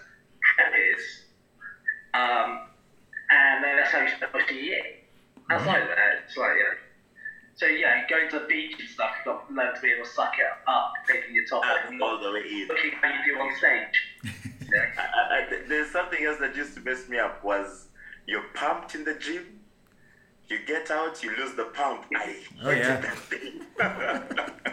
prep 0.54 0.72
is. 0.74 1.04
Um, 2.14 2.68
and 3.30 3.64
then 3.64 3.76
that's 3.76 3.90
how 3.90 4.02
you 4.02 4.08
spend 4.08 4.32
most 4.34 4.50
of 4.50 4.56
the 4.56 4.62
year. 4.62 4.82
Outside 5.50 5.82
of 5.82 5.88
that, 5.88 6.24
it's 6.26 6.36
like, 6.36 6.56
you 6.56 6.64
know. 6.64 6.76
So, 7.54 7.66
yeah, 7.66 8.06
going 8.08 8.28
to 8.30 8.40
the 8.40 8.46
beach 8.46 8.74
and 8.78 8.88
stuff, 8.88 9.10
you've 9.18 9.24
got 9.34 9.46
to 9.48 9.54
learn 9.54 9.74
to 9.74 9.80
be 9.80 9.90
able 9.92 10.04
to 10.04 10.10
suck 10.10 10.32
it 10.38 10.46
up, 10.66 10.92
taking 11.06 11.34
your 11.34 11.44
top 11.46 11.64
off, 11.64 11.76
and 11.88 12.00
all 12.02 12.12
not 12.14 12.22
the 12.22 12.32
way 12.32 12.40
in. 12.40 12.66
looking 12.68 12.92
how 13.00 13.08
you 13.12 13.34
do 13.34 13.38
on 13.40 13.56
stage. 13.56 14.32
Yeah. 14.72 14.86
I, 14.98 15.34
I, 15.36 15.58
there's 15.68 15.90
something 15.90 16.24
else 16.24 16.38
that 16.40 16.56
used 16.56 16.74
to 16.74 16.80
mess 16.80 17.08
me 17.08 17.18
up 17.18 17.44
was 17.44 17.88
you're 18.26 18.44
pumped 18.54 18.94
in 18.94 19.04
the 19.04 19.14
gym, 19.14 19.60
you 20.48 20.58
get 20.66 20.90
out, 20.90 21.22
you 21.22 21.36
lose 21.36 21.54
the 21.54 21.64
pump. 21.64 22.06
I 22.16 22.36
Oh, 22.64 22.70
yeah. 22.70 22.96
hated 22.96 23.02
that 23.10 23.18
thing. 23.18 23.66
I, 23.80 24.66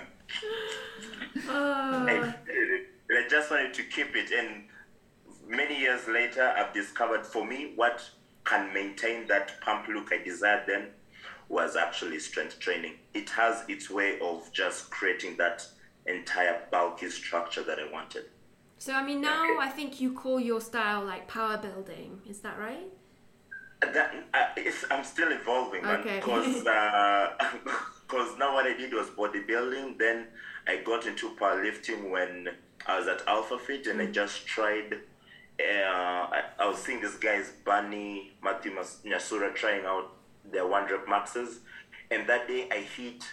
oh. 1.49 2.33
I 3.11 3.27
just 3.29 3.51
wanted 3.51 3.73
to 3.73 3.83
keep 3.83 4.15
it. 4.15 4.31
And 4.31 4.63
many 5.47 5.79
years 5.79 6.07
later, 6.07 6.53
I've 6.57 6.73
discovered 6.73 7.25
for 7.25 7.45
me 7.45 7.73
what 7.75 8.01
can 8.45 8.73
maintain 8.73 9.27
that 9.27 9.59
pump 9.61 9.87
look 9.89 10.11
I 10.13 10.23
desired 10.23 10.63
then 10.67 10.87
was 11.49 11.75
actually 11.75 12.19
strength 12.19 12.59
training. 12.59 12.93
It 13.13 13.29
has 13.31 13.65
its 13.67 13.89
way 13.89 14.19
of 14.19 14.51
just 14.53 14.91
creating 14.91 15.35
that 15.37 15.65
entire 16.05 16.61
bulky 16.71 17.09
structure 17.09 17.63
that 17.63 17.79
I 17.79 17.91
wanted. 17.91 18.25
So 18.77 18.93
I 18.93 19.03
mean, 19.03 19.19
now 19.19 19.57
I 19.59 19.67
think 19.67 19.99
you 19.99 20.13
call 20.13 20.39
your 20.39 20.61
style 20.61 21.03
like 21.03 21.27
power 21.27 21.57
building. 21.57 22.21
Is 22.29 22.39
that 22.41 22.57
right? 22.57 22.87
That, 23.81 24.13
uh, 24.33 24.45
it's, 24.57 24.85
I'm 24.91 25.03
still 25.03 25.31
evolving. 25.31 25.85
Okay. 25.85 26.17
Because 26.17 26.63
now 28.39 28.53
what 28.53 28.65
I 28.65 28.75
did 28.77 28.93
was 28.93 29.07
bodybuilding. 29.07 29.97
Then 29.97 30.27
I 30.67 30.77
got 30.77 31.05
into 31.07 31.29
powerlifting 31.31 32.09
when 32.09 32.49
I 32.85 32.99
was 32.99 33.07
at 33.07 33.21
Alpha 33.27 33.57
Fit, 33.57 33.87
and 33.87 34.01
I 34.01 34.05
just 34.05 34.45
tried. 34.45 34.93
Uh, 35.59 35.83
I, 36.31 36.43
I 36.57 36.69
was 36.69 36.77
seeing 36.77 37.01
these 37.01 37.15
guys, 37.15 37.51
Bunny, 37.65 38.31
Matthew 38.41 38.73
Mas- 38.73 38.99
Nyasura, 39.05 39.53
trying 39.53 39.85
out 39.85 40.13
their 40.51 40.67
one 40.67 40.85
rep 40.91 41.07
maxes, 41.07 41.59
and 42.11 42.27
that 42.27 42.47
day 42.47 42.67
I 42.71 42.77
hit 42.77 43.23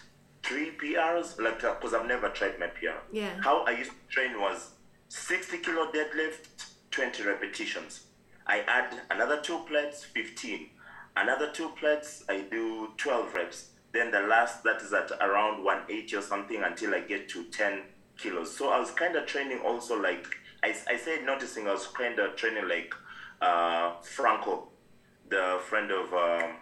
three 0.42 0.70
PRs. 0.70 1.40
Like, 1.40 1.60
because 1.60 1.94
I've 1.94 2.06
never 2.06 2.28
tried 2.28 2.58
my 2.58 2.68
PR. 2.68 2.98
Yeah. 3.12 3.40
How 3.40 3.64
I 3.64 3.72
used 3.72 3.90
to 3.90 3.96
train 4.08 4.40
was 4.40 4.70
60 5.08 5.58
kilo 5.58 5.90
deadlift, 5.92 6.70
20 6.90 7.22
repetitions. 7.24 8.06
I 8.46 8.60
add 8.60 9.00
another 9.10 9.40
two 9.40 9.58
plates, 9.68 10.04
15. 10.04 10.70
Another 11.16 11.50
two 11.50 11.70
plates, 11.70 12.24
I 12.28 12.42
do 12.50 12.90
12 12.96 13.34
reps. 13.34 13.70
Then 13.92 14.10
the 14.10 14.20
last, 14.20 14.62
that 14.64 14.82
is 14.82 14.92
at 14.92 15.10
around 15.20 15.64
180 15.64 16.16
or 16.16 16.22
something 16.22 16.62
until 16.62 16.94
I 16.94 17.00
get 17.00 17.28
to 17.30 17.44
10 17.44 17.82
kilos. 18.18 18.54
So 18.56 18.70
I 18.70 18.78
was 18.78 18.90
kind 18.90 19.16
of 19.16 19.26
training 19.26 19.60
also 19.64 20.00
like, 20.00 20.26
I, 20.62 20.74
I 20.88 20.96
said 20.96 21.24
noticing 21.24 21.66
I 21.66 21.72
was 21.72 21.86
kind 21.86 22.18
of 22.18 22.36
training 22.36 22.68
like 22.68 22.94
uh, 23.40 23.94
Franco, 24.02 24.68
the 25.28 25.58
friend 25.68 25.90
of 25.90 26.12
um, 26.12 26.56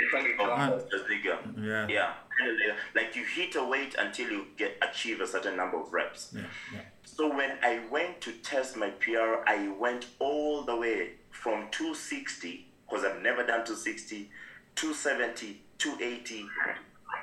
Your 0.00 0.10
friendly 0.10 0.32
of 0.32 0.38
club. 0.38 0.82
Ziga. 0.90 1.38
Yeah. 1.62 1.86
Yeah. 1.88 2.12
Like- 2.40 2.76
Like 2.94 3.16
you 3.16 3.24
hit 3.24 3.54
a 3.56 3.62
weight 3.64 3.94
until 3.98 4.30
you 4.30 4.46
get 4.56 4.76
achieve 4.82 5.20
a 5.20 5.26
certain 5.26 5.56
number 5.56 5.78
of 5.80 5.92
reps. 5.92 6.32
Yeah. 6.34 6.42
Yeah. 6.72 6.80
So 7.04 7.28
when 7.28 7.58
I 7.62 7.80
went 7.90 8.20
to 8.22 8.32
test 8.32 8.76
my 8.76 8.90
PR, 8.90 9.42
I 9.46 9.68
went 9.78 10.06
all 10.18 10.62
the 10.62 10.74
way 10.76 11.12
from 11.30 11.68
260, 11.70 12.66
because 12.88 13.04
I've 13.04 13.20
never 13.22 13.42
done 13.46 13.64
260, 13.64 14.30
270, 14.74 15.60
280, 15.78 16.46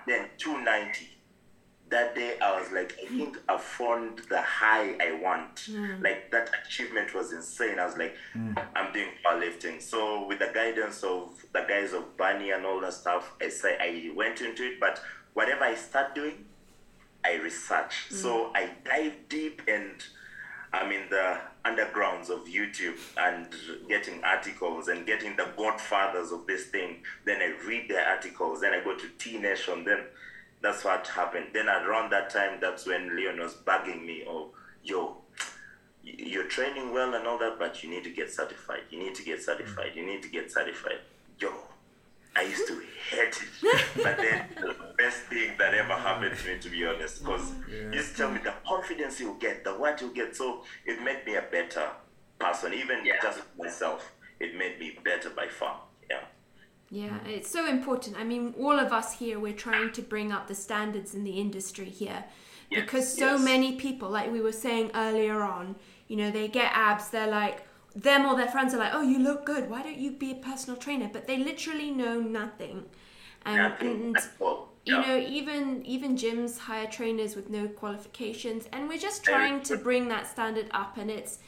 then 0.07 0.30
290. 0.38 1.16
That 1.90 2.16
day 2.16 2.38
I 2.42 2.60
was 2.60 2.72
like, 2.72 2.98
I 3.02 3.08
think 3.08 3.38
I 3.48 3.58
found 3.58 4.20
the 4.30 4.42
high 4.42 4.96
I 5.00 5.20
want. 5.22 5.56
Mm. 5.56 6.04
Like 6.04 6.32
that 6.32 6.50
achievement 6.66 7.14
was 7.14 7.32
insane. 7.32 7.80
I 7.80 7.86
was 7.86 7.98
like, 7.98 8.16
mm. 8.36 8.58
I'm 8.76 8.92
doing 8.92 9.08
powerlifting. 9.26 9.82
So 9.82 10.28
with 10.28 10.40
the 10.40 10.52
guidance 10.54 11.04
of 11.04 11.46
the 11.54 11.66
guys 11.68 11.94
of 11.94 12.18
Bunny 12.18 12.52
and 12.52 12.66
all 12.66 12.82
that 12.82 12.94
stuff, 12.94 13.34
I 13.42 13.50
say 13.50 13.78
I 13.80 14.12
went 14.16 14.42
into 14.42 14.64
it. 14.64 14.80
But 14.80 15.02
whatever 15.34 15.64
I 15.64 15.76
start 15.76 16.14
doing, 16.14 16.46
I 17.24 17.36
research. 17.36 18.08
Mm. 18.10 18.16
So 18.16 18.52
I 18.54 18.70
dive 18.84 19.14
deep 19.30 19.62
and 19.68 20.04
I'm 20.74 20.92
in 20.92 21.04
the 21.10 21.38
undergrounds 21.64 22.30
of 22.30 22.48
YouTube 22.48 22.98
and 23.18 23.48
getting 23.88 24.24
articles 24.24 24.90
and 24.90 25.06
getting 25.06 25.36
the 25.36 25.48
godfathers 25.58 26.32
of 26.32 26.46
this 26.48 26.66
thing. 26.66 27.04
Then 27.26 27.42
I 27.42 27.54
read 27.66 27.90
their 27.90 28.06
articles. 28.06 28.62
Then 28.62 28.74
I 28.74 28.84
go 28.84 28.96
to 28.96 29.08
T 29.18 29.38
Nation. 29.38 29.86
Then 29.86 30.00
that's 30.62 30.84
what 30.84 31.08
happened. 31.08 31.47
Then 31.53 31.68
around 31.70 32.12
that 32.12 32.30
time, 32.30 32.60
that's 32.62 32.86
when 32.86 33.16
Leon 33.16 33.39
was 33.39 33.53
bugging 33.55 34.05
me. 34.05 34.24
Oh, 34.28 34.51
yo, 34.84 35.18
you're 36.03 36.47
training 36.47 36.93
well 36.93 37.14
and 37.14 37.28
all 37.28 37.38
that, 37.39 37.58
but 37.60 37.84
you 37.84 37.89
need 37.89 38.03
to 38.05 38.10
get 38.10 38.32
certified. 38.32 38.82
You 38.89 38.99
need 38.99 39.16
to 39.16 39.24
get 39.24 39.41
certified. 39.41 39.91
You 39.95 40.05
need 40.05 40.24
to 40.24 40.30
get 40.30 40.51
certified. 40.51 40.99
Yo, 41.39 41.51
I 42.36 42.43
used 42.43 42.68
to 42.68 42.82
hate 43.12 43.41
it. 43.41 43.82
but 44.03 44.18
then 44.18 44.47
the 44.60 44.76
best 44.97 45.24
thing 45.24 45.51
that 45.58 45.74
ever 45.74 45.93
happened 45.93 46.38
to 46.38 46.47
me, 46.53 46.60
to 46.60 46.70
be 46.70 46.86
honest, 46.86 47.20
because 47.24 47.51
you 47.70 47.91
just 47.91 48.16
tell 48.18 48.32
me 48.32 48.39
the 48.43 48.53
confidence 48.68 49.20
you 49.20 49.36
get, 49.39 49.64
the 49.64 49.72
what 49.72 50.01
you 50.01 50.14
get. 50.14 50.36
So 50.36 50.64
it 50.86 51.01
made 51.03 51.26
me 51.26 51.36
a 51.36 51.43
better 51.51 51.89
person, 52.39 52.74
even 52.74 53.05
Yeah. 53.05 53.16
just 53.22 53.41
myself. 53.58 54.12
It 54.39 54.55
made 54.55 54.80
me 54.80 54.97
better 55.03 55.32
by 55.32 55.47
far. 55.47 55.82
Yeah. 56.10 56.22
Yeah, 56.90 57.20
mm. 57.20 57.28
it's 57.28 57.50
so 57.50 57.68
important. 57.68 58.18
I 58.18 58.24
mean, 58.24 58.54
all 58.58 58.80
of 58.80 58.94
us 58.94 59.14
here, 59.20 59.40
we're 59.40 59.54
trying 59.54 59.92
to 59.94 60.02
bring 60.02 60.32
up 60.32 60.48
the 60.48 60.56
standards 60.56 61.14
in 61.14 61.24
the 61.24 61.40
industry 61.40 61.90
here 61.90 62.24
Yes, 62.70 62.82
because 62.82 63.14
so 63.14 63.34
yes. 63.36 63.44
many 63.44 63.76
people, 63.76 64.10
like 64.10 64.32
we 64.32 64.42
were 64.42 64.52
saying 64.52 64.92
earlier 64.96 65.42
on, 65.42 65.76
you 66.08 66.16
know, 66.18 66.32
they 66.32 66.48
get 66.48 66.72
abs, 66.74 67.10
they're 67.10 67.28
like, 67.28 67.64
them 67.96 68.26
or 68.26 68.36
their 68.36 68.48
friends 68.48 68.74
are 68.74 68.78
like, 68.78 68.94
oh, 68.94 69.02
you 69.02 69.20
look 69.20 69.46
good. 69.46 69.70
Why 69.70 69.82
don't 69.82 69.98
you 69.98 70.12
be 70.12 70.32
a 70.32 70.36
personal 70.36 70.78
trainer? 70.78 71.10
But 71.12 71.28
they 71.28 71.38
literally 71.38 71.92
know 71.92 72.20
nothing. 72.20 72.86
And, 73.46 73.58
Nothing 73.58 73.88
and 73.88 74.18
all. 74.42 74.74
you 74.84 75.00
know, 75.00 75.18
even 75.18 75.86
even 75.86 76.18
gyms 76.18 76.58
hire 76.58 76.88
trainers 76.88 77.36
with 77.36 77.50
no 77.50 77.68
qualifications, 77.70 78.68
and 78.74 78.90
we're 78.90 78.98
just 78.98 79.24
trying 79.24 79.62
to 79.64 79.78
bring 79.78 80.10
that 80.10 80.28
standard 80.28 80.68
up. 80.72 80.98
And 80.98 81.10
it's, 81.10 81.40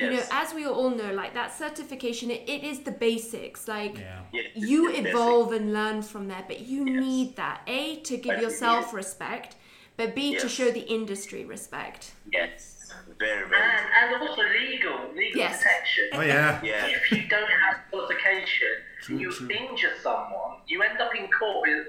you 0.00 0.10
know, 0.10 0.22
as 0.30 0.54
we 0.54 0.66
all 0.66 0.90
know, 0.90 1.12
like 1.12 1.34
that 1.34 1.52
certification, 1.52 2.30
it, 2.30 2.42
it 2.48 2.64
is 2.64 2.80
the 2.80 2.90
basics. 2.92 3.68
Like 3.68 3.98
Yeah. 3.98 4.20
Yeah, 4.32 4.42
you 4.54 4.88
it's 4.88 4.98
basic. 4.98 5.12
evolve 5.14 5.52
and 5.52 5.72
learn 5.72 6.02
from 6.02 6.28
there, 6.28 6.44
but 6.46 6.60
you 6.60 6.86
Yes. 6.86 7.00
need 7.04 7.36
that 7.36 7.60
a 7.66 7.96
to 8.08 8.16
give 8.16 8.34
But 8.36 8.42
yourself 8.42 8.86
need- 8.92 8.96
respect, 8.96 9.56
but 9.96 10.14
b 10.14 10.36
to 10.38 10.48
show 10.48 10.70
the 10.70 10.80
industry 10.98 11.44
respect. 11.44 12.12
Yes. 12.32 12.76
Very, 13.18 13.46
very 13.48 13.62
And, 13.62 14.12
and 14.12 14.22
also 14.28 14.42
legal, 14.42 14.98
legal 15.14 15.38
Yes. 15.42 15.58
protection. 15.62 16.08
Oh 16.12 16.20
yeah. 16.22 16.60
Yeah. 16.62 16.86
if 16.86 17.10
you 17.12 17.22
don't 17.28 17.50
have 17.64 17.76
qualification, 17.90 18.68
True, 19.02 19.18
you 19.18 19.30
true. 19.32 19.48
injure 19.50 19.94
someone, 20.02 20.52
you 20.66 20.82
end 20.82 20.98
up 21.00 21.14
in 21.14 21.28
court 21.30 21.68
with 21.68 21.86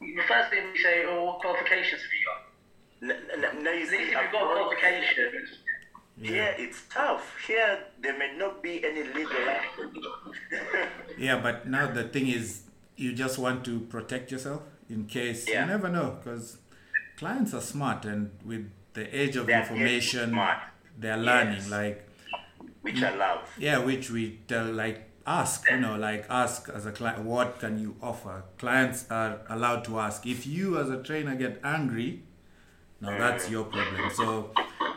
the 0.00 0.22
first 0.28 0.50
thing 0.50 0.72
we 0.72 0.78
say, 0.78 1.04
oh, 1.06 1.24
what 1.24 1.40
qualifications 1.40 2.02
have 2.02 2.12
you 2.18 2.24
got? 2.30 2.42
No, 3.00 3.14
n- 3.14 3.62
now 3.62 3.70
you 3.70 3.84
At 3.84 3.90
least 3.90 3.92
if 3.92 4.00
you've 4.10 4.32
got 4.32 4.42
abroad, 4.42 4.74
qualifications, 6.16 6.56
Here 6.58 6.68
it's 6.68 6.82
tough. 6.90 7.34
Here 7.46 7.78
there 8.00 8.18
may 8.18 8.36
not 8.36 8.62
be 8.62 8.84
any 8.84 9.02
legal 9.02 9.48
action. 9.48 9.94
Yeah, 11.18 11.40
but 11.40 11.66
now 11.66 11.90
the 11.90 12.04
thing 12.04 12.28
is, 12.28 12.62
you 12.96 13.12
just 13.14 13.38
want 13.38 13.64
to 13.64 13.80
protect 13.80 14.30
yourself 14.30 14.62
in 14.88 15.06
case 15.06 15.48
Yeah. 15.48 15.62
you 15.62 15.66
never 15.66 15.88
know, 15.88 16.18
because 16.18 16.58
clients 17.16 17.54
are 17.54 17.60
smart, 17.60 18.04
and 18.04 18.30
with 18.44 18.70
the 18.92 19.04
age 19.18 19.36
of 19.36 19.46
They 19.46 19.54
are 19.54 19.60
information, 19.60 20.38
they're 20.98 21.16
learning. 21.16 21.54
Yes. 21.54 21.70
Like, 21.70 22.08
which 22.82 23.02
I 23.02 23.14
love. 23.16 23.48
yeah, 23.58 23.78
which 23.78 24.10
we 24.10 24.40
tell, 24.46 24.66
like, 24.66 25.08
ask, 25.26 25.68
you 25.70 25.78
know, 25.78 25.96
like, 25.96 26.26
ask 26.28 26.68
as 26.68 26.86
a 26.86 26.92
client, 26.92 27.24
what 27.24 27.58
can 27.58 27.78
you 27.78 27.96
offer? 28.02 28.44
Clients 28.58 29.06
are 29.10 29.40
allowed 29.48 29.84
to 29.86 29.98
ask. 29.98 30.26
If 30.26 30.46
you, 30.46 30.78
as 30.78 30.90
a 30.90 31.02
trainer, 31.02 31.34
get 31.34 31.60
angry, 31.64 32.22
now 33.00 33.16
that's 33.18 33.46
mm. 33.46 33.50
your 33.52 33.64
problem. 33.64 34.10
So, 34.14 34.52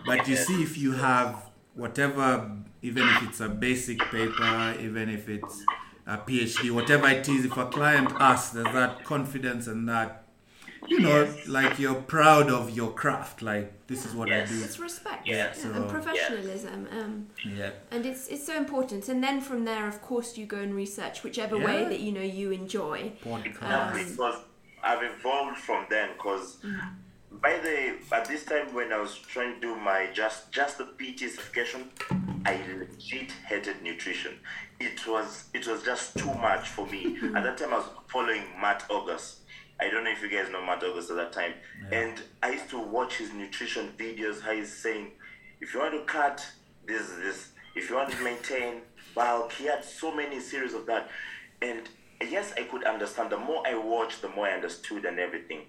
but 0.06 0.28
you 0.28 0.36
see, 0.36 0.62
if 0.64 0.78
you 0.78 0.92
have 0.94 1.44
whatever, 1.76 2.52
even 2.82 3.04
if 3.08 3.24
it's 3.24 3.40
a 3.40 3.50
basic 3.50 4.00
paper, 4.00 4.76
even 4.80 5.10
if 5.10 5.30
it's 5.30 5.64
a 6.08 6.18
PhD, 6.18 6.72
whatever 6.72 7.08
it 7.10 7.28
is, 7.30 7.46
if 7.46 7.56
a 7.58 7.66
client 7.68 8.12
asks, 8.20 8.52
there's 8.54 8.74
that 8.74 9.04
confidence 9.06 9.68
and 9.68 9.88
that, 9.88 10.24
you 10.88 11.00
know, 11.02 11.24
Yes. 11.24 11.48
like 11.48 11.78
you're 11.78 12.02
proud 12.02 12.50
of 12.50 12.72
your 12.76 12.92
craft. 12.92 13.42
Like 13.42 13.86
this 13.88 14.06
is 14.06 14.14
what 14.16 14.28
Yes. 14.30 14.50
I 14.50 14.54
do. 14.56 14.64
It's 14.64 14.80
respect 14.80 15.28
Yeah, 15.28 15.36
yeah, 15.36 15.48
and 15.48 15.76
so- 15.76 15.90
professionalism. 15.90 16.88
Um, 16.92 17.28
Yeah. 17.46 17.72
and 17.92 18.06
it's 18.06 18.28
it's 18.28 18.46
so 18.46 18.56
important. 18.58 19.08
And 19.10 19.24
then 19.24 19.40
from 19.42 19.66
there, 19.66 19.88
of 19.88 20.02
course, 20.02 20.38
you 20.38 20.46
go 20.46 20.58
and 20.58 20.74
research 20.74 21.22
whichever 21.24 21.58
way 21.58 21.84
that 21.86 22.00
you 22.00 22.12
know 22.12 22.22
you 22.40 22.52
enjoy. 22.52 23.12
Podcast. 23.24 23.94
Um, 23.94 23.94
because 24.06 24.38
I've 24.84 25.04
evolved 25.04 25.58
from 25.60 25.86
then 25.90 26.10
because 26.16 26.58
by 27.32 27.60
the 27.60 27.96
at 28.12 28.26
this 28.26 28.44
time 28.46 28.74
when 28.74 28.92
I 28.92 29.00
was 29.00 29.18
trying 29.18 29.56
to 29.56 29.62
do 29.62 29.76
my 29.76 30.10
just 30.14 30.52
just 30.52 30.78
the 30.78 30.86
PT 30.86 31.20
certification, 31.20 31.90
I 32.46 32.60
legit 32.78 33.32
hated 33.48 33.82
nutrition. 33.82 34.40
It 34.80 35.06
was 35.08 35.46
it 35.54 35.68
was 35.68 35.84
just 35.84 36.18
too 36.18 36.34
much 36.36 36.70
for 36.70 36.86
me. 36.88 37.18
At 37.36 37.44
that 37.44 37.58
time 37.58 37.74
I 37.74 37.78
was 37.78 37.90
following 38.08 38.44
Matt 38.60 38.88
Ogus. 38.90 39.38
I 39.80 39.90
don't 39.90 40.04
know 40.04 40.12
if 40.12 40.22
you 40.22 40.30
guys 40.30 40.52
know 40.52 40.66
Matt 40.66 40.82
Ogus 40.82 41.10
at 41.10 41.16
that 41.16 41.32
time. 41.32 41.54
And 41.92 42.22
I 42.44 42.52
used 42.52 42.70
to 42.72 42.80
watch 42.80 43.16
his 43.16 43.32
nutrition 43.32 43.94
videos, 43.98 44.42
how 44.42 44.52
he's 44.52 44.76
saying, 44.76 45.12
if 45.62 45.74
you 45.74 45.80
want 45.80 45.94
to 45.94 46.04
cut, 46.04 46.46
this 46.86 47.10
is 47.10 47.18
this. 47.20 47.50
If 47.76 47.90
you 47.90 47.96
want 47.96 48.12
to 48.12 48.22
maintain 48.22 48.82
bulk, 49.16 49.54
he 49.54 49.68
had 49.68 49.86
so 49.86 50.14
many 50.14 50.42
series 50.42 50.74
of 50.74 50.86
that. 50.88 51.10
And 51.62 51.88
yes, 52.22 52.54
I 52.58 52.64
could 52.64 52.84
understand. 52.84 53.30
The 53.30 53.38
more 53.38 53.66
I 53.66 53.76
watched, 53.76 54.22
the 54.22 54.28
more 54.28 54.48
I 54.48 54.52
understood 54.52 55.06
and 55.06 55.18
everything. 55.18 55.62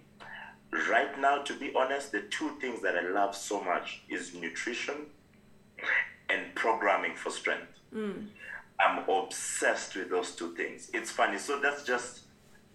Right 0.88 1.18
now, 1.18 1.42
to 1.42 1.54
be 1.58 1.72
honest, 1.74 2.12
the 2.12 2.22
two 2.22 2.50
things 2.60 2.80
that 2.82 2.96
I 2.96 3.02
love 3.08 3.34
so 3.34 3.60
much 3.60 4.02
is 4.08 4.34
nutrition 4.34 5.06
and 6.28 6.54
programming 6.54 7.16
for 7.16 7.30
strength. 7.30 7.72
I'm 8.78 9.08
obsessed 9.08 9.96
with 9.96 10.10
those 10.10 10.32
two 10.36 10.54
things. 10.54 10.90
It's 10.94 11.10
funny. 11.10 11.38
So 11.38 11.60
that's 11.60 11.82
just 11.82 12.20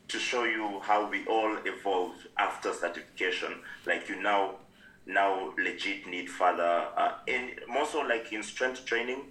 to 0.09 0.19
show 0.19 0.43
you 0.43 0.79
how 0.81 1.09
we 1.09 1.25
all 1.25 1.57
evolved 1.65 2.27
after 2.37 2.73
certification. 2.73 3.53
Like 3.85 4.09
you 4.09 4.21
now 4.21 4.55
now 5.07 5.53
legit 5.57 6.07
need 6.07 6.29
further 6.29 6.87
uh, 6.97 7.11
in 7.27 7.51
more 7.67 7.85
so 7.85 8.01
like 8.01 8.33
in 8.33 8.41
strength 8.43 8.85
training 8.85 9.21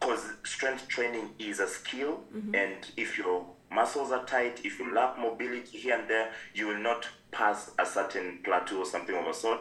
because 0.00 0.24
strength 0.42 0.88
training 0.88 1.28
is 1.38 1.60
a 1.60 1.66
skill 1.68 2.20
and 2.54 2.90
if 2.96 3.18
your 3.18 3.44
muscles 3.70 4.10
are 4.10 4.24
tight 4.24 4.58
if 4.64 4.78
you 4.78 4.94
lack 4.94 5.18
mobility 5.18 5.76
here 5.76 5.98
and 5.98 6.08
there 6.08 6.32
you 6.54 6.66
will 6.66 6.78
not 6.78 7.06
pass 7.32 7.70
a 7.78 7.86
certain 7.86 8.38
plateau 8.44 8.78
or 8.78 8.86
something 8.86 9.16
of 9.16 9.26
a 9.26 9.34
sort. 9.34 9.60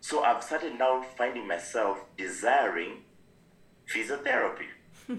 So 0.00 0.22
i've 0.22 0.42
started 0.42 0.78
now 0.78 1.02
finding 1.16 1.46
myself 1.48 1.98
desiring 2.16 3.04
physiotherapy. 3.92 4.68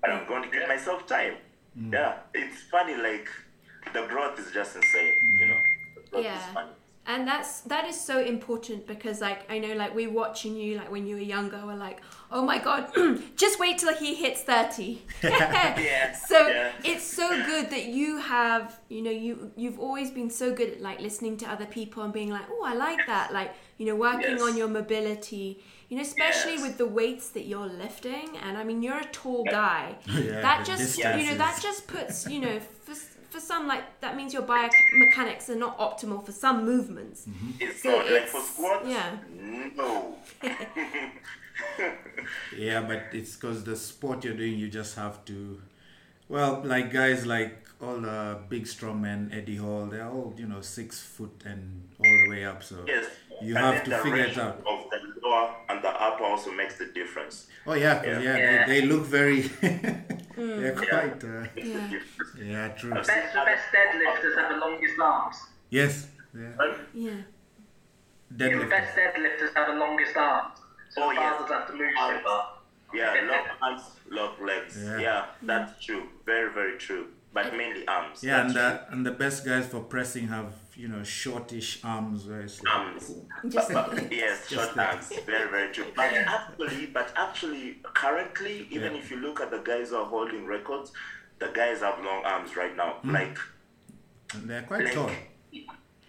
But 0.00 0.10
i'm 0.10 0.26
going 0.28 0.42
to 0.42 0.50
give 0.50 0.68
myself 0.68 1.06
time. 1.06 1.36
Mm. 1.78 1.92
Yeah 1.92 2.18
it's 2.34 2.62
funny 2.70 2.94
like 2.96 3.28
the 3.92 4.06
growth 4.06 4.38
is 4.38 4.52
just 4.52 4.76
insane 4.76 5.14
you 5.40 5.46
know? 5.48 5.60
The 5.96 6.10
growth 6.10 6.26
is 6.26 6.30
Yeah. 6.54 6.66
Funny. 7.04 7.18
and 7.18 7.28
that's 7.28 7.60
that 7.62 7.86
is 7.86 8.00
so 8.00 8.20
important 8.20 8.86
because 8.86 9.20
like 9.20 9.50
i 9.50 9.58
know 9.58 9.74
like 9.74 9.94
we're 9.94 10.10
watching 10.10 10.56
you 10.56 10.76
like 10.76 10.90
when 10.90 11.06
you 11.06 11.16
were 11.16 11.22
younger 11.22 11.60
we're 11.64 11.74
like 11.76 12.00
oh 12.30 12.42
my 12.44 12.58
god 12.58 12.90
just 13.36 13.58
wait 13.60 13.78
till 13.78 13.94
he 13.94 14.14
hits 14.14 14.42
30 14.42 15.02
Yeah, 15.22 16.12
so 16.12 16.48
yeah. 16.48 16.72
it's 16.84 17.04
so 17.04 17.28
good 17.44 17.70
that 17.70 17.86
you 17.86 18.18
have 18.18 18.80
you 18.88 19.02
know 19.02 19.10
you 19.10 19.50
you've 19.56 19.78
always 19.78 20.10
been 20.10 20.30
so 20.30 20.54
good 20.54 20.70
at 20.74 20.80
like 20.80 21.00
listening 21.00 21.36
to 21.38 21.46
other 21.50 21.66
people 21.66 22.02
and 22.02 22.12
being 22.12 22.30
like 22.30 22.46
oh 22.50 22.62
i 22.64 22.74
like 22.74 23.06
that 23.06 23.32
like 23.32 23.54
you 23.78 23.86
know 23.86 23.96
working 23.96 24.38
Yes. 24.38 24.42
on 24.42 24.56
your 24.56 24.68
mobility 24.68 25.62
you 25.88 25.96
know 25.96 26.02
especially 26.02 26.52
Yes. 26.54 26.62
with 26.62 26.78
the 26.78 26.86
weights 26.86 27.28
that 27.30 27.46
you're 27.46 27.66
lifting 27.66 28.36
and 28.42 28.56
i 28.56 28.64
mean 28.64 28.82
you're 28.82 28.98
a 28.98 29.04
tall 29.06 29.44
guy 29.44 29.94
Yeah, 30.06 30.40
that 30.40 30.64
just 30.66 30.96
you 30.98 31.04
know 31.04 31.36
that 31.36 31.58
just 31.62 31.86
puts 31.86 32.26
you 32.28 32.40
know 32.40 32.58
for, 32.84 32.94
for 33.34 33.40
some 33.40 33.66
like 33.72 33.84
that 34.00 34.12
means 34.18 34.30
your 34.36 34.42
biomechanics 34.52 35.48
are 35.52 35.56
not 35.66 35.74
optimal 35.86 36.24
for 36.26 36.32
some 36.44 36.64
movements 36.72 37.18
mm-hmm. 37.28 37.50
It's 37.64 37.82
So 37.82 37.90
not 37.90 38.10
like 38.16 38.28
for 38.34 38.38
it's- 38.38 38.50
squats. 38.54 38.88
yeah. 38.94 39.16
No. 39.80 40.16
Yeah, 42.56 42.80
but 42.90 43.02
it's 43.12 43.34
because 43.36 43.64
the 43.64 43.76
sport 43.76 44.24
you're 44.24 44.34
doing, 44.42 44.54
you 44.58 44.68
just 44.68 44.96
have 44.96 45.24
to. 45.26 45.60
Well, 46.28 46.62
like 46.64 46.92
guys 46.92 47.26
like 47.26 47.68
all 47.80 47.98
the 48.00 48.38
big 48.48 48.66
strong 48.66 49.02
men, 49.02 49.30
Eddie 49.32 49.56
Hall, 49.56 49.86
they're 49.86 50.08
all, 50.08 50.34
you 50.36 50.46
know, 50.46 50.60
six 50.62 51.00
foot 51.00 51.42
and 51.44 51.62
all 51.98 52.16
the 52.24 52.30
way 52.30 52.44
up. 52.44 52.62
So 52.62 52.76
yes. 52.86 53.06
You 53.42 53.56
And 53.56 53.64
have 53.64 53.84
to 53.84 53.98
figure 53.98 54.16
it 54.24 54.38
out. 54.38 54.58
Of 54.66 54.90
the 54.90 54.98
lower 55.22 55.54
and 55.68 55.82
the 55.82 55.88
upper 55.88 56.24
also 56.24 56.50
makes 56.52 56.78
the 56.78 56.86
difference. 56.86 57.46
Oh, 57.66 57.74
yeah, 57.74 57.96
'cause, 58.02 58.22
yeah, 58.24 58.36
Yeah. 58.36 58.66
They, 58.66 58.80
they 58.80 58.86
look 58.86 59.04
very. 59.04 59.40
they're 60.36 60.74
quite. 60.76 61.22
Uh, 61.24 61.46
Yeah. 61.56 61.90
yeah, 62.42 62.68
true. 62.68 62.90
The 62.90 62.96
best, 62.96 63.34
the 63.34 63.42
best 63.44 63.64
deadlifters 63.72 64.36
have 64.38 64.48
the 64.54 64.56
longest 64.66 64.94
arms. 65.00 65.36
Yes. 65.70 66.06
Yeah. 66.34 66.54
Right? 66.58 66.78
yeah 66.94 67.20
The 68.30 68.66
best 68.68 68.96
deadlifters 68.96 69.54
have 69.54 69.68
the 69.68 69.74
longest 69.78 70.16
arms. 70.16 70.58
So 70.90 71.02
Oh, 71.04 71.08
the 71.08 71.14
yes. 71.14 71.36
fathers 71.36 71.50
have 71.52 71.66
to 71.68 71.72
move 71.74 71.92
so 71.96 72.18
far. 72.24 72.50
Yeah, 72.92 73.14
long 73.30 73.46
arms, 73.62 73.82
long 74.10 74.34
legs. 74.46 74.78
Yeah. 74.84 74.98
Yeah. 74.98 75.24
that's 75.42 75.84
true. 75.84 76.04
Very, 76.26 76.52
very 76.52 76.76
true. 76.78 77.06
But 77.34 77.52
mainly 77.56 77.86
arms. 77.88 78.22
Yeah, 78.22 78.42
and 78.46 78.54
the, 78.54 78.80
and 78.90 79.04
the 79.04 79.10
best 79.10 79.44
guys 79.44 79.66
for 79.66 79.80
pressing 79.80 80.28
have, 80.28 80.52
you 80.76 80.86
know, 80.88 81.02
shortish 81.02 81.80
arms. 81.84 82.26
Where 82.26 82.42
it's 82.42 82.58
true. 82.58 82.70
like, 82.70 82.78
arms. 82.86 83.12
just 83.48 83.70
yes, 84.12 84.48
short 84.48 84.76
like- 84.76 84.88
arms. 84.94 85.12
Very, 85.26 85.50
very 85.50 85.72
true. 85.72 85.86
But 85.96 86.12
actually, 86.14 86.86
but 86.86 87.12
actually, 87.16 87.78
currently, 87.92 88.68
even 88.70 88.92
Yeah. 88.92 88.98
if 89.00 89.10
you 89.10 89.16
look 89.16 89.40
at 89.40 89.50
the 89.50 89.58
guys 89.58 89.90
who 89.90 89.96
are 89.96 90.06
holding 90.06 90.46
records, 90.46 90.92
the 91.40 91.48
guys 91.48 91.80
have 91.80 91.98
long 92.04 92.24
arms 92.24 92.56
right 92.56 92.76
now. 92.76 92.90
Hmm. 93.02 93.10
Like 93.14 93.38
and 94.34 94.48
they're 94.48 94.62
quite 94.62 94.84
Like- 94.84 94.94
tall. 94.94 95.10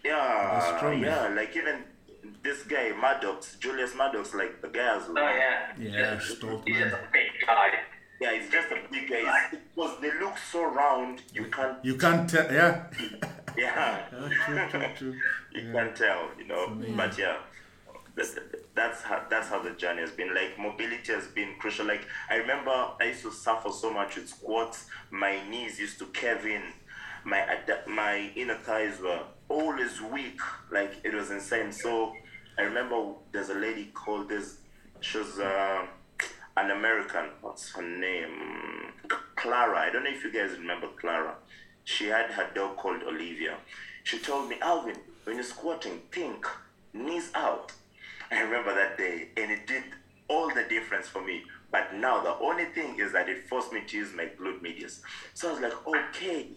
Yeah, 0.04 0.76
strong, 0.76 1.02
yeah, 1.02 1.26
like 1.34 1.56
even 1.56 1.82
this 2.44 2.62
guy 2.62 2.92
Maddox, 2.92 3.56
Julius 3.56 3.96
Maddox, 3.96 4.32
like 4.34 4.62
the 4.62 4.68
guy 4.68 4.84
has. 4.94 5.02
Oh 5.08 5.14
yeah. 5.16 5.72
Yeah, 5.76 6.16
Stoltman. 6.18 6.94
He's 8.18 8.48
just 8.50 8.70
a 8.72 8.76
big 8.90 9.08
guy. 9.08 9.16
Yeah, 9.20 9.38
it's 9.42 9.50
just 9.50 9.52
a 9.52 9.52
big 9.52 9.58
guy. 9.58 9.58
Because 9.74 10.00
they 10.00 10.10
look 10.20 10.36
so 10.38 10.64
round, 10.64 11.22
you 11.34 11.44
can't. 11.46 11.84
You 11.84 11.96
can't 11.96 12.28
tell. 12.28 12.50
Yeah. 12.52 12.84
Yeah, 13.58 14.00
Yeah, 14.12 14.28
true, 14.44 14.80
true, 14.80 14.88
true. 14.98 15.14
you 15.54 15.72
can't 15.72 15.96
tell, 15.96 16.28
you 16.38 16.46
know. 16.46 16.76
But 16.94 17.16
yeah, 17.16 17.36
that's, 18.14 18.36
that's 18.74 19.00
how 19.00 19.22
that's 19.30 19.48
how 19.48 19.62
the 19.62 19.70
journey 19.70 20.02
has 20.02 20.10
been. 20.10 20.34
Like 20.34 20.58
mobility 20.58 21.10
has 21.14 21.26
been 21.28 21.54
crucial. 21.58 21.86
Like 21.86 22.02
I 22.28 22.34
remember 22.36 22.70
I 23.00 23.04
used 23.04 23.22
to 23.22 23.32
suffer 23.32 23.70
so 23.70 23.90
much 23.90 24.16
with 24.16 24.28
squats. 24.28 24.88
My 25.10 25.38
knees 25.48 25.80
used 25.80 25.98
to 26.00 26.06
cave 26.08 26.44
in. 26.44 26.64
My 27.24 27.38
ad- 27.38 27.84
my 27.88 28.30
inner 28.36 28.56
thighs 28.56 29.00
were 29.00 29.20
always 29.48 30.02
weak. 30.02 30.38
Like 30.70 30.92
it 31.02 31.14
was 31.14 31.30
insane. 31.30 31.72
So 31.72 32.12
I 32.58 32.62
remember 32.62 33.14
there's 33.32 33.48
a 33.48 33.54
lady 33.54 33.86
called 33.94 34.28
this. 34.28 34.58
She 35.00 35.16
was 35.16 35.38
uh, 35.38 35.86
an 36.56 36.70
American. 36.70 37.26
What's 37.40 37.72
her 37.72 37.82
name? 37.82 38.92
Clara. 39.36 39.78
I 39.78 39.90
don't 39.90 40.04
know 40.04 40.10
if 40.10 40.24
you 40.24 40.32
guys 40.32 40.58
remember 40.58 40.88
Clara. 40.98 41.34
She 41.84 42.06
had 42.06 42.30
her 42.30 42.50
dog 42.54 42.76
called 42.76 43.02
Olivia. 43.02 43.56
She 44.04 44.18
told 44.18 44.48
me, 44.48 44.56
Alvin, 44.60 44.96
when 45.24 45.36
you're 45.36 45.44
squatting, 45.44 46.00
think 46.10 46.46
knees 46.92 47.30
out. 47.34 47.72
I 48.30 48.40
remember 48.40 48.74
that 48.74 48.98
day, 48.98 49.28
and 49.36 49.50
it 49.50 49.66
did 49.66 49.84
all 50.28 50.48
the 50.48 50.64
difference 50.64 51.08
for 51.08 51.24
me. 51.24 51.42
But 51.70 51.94
now 51.94 52.22
the 52.22 52.34
only 52.38 52.64
thing 52.66 52.98
is 52.98 53.12
that 53.12 53.28
it 53.28 53.48
forced 53.48 53.72
me 53.72 53.82
to 53.86 53.96
use 53.96 54.12
my 54.14 54.28
glute 54.38 54.62
medius. 54.62 55.02
So 55.34 55.48
I 55.48 55.52
was 55.52 55.60
like, 55.60 55.86
okay, 55.86 56.48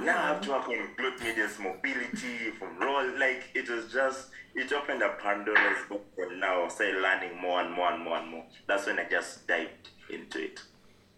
now 0.00 0.18
I 0.18 0.26
have 0.28 0.40
to 0.42 0.50
work 0.50 0.68
on 0.68 0.88
glute 0.98 1.20
medius 1.22 1.58
mobility 1.58 2.50
from 2.58 2.78
roll. 2.78 3.18
Like 3.18 3.50
it 3.54 3.68
was 3.68 3.92
just 3.92 4.28
it 4.54 4.72
opened 4.72 5.02
a 5.02 5.10
Pandora's 5.10 5.88
box, 5.88 6.02
and 6.18 6.40
now 6.40 6.64
I 6.64 6.68
started 6.68 7.00
learning 7.00 7.40
more 7.40 7.60
and 7.60 7.72
more 7.72 7.92
and 7.92 8.02
more 8.02 8.18
and 8.18 8.30
more. 8.30 8.44
That's 8.66 8.86
when 8.86 8.98
I 8.98 9.08
just 9.08 9.46
dived 9.46 9.90
into 10.08 10.44
it. 10.44 10.60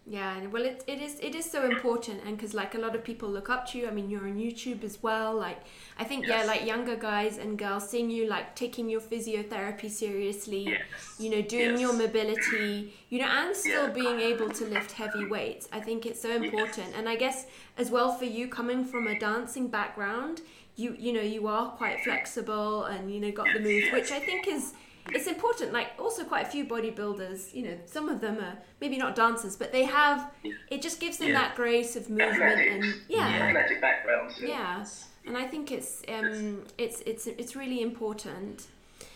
Yeah, 0.05 0.47
well, 0.47 0.63
it, 0.63 0.83
it 0.85 1.01
is 1.01 1.17
it 1.21 1.33
is 1.33 1.49
so 1.49 1.63
important, 1.63 2.19
and 2.25 2.35
because 2.35 2.53
like 2.53 2.75
a 2.75 2.77
lot 2.77 2.93
of 2.93 3.05
people 3.05 3.29
look 3.29 3.49
up 3.49 3.65
to 3.69 3.77
you. 3.77 3.87
I 3.87 3.91
mean, 3.91 4.09
you're 4.09 4.27
on 4.27 4.37
YouTube 4.37 4.83
as 4.83 5.01
well. 5.01 5.33
Like, 5.33 5.59
I 5.97 6.03
think 6.03 6.27
yeah, 6.27 6.43
like 6.43 6.65
younger 6.65 6.97
guys 6.97 7.37
and 7.37 7.57
girls 7.57 7.89
seeing 7.89 8.09
you 8.09 8.27
like 8.27 8.53
taking 8.53 8.89
your 8.89 8.99
physiotherapy 8.99 9.89
seriously. 9.89 10.63
Yes. 10.65 10.81
You 11.19 11.29
know, 11.29 11.41
doing 11.41 11.71
Yes. 11.71 11.79
your 11.79 11.93
mobility. 11.93 12.93
You 13.09 13.19
know, 13.19 13.27
and 13.27 13.55
still 13.55 13.87
Yeah. 13.87 13.93
being 13.93 14.19
able 14.19 14.49
to 14.49 14.65
lift 14.65 14.91
heavy 14.91 15.23
weights. 15.25 15.69
I 15.71 15.79
think 15.79 16.05
it's 16.05 16.21
so 16.21 16.31
important, 16.31 16.93
and 16.97 17.07
I 17.07 17.15
guess 17.15 17.45
as 17.77 17.89
well 17.89 18.11
for 18.11 18.25
you 18.25 18.49
coming 18.49 18.83
from 18.83 19.07
a 19.07 19.17
dancing 19.17 19.69
background, 19.69 20.41
you 20.75 20.97
you 20.99 21.13
know 21.13 21.21
you 21.21 21.47
are 21.47 21.69
quite 21.71 22.01
flexible 22.03 22.83
and 22.83 23.09
you 23.09 23.21
know 23.21 23.31
got 23.31 23.47
the 23.53 23.61
moves, 23.61 23.89
which 23.93 24.11
I 24.11 24.19
think 24.19 24.49
is 24.49 24.73
it's 25.11 25.27
important. 25.27 25.73
Like 25.73 25.89
also 25.99 26.23
quite 26.23 26.47
a 26.47 26.49
few 26.49 26.65
bodybuilders, 26.65 27.53
you 27.53 27.63
know, 27.63 27.77
some 27.85 28.09
of 28.09 28.21
them 28.21 28.37
are 28.39 28.57
maybe 28.81 28.97
not 28.97 29.15
dancers, 29.15 29.55
but 29.55 29.71
they 29.71 29.83
have. 29.83 30.31
It 30.69 30.81
just 30.81 30.99
gives 30.99 31.17
them 31.17 31.29
Yeah. 31.29 31.41
that 31.41 31.55
grace 31.55 31.95
of 31.95 32.09
movement 32.09 32.41
and 32.41 32.83
Athletics. 32.83 32.97
yeah, 33.09 33.27
Athletic 33.47 33.81
backgrounds. 33.81 34.39
yeah. 34.41 34.85
And 35.25 35.37
I 35.37 35.45
think 35.47 35.71
it's 35.71 36.01
um 36.09 36.63
it's 36.77 37.01
it's 37.05 37.27
it's 37.27 37.55
really 37.55 37.81
important. 37.81 38.67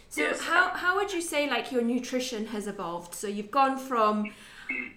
So 0.10 0.22
Yes. 0.22 0.42
how 0.42 0.70
how 0.70 0.96
would 0.98 1.12
you 1.14 1.22
say 1.22 1.50
like 1.50 1.72
your 1.72 1.82
nutrition 1.82 2.48
has 2.48 2.68
evolved? 2.68 3.14
So 3.14 3.28
you've 3.28 3.52
gone 3.52 3.78
from 3.78 4.32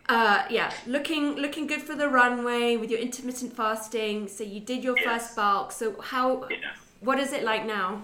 uh 0.08 0.44
yeah, 0.50 0.72
looking 0.86 1.34
looking 1.36 1.66
good 1.66 1.82
for 1.82 1.94
the 1.96 2.08
runway 2.08 2.76
with 2.76 2.90
your 2.90 3.00
intermittent 3.00 3.54
fasting. 3.56 4.28
So 4.28 4.44
you 4.44 4.60
did 4.60 4.84
your 4.84 4.96
Yes. 4.98 5.04
first 5.06 5.36
bulk. 5.36 5.72
So 5.72 6.00
how 6.00 6.46
Yeah. 6.48 6.74
what 7.00 7.18
is 7.18 7.32
it 7.32 7.42
like 7.42 7.64
now? 7.66 8.02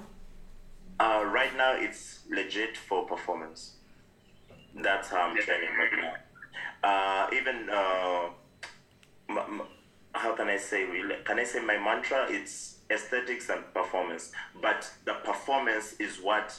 Uh, 0.99 1.25
right 1.27 1.55
now, 1.57 1.75
it's 1.77 2.21
legit 2.31 2.77
for 2.77 3.05
performance. 3.07 3.75
That's 4.75 5.09
how 5.11 5.29
I'm 5.29 5.37
training 5.37 5.69
right 5.79 5.91
now. 6.83 6.89
Uh, 6.89 7.29
even 7.35 7.69
uh, 7.71 8.29
m- 9.29 9.39
m- 9.61 9.63
how 10.13 10.35
can 10.35 10.49
I 10.49 10.57
say? 10.57 10.85
really- 10.85 11.23
Can 11.25 11.39
I 11.39 11.45
say 11.45 11.61
my 11.61 11.79
mantra? 11.79 12.27
It's 12.31 12.79
aesthetics 12.91 13.49
and 13.51 13.63
performance. 13.75 14.33
But 14.63 14.91
the 15.05 15.15
performance 15.15 15.95
is 15.99 16.19
what 16.23 16.59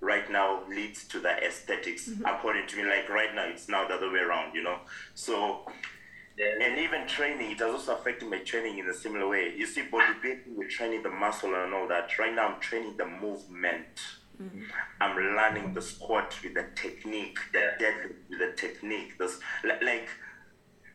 right 0.00 0.30
now 0.30 0.62
leads 0.68 1.04
to 1.08 1.18
the 1.20 1.42
esthetics 1.44 2.08
according 2.24 2.66
to 2.68 2.76
me. 2.76 2.84
Like 2.84 3.08
right 3.08 3.34
now, 3.34 3.44
it's 3.44 3.68
now 3.68 3.86
the 3.86 3.94
other 3.94 4.10
way 4.10 4.20
around. 4.20 4.54
You 4.54 4.62
know, 4.62 4.78
so 5.14 5.66
and 6.38 6.78
even 6.78 7.06
training, 7.06 7.52
it 7.52 7.60
has 7.60 7.70
also 7.70 7.94
affected 7.96 8.28
my 8.28 8.38
training 8.38 8.78
in 8.78 8.88
a 8.88 8.94
similar 8.94 9.28
way. 9.28 9.54
You 9.56 9.66
see, 9.66 9.82
bodybuilding, 9.82 10.56
we're 10.56 10.68
training 10.68 11.02
the 11.02 11.10
muscle 11.10 11.54
and 11.54 11.72
all 11.72 11.86
that. 11.88 12.18
Right 12.18 12.34
now, 12.34 12.48
I'm 12.48 12.60
training 12.60 12.96
the 12.96 13.06
movement. 13.06 14.00
I'm 15.00 15.16
learning 15.16 15.74
the 15.74 15.82
squat 15.82 16.34
with 16.42 16.54
the 16.54 16.66
technique, 16.74 17.38
the 17.52 17.72
deadlift 17.80 18.14
with 18.28 18.38
the 18.38 18.52
technique. 18.56 19.16
This 19.18 19.38
like 19.64 20.08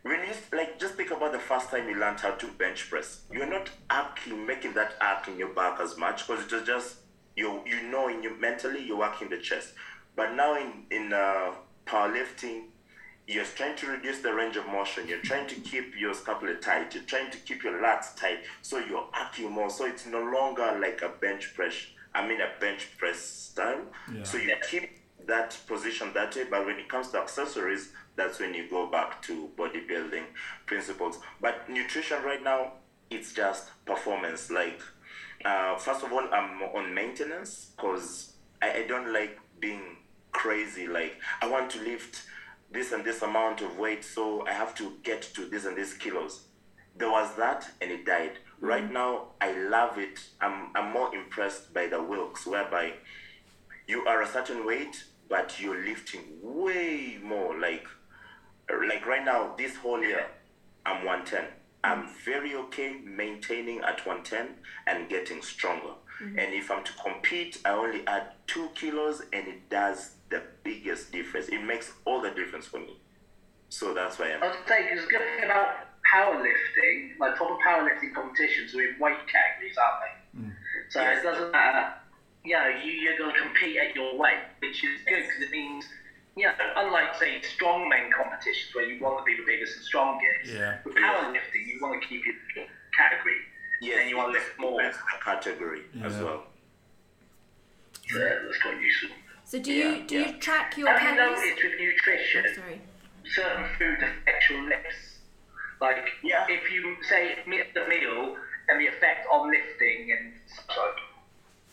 when 0.01 0.19
you 0.21 0.33
like 0.51 0.79
just 0.79 0.95
think 0.95 1.11
about 1.11 1.31
the 1.31 1.39
first 1.39 1.69
time 1.69 1.87
you 1.87 1.95
learned 1.95 2.19
how 2.19 2.31
to 2.31 2.47
bench 2.47 2.89
press. 2.89 3.21
You're 3.31 3.49
not 3.49 3.69
arcing, 3.89 4.45
making 4.45 4.73
that 4.73 4.95
arc 4.99 5.27
in 5.27 5.37
your 5.37 5.53
back 5.53 5.79
as 5.79 5.97
much 5.97 6.27
because 6.27 6.45
it 6.45 6.51
was 6.51 6.63
just 6.63 6.97
you 7.35 7.61
you 7.65 7.83
know 7.83 8.09
in 8.09 8.23
your 8.23 8.37
mentally 8.37 8.83
you're 8.85 8.97
working 8.97 9.29
the 9.29 9.37
chest. 9.37 9.73
But 10.15 10.33
now 10.33 10.55
in 10.55 10.83
in 10.91 11.13
uh, 11.13 11.51
powerlifting, 11.85 12.68
you're 13.29 13.45
trying 13.45 13.75
to 13.75 13.87
reduce 13.87 14.19
the 14.19 14.33
range 14.33 14.57
of 14.57 14.65
motion. 14.65 15.07
You're 15.07 15.21
trying 15.21 15.47
to 15.49 15.55
keep 15.55 15.93
your 15.95 16.15
scapula 16.15 16.55
tight. 16.55 16.95
You're 16.95 17.03
trying 17.03 17.29
to 17.29 17.37
keep 17.37 17.63
your 17.63 17.79
lats 17.79 18.15
tight. 18.15 18.39
So 18.63 18.79
you're 18.79 19.07
arcing 19.13 19.51
more. 19.51 19.69
So 19.69 19.85
it's 19.85 20.07
no 20.07 20.23
longer 20.23 20.79
like 20.81 21.03
a 21.03 21.09
bench 21.09 21.53
press. 21.53 21.75
I 22.15 22.27
mean 22.27 22.41
a 22.41 22.59
bench 22.59 22.97
press 22.97 23.19
style. 23.19 23.83
Yeah. 24.11 24.23
So 24.23 24.39
you 24.39 24.55
keep 24.67 24.97
that 25.27 25.55
position 25.67 26.11
that 26.15 26.35
way. 26.35 26.45
But 26.49 26.65
when 26.65 26.77
it 26.77 26.89
comes 26.89 27.09
to 27.09 27.19
accessories, 27.19 27.91
that's 28.15 28.39
when 28.39 28.55
you 28.55 28.67
go 28.67 28.87
back 28.89 29.21
to 29.23 29.51
bodybuilding 29.55 30.23
principles. 30.65 31.19
But 31.39 31.69
nutrition 31.69 32.23
right 32.23 32.43
now, 32.43 32.73
it's 33.11 33.31
just 33.31 33.67
performance. 33.85 34.49
Like, 34.49 34.81
uh, 35.45 35.75
first 35.77 36.03
of 36.03 36.11
all, 36.11 36.27
I'm 36.33 36.63
on 36.63 36.95
maintenance 36.95 37.73
because 37.75 38.33
I, 38.59 38.79
I 38.79 38.87
don't 38.87 39.13
like 39.13 39.37
being 39.59 39.97
crazy. 40.31 40.87
Like, 40.87 41.13
I 41.43 41.47
want 41.47 41.69
to 41.71 41.79
lift 41.81 42.23
this 42.71 42.91
and 42.91 43.03
this 43.03 43.21
amount 43.21 43.61
of 43.61 43.77
weight, 43.77 44.03
so 44.03 44.45
I 44.45 44.53
have 44.53 44.75
to 44.75 44.93
get 45.03 45.21
to 45.35 45.45
this 45.45 45.65
and 45.65 45.75
this 45.75 45.93
kilos. 45.93 46.45
There 46.95 47.09
was 47.09 47.35
that, 47.37 47.67
and 47.81 47.91
it 47.91 48.05
died. 48.05 48.33
Mm. 48.61 48.67
Right 48.67 48.91
now, 48.91 49.29
I 49.41 49.53
love 49.53 49.97
it. 49.97 50.19
I'm, 50.41 50.69
I'm 50.75 50.91
more 50.91 51.13
impressed 51.15 51.73
by 51.73 51.87
the 51.87 52.01
Wilks, 52.01 52.45
whereby 52.45 52.93
you 53.87 54.05
are 54.05 54.21
a 54.21 54.27
certain 54.27 54.65
weight, 54.65 55.03
but 55.29 55.59
you're 55.59 55.83
lifting 55.83 56.21
way 56.41 57.17
more. 57.23 57.59
Like, 57.59 57.87
like 58.87 59.05
right 59.05 59.23
now, 59.23 59.55
this 59.57 59.75
whole 59.77 60.01
year, 60.01 60.27
I'm 60.85 61.05
110. 61.05 61.45
I'm 61.83 62.03
mm. 62.03 62.09
very 62.25 62.53
okay 62.55 62.97
maintaining 63.03 63.79
at 63.79 64.05
110 64.05 64.55
and 64.85 65.09
getting 65.09 65.41
stronger. 65.41 65.93
Mm-hmm. 66.21 66.37
And 66.37 66.53
if 66.53 66.69
I'm 66.69 66.83
to 66.83 66.91
compete, 67.01 67.59
I 67.63 67.69
only 67.69 68.05
add 68.05 68.33
two 68.45 68.69
kilos, 68.75 69.21
and 69.31 69.47
it 69.47 69.69
does 69.69 70.11
the 70.29 70.41
biggest 70.63 71.11
difference. 71.11 71.47
It 71.49 71.63
makes 71.63 71.91
all 72.05 72.21
the 72.21 72.31
difference 72.31 72.65
for 72.65 72.79
me. 72.79 72.97
So 73.69 73.93
that's 73.93 74.17
why 74.19 74.33
I'm. 74.33 74.43
I 74.43 74.47
was 74.47 74.55
saying, 74.67 74.87
because 74.89 75.05
the 75.05 75.11
good 75.11 75.21
thing 75.35 75.45
about 75.45 75.75
powerlifting, 76.13 77.19
like 77.19 77.35
proper 77.35 77.55
powerlifting 77.65 78.13
competitions 78.13 78.73
are 78.75 78.81
in 78.81 78.95
weight 78.99 79.17
categories, 79.27 79.77
aren't 79.77 80.01
they? 80.01 80.39
Mm. 80.41 80.53
So 80.89 81.01
Yes. 81.01 81.19
it 81.19 81.23
doesn't 81.23 81.51
matter, 81.51 81.93
you 82.43 82.53
know, 82.55 82.67
you, 82.83 82.91
you're 82.91 83.17
going 83.17 83.33
to 83.35 83.41
compete 83.41 83.77
at 83.77 83.95
your 83.95 84.17
weight, 84.17 84.41
which 84.59 84.83
is 84.83 85.01
good 85.07 85.21
because 85.23 85.41
it 85.43 85.51
means, 85.51 85.85
you 86.35 86.45
know, 86.47 86.53
unlike, 86.77 87.13
say, 87.19 87.41
strongman 87.45 88.09
competitions 88.11 88.73
where 88.73 88.85
you 88.85 89.01
want 89.03 89.19
to 89.19 89.23
be 89.23 89.35
the 89.37 89.45
biggest 89.45 89.75
and 89.77 89.85
strongest, 89.85 90.49
Yeah. 90.51 90.77
with 90.83 90.95
powerlifting, 90.95 91.67
you 91.67 91.77
want 91.81 92.01
to 92.01 92.07
keep 92.07 92.25
your 92.25 92.65
category. 92.97 93.37
Yeah, 93.81 93.99
and 94.01 94.09
you 94.09 94.17
want 94.17 94.29
to 94.33 94.39
lift 94.39 94.59
more. 94.59 94.81
That's 94.81 94.97
the 94.97 95.23
category 95.23 95.83
as 96.03 96.13
well. 96.17 96.43
Yeah, 98.13 98.39
that's 98.45 98.61
quite 98.61 98.81
useful. 98.81 99.15
So 99.49 99.57
do 99.57 99.73
you 99.73 99.89
Yeah, 99.89 100.05
do 100.05 100.19
yeah. 100.19 100.27
you 100.27 100.33
track 100.37 100.77
your 100.77 100.87
Have 100.87 101.01
you 101.01 101.17
calories? 101.17 101.39
noticed 101.41 101.63
with 101.63 101.79
nutrition, 101.81 102.45
Oh, 102.47 102.53
sorry. 102.61 102.81
certain 103.25 103.65
food 103.79 103.97
affects 104.03 104.47
your 104.51 104.61
lifts. 104.69 105.17
Like, 105.81 106.07
Yeah. 106.21 106.45
if 106.47 106.71
you 106.71 106.97
say 107.01 107.39
miss 107.47 107.65
the 107.73 107.87
meal, 107.87 108.37
and 108.67 108.79
the 108.79 108.85
effect 108.85 109.25
on 109.31 109.49
lifting 109.49 110.11
and 110.11 110.33
such 110.45 110.77
like. 110.77 110.99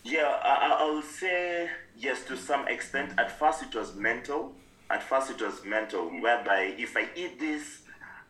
Yeah, 0.04 0.40
I, 0.42 0.54
I- 0.68 0.78
I'll 0.80 1.02
say 1.02 1.68
yes 1.94 2.24
to 2.28 2.34
some 2.38 2.66
extent. 2.66 3.12
At 3.18 3.30
first, 3.38 3.62
it 3.62 3.74
was 3.74 3.94
mental. 3.94 4.54
At 4.88 5.02
first, 5.02 5.30
it 5.32 5.42
was 5.42 5.62
mental, 5.66 6.08
whereby 6.22 6.74
if 6.78 6.96
I 6.96 7.10
eat 7.14 7.38
this, 7.38 7.82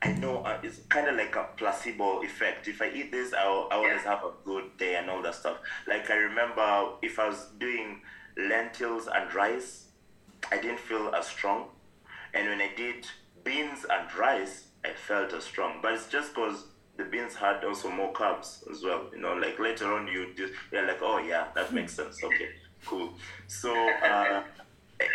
I 0.02 0.08
know 0.14 0.38
uh, 0.42 0.58
it's 0.64 0.80
kind 0.88 1.06
of 1.06 1.14
like 1.14 1.36
a 1.36 1.44
placebo 1.56 2.22
effect. 2.24 2.66
If 2.66 2.82
I 2.82 2.88
eat 2.90 3.12
this, 3.12 3.32
I'll, 3.32 3.68
I 3.70 3.76
always 3.76 4.02
have 4.02 4.24
a 4.24 4.32
good 4.44 4.76
day 4.76 4.96
and 4.96 5.08
all 5.08 5.22
that 5.22 5.36
stuff. 5.36 5.58
Like, 5.86 6.10
I 6.10 6.16
remember 6.16 6.94
if 7.02 7.20
I 7.20 7.28
was 7.28 7.46
doing 7.60 8.00
lentils 8.36 9.08
and 9.12 9.32
rice, 9.34 9.86
I 10.50 10.56
didn't 10.56 10.80
feel 10.80 11.12
as 11.14 11.26
strong. 11.26 11.68
And 12.34 12.48
when 12.48 12.60
I 12.60 12.70
did 12.76 13.06
beans 13.44 13.86
and 13.88 14.14
rice, 14.14 14.64
I 14.84 14.90
felt 14.90 15.32
as 15.32 15.44
strong. 15.44 15.78
But 15.82 15.94
it's 15.94 16.08
just 16.08 16.34
because 16.34 16.66
the 16.96 17.04
beans 17.04 17.34
had 17.34 17.64
also 17.64 17.90
more 17.90 18.12
carbs 18.12 18.68
as 18.70 18.82
well. 18.82 19.04
You 19.12 19.20
know, 19.20 19.34
like 19.34 19.58
later 19.58 19.92
on, 19.92 20.06
you 20.06 20.32
just, 20.36 20.52
you're 20.70 20.86
like, 20.86 21.00
oh 21.02 21.18
yeah, 21.18 21.46
that 21.54 21.72
makes 21.72 21.94
sense. 21.94 22.22
Okay, 22.22 22.50
cool. 22.84 23.14
So, 23.46 23.74
uh, 23.74 24.42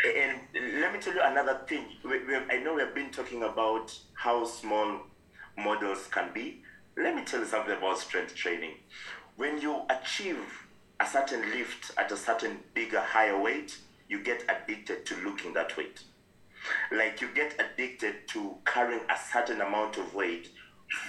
and 0.06 0.40
let 0.82 0.94
me 0.94 1.00
tell 1.00 1.14
you 1.14 1.22
another 1.24 1.62
thing. 1.68 1.86
We, 2.04 2.24
we, 2.26 2.36
I 2.36 2.62
know 2.64 2.76
we've 2.76 2.94
been 2.94 3.12
talking 3.12 3.44
about 3.44 3.98
how 4.14 4.46
small 4.46 5.02
models 5.58 6.08
can 6.12 6.34
be. 6.34 6.64
Let 6.98 7.16
me 7.16 7.24
tell 7.24 7.40
you 7.40 7.46
something 7.46 7.76
about 7.76 7.98
strength 7.98 8.36
training. 8.36 8.76
When 9.38 9.60
you 9.62 9.82
achieve 9.90 10.38
a 11.02 11.06
certain 11.06 11.42
lift 11.50 11.92
at 11.98 12.12
a 12.12 12.18
certain 12.18 12.60
bigger, 12.76 13.00
higher 13.00 13.40
weight, 13.40 13.78
you 14.08 14.24
get 14.24 14.44
addicted 14.44 15.04
to 15.08 15.16
looking 15.24 15.52
that 15.54 15.76
weight. 15.76 16.04
Like 16.96 17.22
you 17.22 17.30
get 17.34 17.60
addicted 17.60 18.28
to 18.30 18.56
carrying 18.66 19.02
a 19.10 19.18
certain 19.18 19.62
amount 19.62 19.98
of 19.98 20.14
weight 20.14 20.50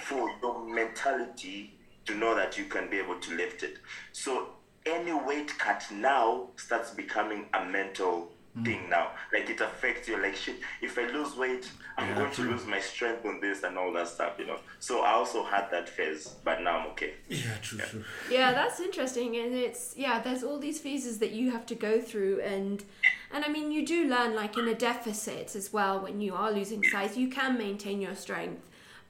for 0.03 0.31
your 0.41 0.65
mentality 0.67 1.77
to 2.05 2.15
know 2.15 2.33
that 2.35 2.57
you 2.57 2.65
can 2.65 2.89
be 2.89 2.97
able 2.97 3.19
to 3.19 3.35
lift 3.35 3.61
it. 3.61 3.77
So 4.13 4.47
any 4.85 5.13
weight 5.13 5.57
cut 5.59 5.85
now 5.91 6.49
starts 6.55 6.89
becoming 6.89 7.45
a 7.53 7.63
mental 7.63 8.32
thing 8.63 8.89
now. 8.89 9.11
Like 9.33 9.49
it 9.49 9.61
affects 9.61 10.07
you. 10.07 10.21
Like 10.21 10.35
shit, 10.35 10.57
if 10.81 10.97
I 10.97 11.07
lose 11.07 11.35
weight, 11.35 11.69
I'm 11.97 12.09
Yeah, 12.09 12.15
going 12.15 12.31
to 12.31 12.41
lose 12.43 12.65
my 12.65 12.79
strength 12.79 13.25
on 13.25 13.39
this 13.41 13.63
and 13.63 13.77
all 13.77 13.91
that 13.93 14.07
stuff, 14.07 14.33
you 14.39 14.45
know. 14.45 14.59
So 14.79 15.01
I 15.01 15.11
also 15.11 15.43
had 15.43 15.69
that 15.71 15.89
phase, 15.89 16.35
but 16.43 16.61
now 16.61 16.79
I'm 16.79 16.87
okay. 16.91 17.13
Yeah, 17.29 17.57
true, 17.61 17.79
true. 17.79 18.03
Yeah, 18.29 18.53
that's 18.53 18.79
interesting, 18.79 19.35
and 19.37 19.53
it's 19.53 19.93
yeah. 19.97 20.21
There's 20.21 20.43
all 20.43 20.59
these 20.59 20.79
phases 20.79 21.19
that 21.19 21.31
you 21.31 21.51
have 21.51 21.65
to 21.67 21.75
go 21.75 21.99
through, 21.99 22.41
and 22.41 22.83
and 23.33 23.43
I 23.43 23.47
mean 23.49 23.71
you 23.71 23.85
do 23.85 24.07
learn 24.07 24.35
like 24.35 24.57
in 24.57 24.67
a 24.67 24.75
deficit 24.75 25.55
as 25.55 25.73
well. 25.73 25.99
When 26.01 26.21
you 26.21 26.35
are 26.35 26.51
losing 26.51 26.83
size, 26.83 27.17
you 27.17 27.27
can 27.29 27.57
maintain 27.57 28.01
your 28.01 28.15
strength, 28.15 28.61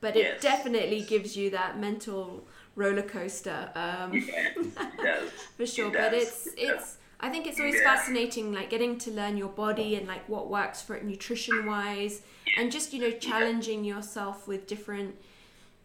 but 0.01 0.15
it 0.15 0.23
Yes. 0.23 0.41
definitely 0.41 1.01
gives 1.01 1.35
you 1.37 1.49
that 1.51 1.77
mental 1.79 2.47
roller 2.75 3.03
coaster 3.03 3.69
um, 3.75 4.13
Yes. 4.13 5.29
for 5.57 5.65
sure. 5.65 5.87
It 5.87 5.93
But 5.93 6.11
does. 6.11 6.23
it's 6.23 6.47
It 6.47 6.69
it's 6.69 6.97
I 7.19 7.29
think 7.29 7.47
it's 7.47 7.59
always 7.59 7.75
Yeah. 7.75 7.95
fascinating, 7.95 8.51
like 8.53 8.69
getting 8.69 8.97
to 8.99 9.11
learn 9.11 9.37
your 9.37 9.49
body 9.49 9.95
and 9.95 10.07
like 10.07 10.27
what 10.27 10.49
works 10.49 10.81
for 10.81 10.95
it 10.95 11.03
nutrition 11.05 11.65
wise, 11.65 12.21
and 12.57 12.71
just 12.71 12.93
you 12.93 12.99
know 13.01 13.11
challenging 13.11 13.83
yourself 13.85 14.47
with 14.47 14.67
different 14.67 15.15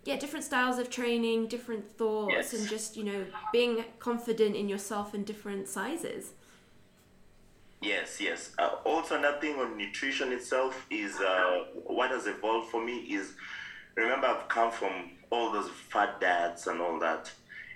yeah 0.04 0.16
different 0.16 0.44
styles 0.44 0.78
of 0.78 0.88
training 0.90 1.46
different 1.48 1.84
thoughts 1.98 2.52
Yes. 2.52 2.54
and 2.54 2.68
just 2.68 2.96
you 2.96 3.04
know 3.04 3.26
being 3.52 3.84
confident 3.98 4.56
in 4.56 4.68
yourself 4.68 5.14
in 5.14 5.24
different 5.24 5.68
sizes 5.68 6.32
Yes, 7.80 8.20
yes. 8.20 8.50
Uh, 8.58 8.70
also, 8.84 9.16
another 9.18 9.38
thing 9.40 9.56
on 9.56 9.76
nutrition 9.76 10.32
itself 10.32 10.84
is 10.90 11.20
uh, 11.20 11.64
what 11.84 12.10
has 12.10 12.26
evolved 12.26 12.70
for 12.70 12.84
me 12.84 12.98
is 12.98 13.34
remember, 13.94 14.26
I've 14.26 14.48
come 14.48 14.72
from 14.72 15.10
all 15.30 15.52
those 15.52 15.70
fat 15.70 16.20
diets 16.20 16.66
and 16.66 16.80
all 16.80 16.98
that. 16.98 17.30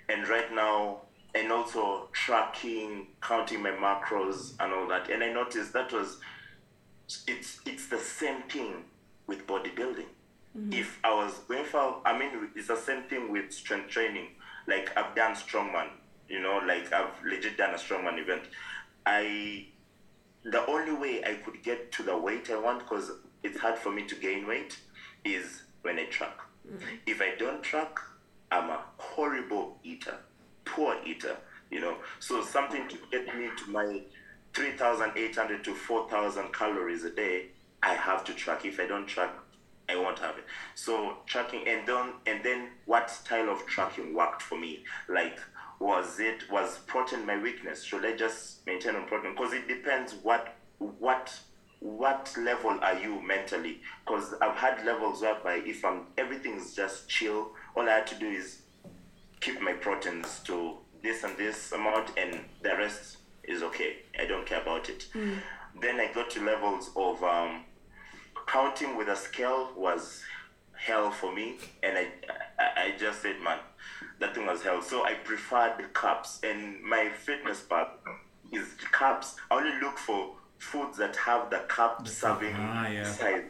And 0.09 0.27
right 0.27 0.53
now, 0.53 1.03
and 1.35 1.51
also 1.51 2.09
tracking, 2.11 3.07
counting 3.21 3.61
my 3.61 3.71
macros 3.71 4.53
and 4.59 4.71
all 4.73 4.87
that. 4.87 5.09
And 5.09 5.23
I 5.23 5.31
noticed 5.33 5.73
that 5.73 5.91
was, 5.91 6.19
it's, 7.27 7.59
it's 7.65 7.87
the 7.87 7.97
same 7.97 8.43
thing 8.43 8.83
with 9.27 9.47
bodybuilding. 9.47 10.05
Mm-hmm. 10.57 10.73
If 10.73 10.99
I 11.03 11.13
was 11.13 11.39
going 11.47 11.65
for, 11.65 12.01
I 12.05 12.17
mean, 12.17 12.49
it's 12.55 12.67
the 12.67 12.75
same 12.75 13.03
thing 13.03 13.31
with 13.31 13.51
strength 13.51 13.89
training. 13.89 14.27
Like 14.67 14.95
I've 14.95 15.15
done 15.15 15.33
strongman, 15.33 15.87
you 16.29 16.39
know, 16.39 16.61
like 16.65 16.93
I've 16.93 17.23
legit 17.25 17.57
done 17.57 17.73
a 17.73 17.77
strongman 17.77 18.19
event. 18.21 18.43
I 19.05 19.67
the 20.43 20.65
only 20.67 20.93
way 20.93 21.23
I 21.23 21.35
could 21.35 21.63
get 21.63 21.91
to 21.93 22.03
the 22.03 22.17
weight 22.17 22.49
I 22.51 22.59
want, 22.59 22.79
because 22.79 23.11
it's 23.43 23.57
hard 23.57 23.77
for 23.77 23.91
me 23.91 24.05
to 24.05 24.15
gain 24.15 24.45
weight, 24.45 24.77
is 25.25 25.63
when 25.81 25.97
I 25.97 26.05
track. 26.05 26.37
Mm-hmm. 26.69 26.95
If 27.07 27.21
I 27.21 27.35
don't 27.37 27.63
track, 27.63 27.97
I'm 28.51 28.69
a 28.69 28.83
horrible 28.97 29.79
eater, 29.83 30.17
poor 30.65 30.97
eater, 31.05 31.37
you 31.69 31.81
know. 31.81 31.97
So 32.19 32.43
something 32.43 32.87
to 32.87 32.97
get 33.11 33.35
me 33.35 33.49
to 33.57 33.71
my 33.71 34.01
3,800 34.53 35.63
to 35.63 35.73
4,000 35.73 36.53
calories 36.53 37.03
a 37.03 37.09
day, 37.09 37.47
I 37.81 37.93
have 37.93 38.23
to 38.25 38.33
track. 38.33 38.65
If 38.65 38.79
I 38.79 38.87
don't 38.87 39.07
track, 39.07 39.33
I 39.89 39.95
won't 39.95 40.19
have 40.19 40.37
it. 40.37 40.45
So 40.75 41.17
tracking 41.25 41.67
and 41.67 41.87
then 41.87 42.13
and 42.25 42.43
then 42.43 42.69
what 42.85 43.09
style 43.09 43.49
of 43.49 43.65
tracking 43.65 44.13
worked 44.13 44.41
for 44.41 44.57
me? 44.57 44.83
Like 45.09 45.39
was 45.79 46.19
it 46.19 46.49
was 46.51 46.79
protein 46.87 47.25
my 47.25 47.37
weakness? 47.41 47.83
Should 47.83 48.05
I 48.05 48.15
just 48.15 48.65
maintain 48.65 48.95
on 48.95 49.05
protein? 49.07 49.33
Because 49.35 49.53
it 49.53 49.67
depends 49.67 50.13
what 50.23 50.55
what 50.79 51.37
what 51.79 52.33
level 52.37 52.79
are 52.81 52.97
you 52.97 53.21
mentally? 53.21 53.81
Because 54.05 54.33
I've 54.41 54.55
had 54.55 54.85
levels 54.85 55.21
whereby 55.21 55.61
if 55.65 55.83
I'm 55.83 56.07
everything's 56.17 56.73
just 56.73 57.09
chill, 57.09 57.51
all 57.75 57.89
I 57.89 57.95
had 57.95 58.07
to 58.07 58.15
do 58.15 58.29
is 58.29 58.62
keep 59.43 59.61
my 59.61 59.73
proteins 59.73 60.39
to 60.45 60.77
this 61.01 61.23
and 61.23 61.37
this 61.37 61.73
amount, 61.73 62.11
and 62.17 62.39
the 62.61 62.69
rest 62.69 63.17
is 63.43 63.61
okay. 63.61 63.97
I 64.17 64.25
don't 64.25 64.45
care 64.45 64.61
about 64.61 64.89
it. 64.89 65.07
Then 65.81 65.99
I 65.99 66.11
got 66.13 66.29
to 66.31 66.45
levels 66.45 66.91
of 66.95 67.21
um, 67.23 67.65
counting 68.47 68.95
with 68.95 69.09
a 69.09 69.15
scale 69.15 69.71
was 69.75 70.23
hell 70.75 71.11
for 71.11 71.33
me, 71.35 71.57
and 71.81 71.97
I, 71.97 72.07
I, 72.57 72.83
I 72.83 72.93
just 72.97 73.21
said, 73.21 73.41
man, 73.41 73.59
that 74.19 74.33
thing 74.33 74.45
was 74.45 74.63
hell. 74.63 74.81
So 74.81 75.03
I 75.03 75.15
preferred 75.15 75.75
the 75.77 75.85
cups, 75.85 76.39
and 76.43 76.77
MyFitnessPal 76.85 77.87
is 78.53 78.67
cups. 78.91 79.35
I 79.51 79.55
only 79.55 79.77
look 79.81 79.97
for 79.97 80.35
foods 80.57 80.97
that 80.99 81.17
have 81.17 81.49
the 81.49 81.59
cup 81.67 82.07
serving 82.07 82.55
ah, 82.57 82.87
yeah. 82.87 83.03
size, 83.03 83.43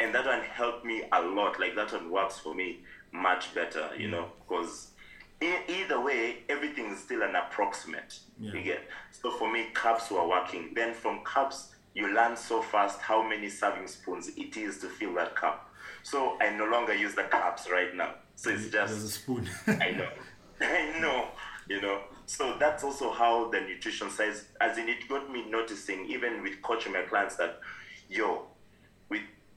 and 0.00 0.14
that 0.14 0.24
one 0.24 0.40
helped 0.40 0.86
me 0.86 1.02
a 1.12 1.20
lot. 1.20 1.60
Like 1.60 1.74
that 1.76 1.92
one 1.92 2.10
works 2.10 2.38
for 2.38 2.54
me 2.54 2.78
much 3.12 3.54
better, 3.54 3.90
you 3.98 4.08
know, 4.08 4.30
because. 4.48 4.92
Either 5.40 6.00
way, 6.00 6.38
everything 6.48 6.86
is 6.86 7.00
still 7.00 7.22
an 7.22 7.34
approximate. 7.34 8.18
Yeah. 8.38 8.52
You 8.52 8.62
get 8.62 8.88
so 9.10 9.30
for 9.30 9.52
me, 9.52 9.66
cups 9.74 10.10
were 10.10 10.26
working. 10.26 10.72
Then 10.74 10.94
from 10.94 11.20
cups, 11.24 11.74
you 11.94 12.14
learn 12.14 12.36
so 12.36 12.62
fast 12.62 13.00
how 13.00 13.26
many 13.26 13.48
serving 13.48 13.88
spoons 13.88 14.30
it 14.36 14.56
is 14.56 14.78
to 14.78 14.88
fill 14.88 15.14
that 15.14 15.34
cup. 15.34 15.70
So 16.02 16.36
I 16.40 16.50
no 16.50 16.66
longer 16.66 16.94
use 16.94 17.14
the 17.14 17.24
cups 17.24 17.68
right 17.70 17.94
now. 17.94 18.14
So 18.36 18.50
it's 18.50 18.68
There's 18.68 18.92
a 18.92 19.08
spoon. 19.08 19.48
I 19.66 19.90
know, 19.92 20.08
I 20.60 21.00
know, 21.00 21.28
you 21.68 21.80
know. 21.80 22.02
So 22.26 22.56
that's 22.58 22.84
also 22.84 23.10
how 23.10 23.50
the 23.50 23.60
nutrition 23.60 24.10
side, 24.10 24.34
as 24.60 24.78
in 24.78 24.88
it 24.88 25.08
got 25.08 25.30
me 25.30 25.48
noticing, 25.50 26.06
even 26.06 26.42
with 26.42 26.60
coaching 26.62 26.92
my 26.92 27.02
clients, 27.02 27.36
that 27.36 27.60
yo, 28.08 28.46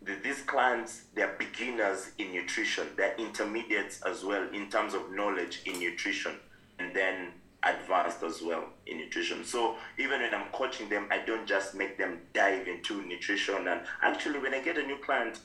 these 0.02 0.42
clients, 0.44 1.04
they're 1.14 1.36
beginners 1.38 2.12
in 2.18 2.32
nutrition, 2.32 2.88
they're 2.96 3.16
intermediates 3.18 4.02
as 4.02 4.24
well 4.24 4.48
in 4.54 4.70
terms 4.70 4.94
of 4.94 5.12
knowledge 5.12 5.62
in 5.66 5.80
nutrition, 5.80 6.36
and 6.80 6.96
then 6.96 7.34
advanced 7.64 8.24
as 8.24 8.42
well 8.42 8.64
in 8.88 8.98
nutrition. 8.98 9.44
So 9.44 9.76
even 9.98 10.22
when 10.22 10.34
I'm 10.34 10.48
coaching 10.54 10.88
them, 10.88 11.08
I 11.12 11.20
don't 11.26 11.46
just 11.46 11.76
make 11.76 11.98
them 11.98 12.20
dive 12.34 12.68
into 12.68 13.02
nutrition. 13.04 13.68
And 13.68 13.82
actually, 14.02 14.40
when 14.40 14.54
I 14.54 14.62
get 14.62 14.78
a 14.78 14.84
new 14.84 14.98
client, 14.98 15.40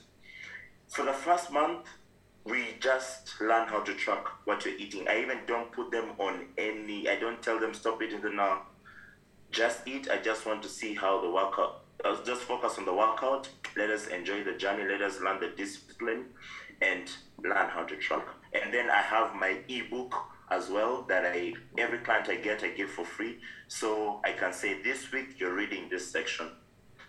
for 0.87 1.03
the 1.03 1.13
first 1.13 1.51
month, 1.51 1.87
we 2.45 2.75
just 2.79 3.41
learn 3.41 3.67
how 3.67 3.81
to 3.81 3.93
track 3.95 4.23
what 4.45 4.65
you're 4.65 4.77
eating. 4.77 5.07
I 5.09 5.19
even 5.21 5.39
don't 5.47 5.71
put 5.71 5.91
them 5.91 6.11
on 6.19 6.45
any, 6.57 7.09
I 7.09 7.15
don't 7.19 7.41
tell 7.41 7.59
them 7.59 7.73
stop 7.73 8.01
eating 8.01 8.21
the 8.21 8.29
now. 8.29 8.61
Just 9.51 9.87
eat. 9.87 10.09
I 10.09 10.17
just 10.17 10.45
want 10.45 10.61
to 10.63 10.69
see 10.69 10.93
how 10.93 11.21
the 11.21 11.29
workout, 11.29 11.84
I'll 12.03 12.23
just 12.23 12.43
focus 12.43 12.77
on 12.77 12.85
the 12.85 12.93
workout. 12.93 13.49
Let 13.75 13.89
us 13.89 14.07
enjoy 14.07 14.43
the 14.43 14.53
journey. 14.53 14.83
Let 14.87 15.01
us 15.01 15.21
learn 15.21 15.39
the 15.39 15.49
discipline 15.49 16.25
and 16.81 17.09
learn 17.43 17.69
how 17.69 17.83
to 17.83 17.95
track. 17.95 18.27
And 18.53 18.73
then 18.73 18.89
I 18.89 19.01
have 19.01 19.35
my 19.35 19.59
ebook 19.69 20.13
as 20.51 20.69
well 20.69 21.03
that 21.07 21.25
I, 21.25 21.53
every 21.77 21.99
client 21.99 22.29
I 22.29 22.35
get, 22.35 22.63
I 22.63 22.69
give 22.69 22.89
for 22.89 23.05
free. 23.05 23.39
So 23.67 24.19
I 24.23 24.33
can 24.33 24.53
say 24.53 24.81
this 24.81 25.11
week 25.11 25.39
you're 25.39 25.55
reading 25.55 25.89
this 25.89 26.09
section 26.11 26.49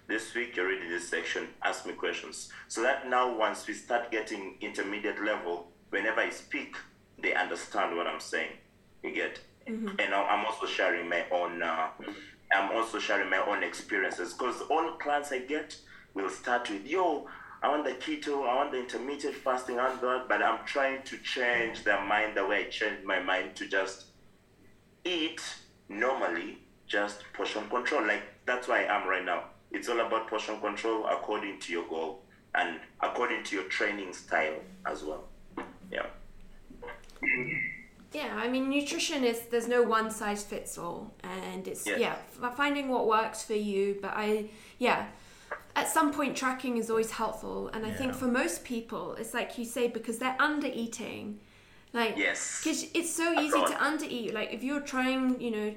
this 0.09 0.35
week 0.35 0.57
you're 0.57 0.69
reading 0.69 0.89
this 0.89 1.09
section 1.09 1.49
ask 1.65 1.85
me 1.87 1.93
questions 1.93 2.49
so 2.69 2.83
that 2.83 3.09
now 3.09 3.37
once 3.37 3.67
we 3.67 3.75
start 3.75 4.11
getting 4.11 4.57
intermediate 4.61 5.23
level 5.25 5.69
whenever 5.91 6.21
i 6.21 6.31
speak 6.31 6.77
they 7.21 7.35
understand 7.35 7.97
what 7.97 8.07
i'm 8.07 8.21
saying 8.21 8.53
you 9.03 9.13
get 9.13 9.41
and 9.99 10.15
i'm 10.15 10.45
also 10.47 10.67
sharing 10.67 11.09
my 11.09 11.25
own 11.33 11.61
uh, 11.63 11.89
i'm 12.55 12.71
also 12.77 12.99
sharing 12.99 13.29
my 13.31 13.39
own 13.39 13.63
experiences 13.63 14.33
because 14.33 14.61
all 14.71 14.93
clients 14.93 15.33
i 15.33 15.39
get 15.39 15.77
will 16.15 16.31
start 16.31 16.69
with 16.71 16.87
yo 16.87 17.27
i 17.63 17.69
want 17.69 17.85
the 17.85 17.93
keto 17.93 18.49
i 18.49 18.55
want 18.55 18.71
the 18.73 18.79
intermittent 18.79 19.35
fasting 19.35 19.79
and 19.79 20.01
that 20.01 20.27
but 20.29 20.43
i'm 20.43 20.65
trying 20.67 21.03
to 21.03 21.19
change 21.19 21.85
their 21.85 22.03
mind 22.05 22.37
the 22.37 22.47
way 22.47 22.67
i 22.67 22.69
changed 22.69 23.05
my 23.05 23.21
mind 23.21 23.55
to 23.55 23.67
just 23.69 24.07
eat 25.07 25.41
normally, 25.89 26.59
just 26.87 27.23
portion 27.33 27.69
control. 27.69 28.07
Like 28.07 28.23
that's 28.45 28.69
where 28.69 28.79
I 28.91 28.97
am 29.01 29.09
right 29.09 29.25
now. 29.25 29.45
It's 29.71 29.89
all 29.89 30.01
about 30.01 30.29
portion 30.29 30.61
control 30.61 31.07
according 31.07 31.61
to 31.61 31.73
your 31.73 31.87
goal 31.89 32.23
and 32.55 32.81
according 33.01 33.45
to 33.45 33.57
your 33.57 33.65
training 33.65 34.13
style 34.13 34.61
as 34.87 35.05
well. 35.05 35.25
Yeah. 35.91 36.07
Yeah, 38.13 38.35
I 38.37 38.49
mean, 38.49 38.71
nutrition 38.71 39.25
is 39.25 39.41
there's 39.51 39.69
no 39.69 39.83
one 39.83 40.11
size 40.11 40.45
fits 40.45 40.79
all, 40.79 41.13
and 41.23 41.67
it's 41.69 41.87
Yeah. 41.87 41.97
yeah, 41.99 42.51
finding 42.51 42.89
what 42.89 43.07
works 43.07 43.43
for 43.45 43.55
you. 43.55 43.99
But 44.01 44.13
I, 44.15 44.51
yeah, 44.79 45.09
at 45.75 45.89
some 45.89 46.13
point 46.13 46.37
tracking 46.37 46.77
is 46.79 46.89
always 46.91 47.11
helpful, 47.11 47.69
and 47.69 47.85
I 47.85 47.91
think 47.91 48.15
for 48.15 48.27
most 48.27 48.65
people, 48.65 49.15
it's 49.15 49.35
like 49.35 49.59
you 49.59 49.65
say 49.65 49.89
because 49.89 50.19
they're 50.19 50.37
under 50.41 50.69
eating, 50.69 51.41
like 51.93 52.17
Yes. 52.17 52.61
because 52.63 52.87
it's 52.95 53.13
so 53.13 53.35
That's 53.35 53.47
easy 53.47 53.65
to 53.65 53.85
under 53.85 54.05
eat. 54.09 54.33
Like 54.35 54.53
if 54.53 54.63
you're 54.63 54.81
trying, 54.81 55.41
you 55.41 55.51
know. 55.51 55.77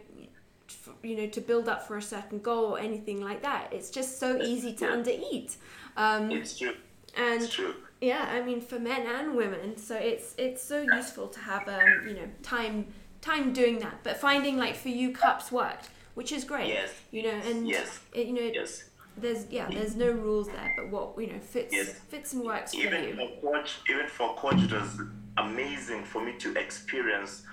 You 1.02 1.16
know, 1.18 1.28
to 1.28 1.42
build 1.42 1.68
up 1.68 1.88
for 1.88 1.98
a 1.98 2.02
certain 2.02 2.40
goal 2.40 2.66
or 2.66 2.80
anything 2.80 3.22
like 3.24 3.42
that, 3.42 3.74
it's 3.74 3.90
just 3.90 4.20
so 4.20 4.40
easy 4.40 4.72
to 4.76 4.86
Yeah. 4.86 4.92
under 4.92 5.10
eat. 5.10 5.58
Um, 5.98 6.30
It's 6.30 6.60
true. 6.60 6.76
and 7.18 7.42
It's 7.42 7.52
true. 7.52 7.74
Yeah, 8.02 8.30
I 8.32 8.41
mean 8.41 8.62
for 8.62 8.80
men 8.80 9.06
and 9.06 9.36
women, 9.36 9.78
so 9.78 9.95
it's 9.95 10.36
it's 10.38 10.64
so 10.64 10.82
useful 10.82 11.28
to 11.28 11.39
have 11.39 11.68
um 11.68 12.02
you 12.06 12.16
know 12.16 12.30
time 12.43 12.88
time 13.22 13.54
doing 13.54 13.80
that. 13.80 14.04
But 14.04 14.18
finding 14.18 14.58
like 14.58 14.76
for 14.76 14.89
you 14.89 15.12
cups 15.14 15.52
worked, 15.52 15.89
which 16.14 16.32
is 16.32 16.43
great. 16.43 16.70
Yes. 16.70 16.91
You 17.12 17.24
know, 17.24 17.30
and 17.50 17.68
Yes. 17.68 18.00
it, 18.14 18.28
you 18.28 18.34
know 18.34 18.52
Yes. 18.54 18.86
there's 19.18 19.45
yeah 19.52 19.70
there's 19.70 19.95
no 19.95 20.10
rules 20.12 20.47
there, 20.47 20.72
but 20.76 20.88
what 20.89 21.20
you 21.20 21.28
know 21.28 21.39
fits 21.39 21.74
Yes. 21.74 21.89
fits 22.08 22.34
and 22.34 22.43
works 22.43 22.74
for 22.74 22.80
Even 22.82 23.04
you. 23.04 23.16
for 23.41 23.52
coach, 23.52 23.80
even 23.89 24.08
for 24.08 24.36
coach, 24.36 24.64
it 24.64 24.72
was 24.72 25.02
amazing 25.38 26.04
for 26.06 26.24
me 26.24 26.34
to 26.39 26.56
experience 26.58 27.43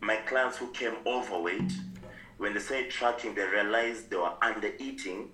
my 0.00 0.16
clients 0.16 0.56
who 0.56 0.68
came 0.72 0.94
overweight. 1.06 1.72
When 2.38 2.54
they 2.54 2.60
say 2.60 2.88
tracking, 2.88 3.34
they 3.34 3.46
realized 3.46 4.10
they 4.10 4.16
were 4.16 4.32
under 4.42 4.72
eating, 4.78 5.30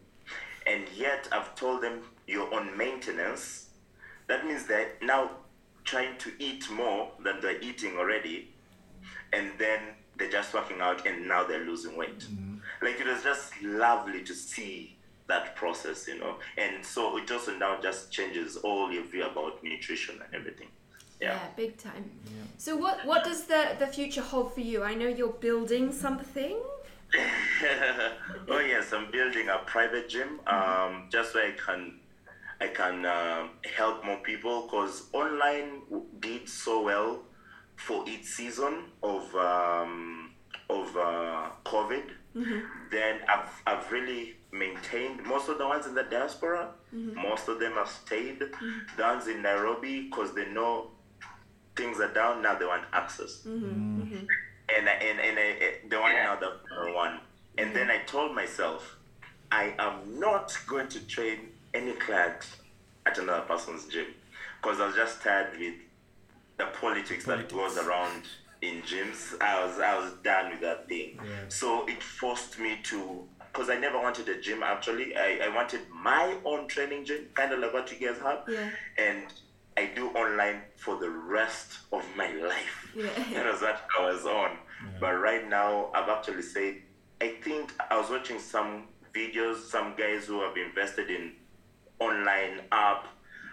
and 0.67 0.85
yet 0.95 1.29
I've 1.33 1.55
told 1.55 1.83
them 1.83 2.03
you're 2.27 2.53
on 2.53 2.77
maintenance. 2.77 3.68
That 4.29 4.47
means 4.47 4.67
they're 4.67 4.93
now 5.03 5.31
trying 5.85 6.17
to 6.19 6.31
eat 6.39 6.71
more 6.71 7.11
than 7.25 7.41
they're 7.41 7.61
eating 7.61 7.97
already, 7.97 8.55
and 9.33 9.51
then 9.59 9.81
they're 10.19 10.31
just 10.31 10.53
working 10.55 10.81
out, 10.81 11.07
and 11.07 11.27
now 11.27 11.45
they're 11.45 11.65
losing 11.65 11.97
weight. 11.97 12.27
Like 12.83 13.01
it 13.01 13.07
was 13.07 13.23
just 13.23 13.53
lovely 13.63 14.23
to 14.25 14.35
see 14.35 14.97
that 15.29 15.57
process, 15.57 16.07
you 16.09 16.19
know. 16.19 16.37
And 16.57 16.85
so 16.85 17.17
it 17.19 17.31
also 17.31 17.57
now 17.57 17.81
just 17.81 18.11
changes 18.13 18.57
all 18.57 18.91
your 18.93 19.05
view 19.05 19.25
about 19.25 19.63
nutrition 19.63 20.21
and 20.25 20.35
everything. 20.35 20.69
Yeah, 21.21 21.35
Yeah. 21.35 21.49
big 21.57 21.77
time. 21.79 22.11
So 22.59 22.77
what 22.77 23.05
what 23.07 23.25
does 23.25 23.45
the 23.47 23.77
the 23.79 23.87
future 23.87 24.23
hold 24.23 24.55
for 24.55 24.61
you? 24.61 24.83
I 24.85 24.95
know 24.95 25.09
you're 25.09 25.39
building 25.41 25.93
something. 25.93 26.57
oh 28.49 28.59
yes, 28.61 28.93
I'm 28.93 29.11
building 29.11 29.49
a 29.49 29.59
private 29.67 30.09
gym, 30.09 30.41
um, 30.47 31.09
just 31.11 31.33
so 31.33 31.41
I 31.41 31.53
can 31.53 32.01
I 32.61 32.69
can 32.69 33.07
um 33.07 33.51
help 33.77 34.05
more 34.05 34.19
people 34.19 34.63
because 34.63 35.09
online 35.13 35.83
did 36.21 36.49
so 36.49 36.83
well 36.83 37.23
for 37.77 38.05
its 38.09 38.31
season 38.35 38.85
of 39.03 39.35
um, 39.37 40.31
of 40.69 40.97
uh, 40.97 41.51
COVID. 41.65 42.05
Mm-hmm. 42.37 42.59
Then 42.91 43.21
I've 43.29 43.51
I've 43.67 43.91
really 43.93 44.37
maintained 44.53 45.25
most 45.25 45.49
of 45.49 45.59
the 45.59 45.67
ones 45.67 45.87
in 45.87 45.95
the 45.95 46.03
diaspora. 46.05 46.71
Mm-hmm. 46.95 47.23
Most 47.23 47.49
of 47.49 47.61
them 47.61 47.73
have 47.75 47.89
stayed. 47.89 48.41
Mm-hmm. 48.41 48.97
The 48.97 49.03
ones 49.03 49.27
in 49.29 49.43
Nairobi 49.43 50.09
because 50.09 50.35
they 50.35 50.47
know 50.51 50.91
things 51.77 52.01
are 52.01 52.13
down 52.13 52.43
now. 52.43 52.59
They 52.59 52.65
want 52.67 52.85
access 52.93 53.43
mm. 53.47 54.27
and 54.77 54.89
I- 54.89 54.93
and 54.93 55.21
and 55.21 55.39
I, 55.39 55.75
they 55.89 55.97
want 55.97 56.17
another 56.19 56.53
one. 56.95 57.21
And 57.57 57.75
then 57.75 57.91
I 57.91 57.99
told 58.07 58.35
myself, 58.35 58.97
I 59.51 59.75
am 59.79 60.19
not 60.21 60.57
going 60.67 60.89
to 60.89 61.01
train 61.07 61.51
any 61.75 61.93
client 61.93 62.47
at 63.07 63.19
another 63.19 63.43
person's 63.43 63.87
gym 63.87 64.07
because 64.61 64.81
I 64.81 64.87
was 64.87 64.97
just 64.97 65.23
tired 65.23 65.59
with 65.59 65.75
the 66.59 66.67
politics, 66.81 67.25
that 67.27 67.39
it 67.39 67.49
goes 67.49 67.79
around 67.79 68.25
in 68.61 68.83
gyms. 68.83 69.41
I 69.41 69.65
was 69.65 69.79
I 69.79 69.97
was 69.99 70.13
done 70.25 70.51
with 70.51 70.61
that 70.61 70.89
thing. 70.89 71.19
Yeah. 71.25 71.49
So 71.49 71.87
it 71.87 72.03
forced 72.03 72.59
me 72.59 72.79
to 72.85 73.25
because 73.39 73.71
I 73.71 73.77
never 73.77 73.99
wanted 73.99 74.29
a 74.29 74.41
gym 74.41 74.63
actually. 74.63 75.17
I, 75.17 75.41
I 75.45 75.55
wanted 75.55 75.81
my 75.95 76.37
own 76.45 76.69
training 76.69 77.05
gym, 77.05 77.27
kind 77.35 77.53
of 77.53 77.61
like 77.61 77.73
what 77.73 77.91
you 77.93 78.07
guys 78.07 78.21
have. 78.21 78.45
Yeah. 78.49 78.71
And 78.99 79.33
I 79.77 79.91
do 79.95 80.09
online 80.11 80.63
for 80.77 80.99
the 80.99 81.09
rest 81.09 81.79
of 81.93 82.05
my 82.17 82.33
life. 82.33 82.93
Yeah. 82.97 83.07
that 83.35 83.53
was 83.53 83.63
what 83.63 83.81
I 83.99 84.13
was 84.13 84.27
on. 84.27 84.59
But 85.01 85.15
right 85.15 85.49
now, 85.49 85.91
I've 85.93 86.09
actually 86.09 86.43
said, 86.43 86.77
I 87.21 87.35
think 87.43 87.73
I 87.91 87.99
was 87.99 88.11
watching 88.11 88.39
some 88.39 88.85
videos, 89.13 89.57
some 89.57 89.95
guys 89.97 90.27
who 90.27 90.41
have 90.41 90.57
invested 90.57 91.11
in 91.11 91.33
online 92.01 92.63
app, 92.73 93.07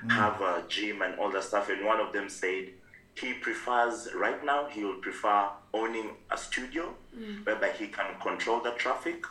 have 0.10 0.40
a 0.42 0.64
gym 0.68 1.02
and 1.02 1.18
all 1.20 1.32
that 1.32 1.44
stuff. 1.44 1.70
And 1.70 1.86
one 1.86 2.00
of 2.00 2.14
them 2.14 2.30
said 2.30 2.70
he 3.16 3.34
prefers, 3.34 4.10
right 4.16 4.44
now, 4.44 4.68
he 4.68 4.84
will 4.84 5.00
prefer 5.02 5.50
owning 5.74 6.12
a 6.32 6.38
studio 6.38 6.94
whereby 7.44 7.72
he 7.72 7.88
can 7.88 8.20
control 8.22 8.60
the 8.62 8.72
traffic, 8.72 9.24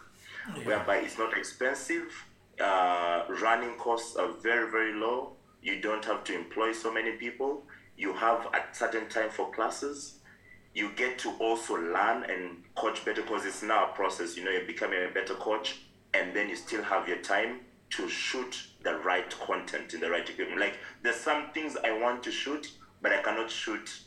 whereby 0.65 0.97
it's 0.97 1.19
not 1.19 1.37
expensive. 1.37 2.12
Uh, 2.61 3.25
running 3.41 3.77
costs 3.79 4.17
are 4.17 4.33
very, 4.43 4.71
very 4.71 4.95
low. 4.95 5.33
You 5.62 5.81
don't 5.81 6.05
have 6.05 6.25
to 6.25 6.35
employ 6.35 6.73
so 6.73 6.93
many 6.93 7.12
people. 7.12 7.62
You 7.97 8.12
have 8.15 8.47
a 8.47 8.62
certain 8.73 9.09
time 9.09 9.31
for 9.31 9.51
classes 9.53 10.19
you 10.75 10.91
get 10.97 11.19
to 11.21 11.31
also 11.39 11.75
learn 11.75 12.25
and 12.25 12.62
coach 12.75 13.05
better 13.05 13.23
because 13.23 13.47
it's 13.47 13.62
now 13.62 13.91
a 13.91 13.95
process. 13.95 14.37
You 14.37 14.45
know, 14.45 14.51
you're 14.51 14.67
becoming 14.67 14.99
a 15.09 15.12
better 15.12 15.35
coach, 15.35 15.77
and 16.12 16.35
then 16.35 16.49
you 16.49 16.57
still 16.57 16.83
have 16.83 17.09
your 17.09 17.19
time 17.19 17.61
to 17.91 18.09
shoot 18.09 18.67
the 18.85 18.99
right 18.99 19.28
content 19.41 19.95
in 19.95 20.01
the 20.01 20.11
right 20.11 20.28
equipment. 20.28 20.61
Like, 20.61 20.78
there's 21.03 21.16
some 21.16 21.51
things 21.53 21.76
I 21.82 21.99
want 21.99 22.22
to 22.24 22.30
shoot, 22.30 22.70
but 23.03 23.12
I 23.12 23.22
cannot 23.22 23.51
shoot 23.51 24.01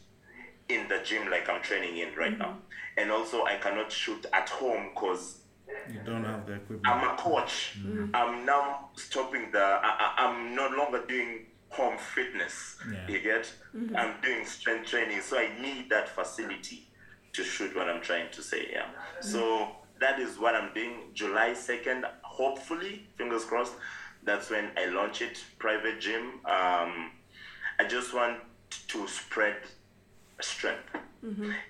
in 0.69 0.87
the 0.87 0.99
gym 1.03 1.29
like 1.29 1.49
I'm 1.49 1.61
training 1.61 1.97
in 1.97 2.15
right 2.15 2.31
mm-hmm. 2.31 2.41
now. 2.41 2.57
And 2.95 3.11
also, 3.11 3.43
I 3.43 3.57
cannot 3.57 3.91
shoot 3.91 4.25
at 4.33 4.49
home 4.49 4.89
because 4.93 5.41
You 5.91 5.99
don't 6.05 6.23
have 6.23 6.45
the 6.45 6.53
equipment. 6.53 6.87
I'm 6.87 7.09
a 7.09 7.15
coach. 7.17 7.77
Mm-hmm. 7.79 8.15
I'm 8.15 8.45
now 8.45 8.89
stopping 8.95 9.51
the. 9.51 9.59
I, 9.59 10.13
I, 10.17 10.25
I'm 10.25 10.55
no 10.55 10.69
longer 10.69 11.03
doing 11.07 11.45
home 11.69 11.97
fitness. 11.97 12.77
Yeah. 12.91 13.07
You 13.07 13.19
get? 13.21 13.51
Mm-hmm. 13.75 13.95
I'm 13.95 14.13
doing 14.21 14.45
strength 14.45 14.89
training, 14.89 15.21
so 15.21 15.37
I 15.37 15.49
need 15.61 15.89
that 15.89 16.09
facility 16.09 16.89
to 17.33 17.43
shoot 17.43 17.75
what 17.75 17.89
I'm 17.89 18.01
trying 18.01 18.31
to 18.31 18.41
say. 18.41 18.67
Yeah. 18.71 18.87
So 19.21 19.69
that 19.99 20.19
is 20.19 20.39
what 20.39 20.55
I'm 20.55 20.73
doing. 20.73 21.11
July 21.13 21.53
second, 21.53 22.05
hopefully, 22.21 23.07
fingers 23.17 23.45
crossed. 23.45 23.73
That's 24.27 24.49
when 24.51 24.69
I 24.77 24.85
launch 24.85 25.21
it. 25.21 25.43
Private 25.57 25.99
gym. 25.99 26.41
Um, 26.45 27.11
I 27.79 27.85
just 27.87 28.13
want 28.13 28.37
to 28.89 29.07
spread 29.07 29.57
strength, 30.41 30.89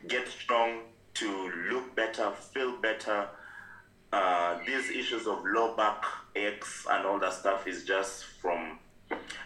get 0.07 0.27
strong, 0.27 0.81
to 1.13 1.51
look 1.71 1.95
better, 1.95 2.31
feel 2.53 2.77
better 2.77 3.27
uh, 4.13 4.59
these 4.65 4.89
issues 4.89 5.27
of 5.27 5.43
low 5.45 5.75
back 5.75 6.03
aches 6.35 6.85
and 6.89 7.05
all 7.05 7.19
that 7.19 7.33
stuff 7.33 7.67
is 7.67 7.83
just 7.83 8.23
from 8.41 8.79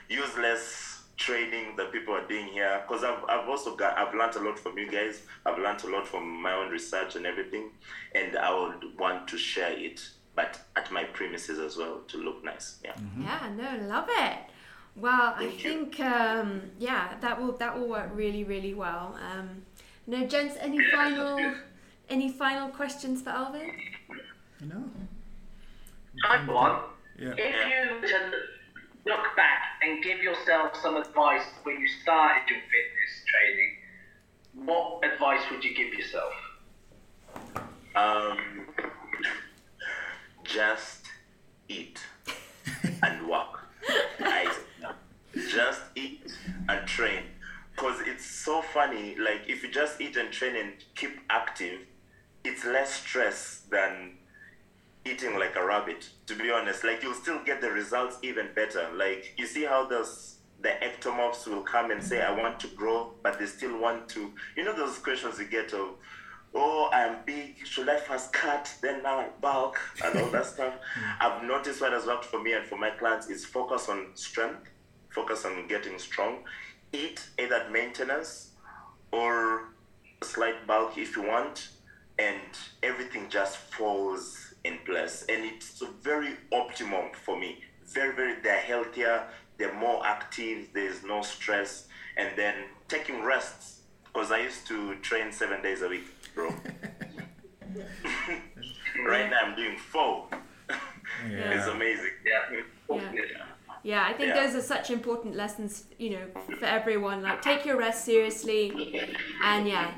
useless 0.09 1.03
training 1.17 1.75
that 1.77 1.91
people 1.91 2.13
are 2.13 2.27
doing 2.27 2.47
here. 2.47 2.83
Because 2.87 3.03
I've, 3.03 3.23
I've 3.27 3.47
also 3.49 3.75
got, 3.75 3.97
I've 3.97 4.13
learned 4.13 4.35
a 4.35 4.39
lot 4.39 4.59
from 4.59 4.77
you 4.77 4.89
guys. 4.89 5.21
I've 5.45 5.57
learned 5.57 5.83
a 5.83 5.89
lot 5.89 6.07
from 6.07 6.41
my 6.41 6.53
own 6.53 6.71
research 6.71 7.15
and 7.15 7.25
everything. 7.25 7.71
And 8.13 8.37
I 8.37 8.53
would 8.53 8.97
want 8.99 9.27
to 9.29 9.37
share 9.37 9.71
it, 9.71 10.01
but 10.41 10.59
at 10.75 10.91
my 10.91 11.03
premises 11.03 11.59
as 11.59 11.77
well 11.77 12.01
to 12.07 12.17
look 12.17 12.43
nice. 12.43 12.79
Yeah. 12.83 12.93
Yeah, 13.19 13.49
no, 13.55 13.87
love 13.87 14.07
it. 14.09 14.37
Well, 14.95 15.33
I 15.35 15.45
Thank 15.47 15.63
you. 15.63 15.69
think 15.69 15.99
um, 15.99 16.61
yeah, 16.79 17.13
that 17.21 17.39
will 17.39 17.53
that 17.57 17.77
will 17.77 17.87
work 17.87 18.09
really 18.13 18.43
really 18.43 18.73
well. 18.73 19.17
Um, 19.31 19.63
no, 20.07 20.25
gents, 20.27 20.55
any 20.59 20.79
final 20.91 21.55
any 22.09 22.29
final 22.31 22.69
questions 22.69 23.21
for 23.21 23.29
Alvin? 23.29 23.71
You 24.59 24.67
know? 24.67 24.83
I've 26.29 26.47
one. 26.47 26.81
Yeah. 27.17 27.33
If 27.37 27.55
you 27.69 27.95
were 27.95 28.07
to 28.07 28.31
look 29.05 29.25
back 29.35 29.61
and 29.81 30.03
give 30.03 30.21
yourself 30.21 30.75
some 30.81 30.97
advice 30.97 31.45
when 31.63 31.79
you 31.79 31.87
started 32.03 32.43
your 32.49 32.59
fitness 32.59 33.13
training, 33.31 33.71
what 34.65 35.05
advice 35.05 35.41
would 35.51 35.63
you 35.63 35.73
give 35.75 35.93
yourself? 35.93 36.33
Um, 37.95 38.37
just 40.43 41.05
eat 41.67 41.99
and 43.03 43.27
walk. 43.27 43.65
I, 44.19 44.53
just 45.49 45.81
eat 45.95 46.21
and 46.67 46.87
train. 46.87 47.23
Because 47.75 48.01
it's 48.01 48.25
so 48.25 48.61
funny, 48.61 49.15
like 49.15 49.41
if 49.47 49.63
you 49.63 49.71
just 49.71 50.01
eat 50.01 50.17
and 50.17 50.31
train 50.31 50.55
and 50.55 50.73
keep 50.95 51.19
active, 51.29 51.81
it's 52.43 52.65
less 52.65 52.93
stress 52.93 53.63
than 53.71 54.17
eating 55.05 55.37
like 55.39 55.55
a 55.55 55.65
rabbit, 55.65 56.09
to 56.27 56.35
be 56.35 56.51
honest. 56.51 56.83
Like 56.83 57.01
you'll 57.01 57.13
still 57.13 57.43
get 57.43 57.61
the 57.61 57.71
results 57.71 58.17
even 58.21 58.49
better. 58.53 58.89
Like 58.95 59.33
you 59.37 59.45
see 59.45 59.63
how 59.63 59.87
those 59.87 60.35
the 60.61 60.73
ectomorphs 60.83 61.47
will 61.47 61.63
come 61.63 61.89
and 61.89 62.03
say, 62.03 62.21
I 62.21 62.31
want 62.31 62.59
to 62.59 62.67
grow, 62.67 63.13
but 63.23 63.39
they 63.39 63.47
still 63.47 63.79
want 63.79 64.09
to 64.09 64.31
you 64.55 64.63
know 64.63 64.75
those 64.75 64.97
questions 64.99 65.39
you 65.39 65.45
get 65.45 65.73
of 65.73 65.95
oh 66.53 66.89
I'm 66.91 67.17
big, 67.25 67.55
should 67.65 67.89
I 67.89 67.97
first 67.97 68.33
cut, 68.33 68.73
then 68.81 69.03
now 69.03 69.19
I 69.19 69.27
bulk 69.39 69.79
and 70.03 70.19
all 70.19 70.29
that 70.31 70.45
stuff. 70.45 70.73
I've 71.19 71.43
noticed 71.43 71.81
what 71.81 71.93
has 71.93 72.05
worked 72.05 72.25
for 72.25 72.41
me 72.41 72.53
and 72.53 72.65
for 72.65 72.77
my 72.77 72.89
clients 72.91 73.29
is 73.29 73.45
focus 73.45 73.89
on 73.89 74.07
strength, 74.15 74.69
focus 75.09 75.45
on 75.45 75.67
getting 75.67 75.97
strong, 75.99 76.43
eat 76.93 77.21
either 77.39 77.67
maintenance 77.71 78.49
or 79.11 79.69
a 80.21 80.25
slight 80.25 80.67
bulk 80.67 80.97
if 80.97 81.15
you 81.15 81.23
want, 81.23 81.69
and 82.19 82.41
everything 82.83 83.27
just 83.29 83.57
falls 83.57 84.53
in 84.63 84.77
place. 84.85 85.25
And 85.29 85.45
it's 85.45 85.81
very 86.01 86.35
optimum 86.51 87.11
for 87.13 87.39
me. 87.39 87.59
Very, 87.87 88.15
very, 88.15 88.41
they're 88.41 88.59
healthier, 88.59 89.27
they're 89.57 89.73
more 89.73 90.05
active, 90.05 90.69
there's 90.73 91.03
no 91.03 91.21
stress, 91.21 91.87
and 92.17 92.29
then 92.37 92.55
taking 92.87 93.21
rests. 93.23 93.79
Because 94.05 94.31
I 94.31 94.39
used 94.41 94.67
to 94.67 94.95
train 94.95 95.31
seven 95.31 95.61
days 95.61 95.81
a 95.81 95.87
week, 95.87 96.03
bro. 96.33 96.49
right 99.05 99.29
now 99.29 99.37
I'm 99.45 99.55
doing 99.55 99.77
four. 99.77 100.27
it's 101.25 101.67
amazing. 101.67 102.11
Yeah. 102.25 102.59
Yeah. 103.13 103.21
Yeah, 103.83 104.05
I 104.07 104.13
think 104.13 104.29
Yeah. 104.35 104.45
those 104.45 104.55
are 104.55 104.61
such 104.61 104.91
important 104.91 105.35
lessons, 105.35 105.85
you 105.97 106.11
know, 106.11 106.27
for 106.59 106.65
everyone. 106.65 107.23
Like, 107.23 107.41
take 107.41 107.65
your 107.65 107.77
rest 107.77 108.05
seriously, 108.05 108.71
and 109.43 109.67
yeah, 109.67 109.91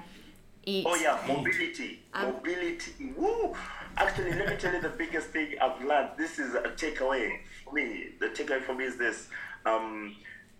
eat. 0.66 0.86
Oh 0.88 0.96
yeah, 0.96 1.20
mobility. 1.28 2.02
Um, 2.14 2.34
mobility. 2.34 3.12
Woo! 3.18 3.54
Actually, 3.98 4.32
let 4.34 4.48
me 4.50 4.56
tell 4.56 4.74
you 4.74 4.82
the 4.82 4.90
biggest 4.90 5.28
thing 5.30 5.56
I've 5.62 5.84
learned. 5.84 6.12
This 6.18 6.40
is 6.40 6.56
a 6.56 6.62
takeaway 6.70 7.40
for 7.66 7.74
me. 7.74 8.12
The 8.22 8.28
takeaway 8.28 8.62
for 8.62 8.74
me 8.74 8.86
is 8.86 8.98
this. 8.98 9.28
Um, 9.66 10.16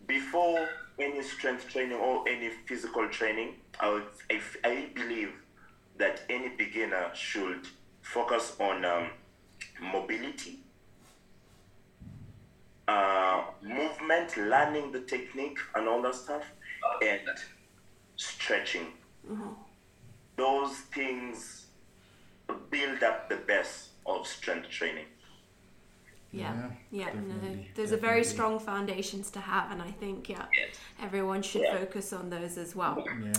before 0.06 0.68
any 1.00 1.24
strength 1.24 1.70
training 1.70 1.98
or 1.98 2.28
any 2.28 2.50
physical 2.68 3.08
training, 3.08 3.56
I, 3.80 3.90
would, 3.90 4.04
I, 4.30 4.34
f- 4.36 4.58
I 4.66 4.90
believe 4.94 5.32
that 5.98 6.22
any 6.30 6.50
beginner 6.50 7.12
should 7.14 7.68
focus 8.02 8.56
on 8.60 8.84
um, 8.86 9.10
mobility, 9.82 10.60
uh, 12.88 13.44
movement, 13.62 14.36
learning 14.38 14.92
the 14.92 15.02
technique 15.02 15.58
and 15.76 15.88
all 15.88 16.02
that 16.02 16.16
stuff, 16.16 16.44
and 17.02 17.22
stretching 18.16 18.88
those 20.36 20.72
things 20.94 21.68
build 22.70 23.04
up 23.04 23.30
the 23.30 23.38
best 23.38 23.90
of 24.06 24.28
strength 24.28 24.70
training. 24.70 25.06
Yeah, 26.32 26.72
Yeah, 26.92 27.06
yeah. 27.06 27.06
no, 27.14 27.34
definitely, 27.34 27.68
those 27.76 27.94
are 27.94 27.98
very 27.98 28.24
strong 28.24 28.58
foundations 28.60 29.30
to 29.32 29.40
have, 29.40 29.72
and 29.72 29.82
I 29.82 29.92
think 29.92 30.28
yeah, 30.28 30.46
Yes. 30.58 30.76
everyone 31.02 31.44
should 31.44 31.62
Yeah. 31.62 31.78
focus 31.78 32.12
on 32.12 32.30
those 32.32 32.58
as 32.58 32.76
well. 32.76 33.04
Yeah. 33.08 33.34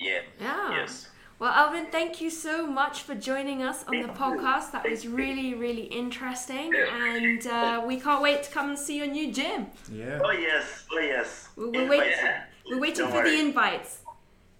Yeah. 0.00 0.20
Yeah. 0.40 0.70
Yes. 0.70 1.08
Well, 1.38 1.52
Alvin, 1.52 1.86
thank 1.92 2.20
you 2.20 2.30
so 2.30 2.66
much 2.66 3.02
for 3.02 3.14
joining 3.14 3.62
us 3.62 3.84
on 3.86 4.02
the 4.02 4.08
podcast. 4.08 4.72
That 4.72 4.88
was 4.90 5.06
really, 5.06 5.54
really 5.54 5.84
interesting, 5.84 6.72
and 6.74 7.46
uh, 7.46 7.84
we 7.86 8.00
can't 8.00 8.20
wait 8.22 8.42
to 8.42 8.50
come 8.50 8.70
and 8.70 8.78
see 8.78 8.96
your 8.98 9.06
new 9.06 9.32
gym. 9.32 9.68
Yeah. 9.92 10.20
Oh 10.24 10.32
yes. 10.32 10.84
Oh 10.90 10.98
yes. 10.98 11.48
We're, 11.56 11.70
we're, 11.70 11.88
wait, 11.88 12.02
Invite- 12.12 12.34
we're 12.68 12.80
waiting 12.80 13.04
Don't 13.04 13.12
for 13.12 13.22
the 13.22 13.38
invites. 13.38 13.98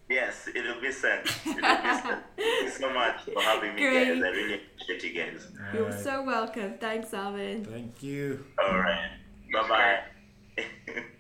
Yes, 0.09 0.49
it'll 0.55 0.81
be 0.81 0.91
sent. 0.91 1.27
It'll 1.47 1.55
be 1.57 1.61
sent. 1.61 2.23
Thank 2.37 2.63
you 2.63 2.71
so 2.71 2.95
much 2.95 3.25
for 3.25 3.43
having 3.43 3.75
me, 3.75 3.83
Great. 3.83 4.07
guys. 4.09 4.23
I 4.23 4.29
really 4.29 4.55
appreciate 4.55 5.05
you 5.05 5.23
guys. 5.23 5.49
You're 5.75 5.85
Alright. 5.85 6.01
so 6.01 6.23
welcome. 6.23 6.79
Thanks, 6.79 7.13
Alvin. 7.13 7.65
Thank 7.65 8.03
you. 8.03 8.43
All 8.59 8.79
right. 8.79 9.11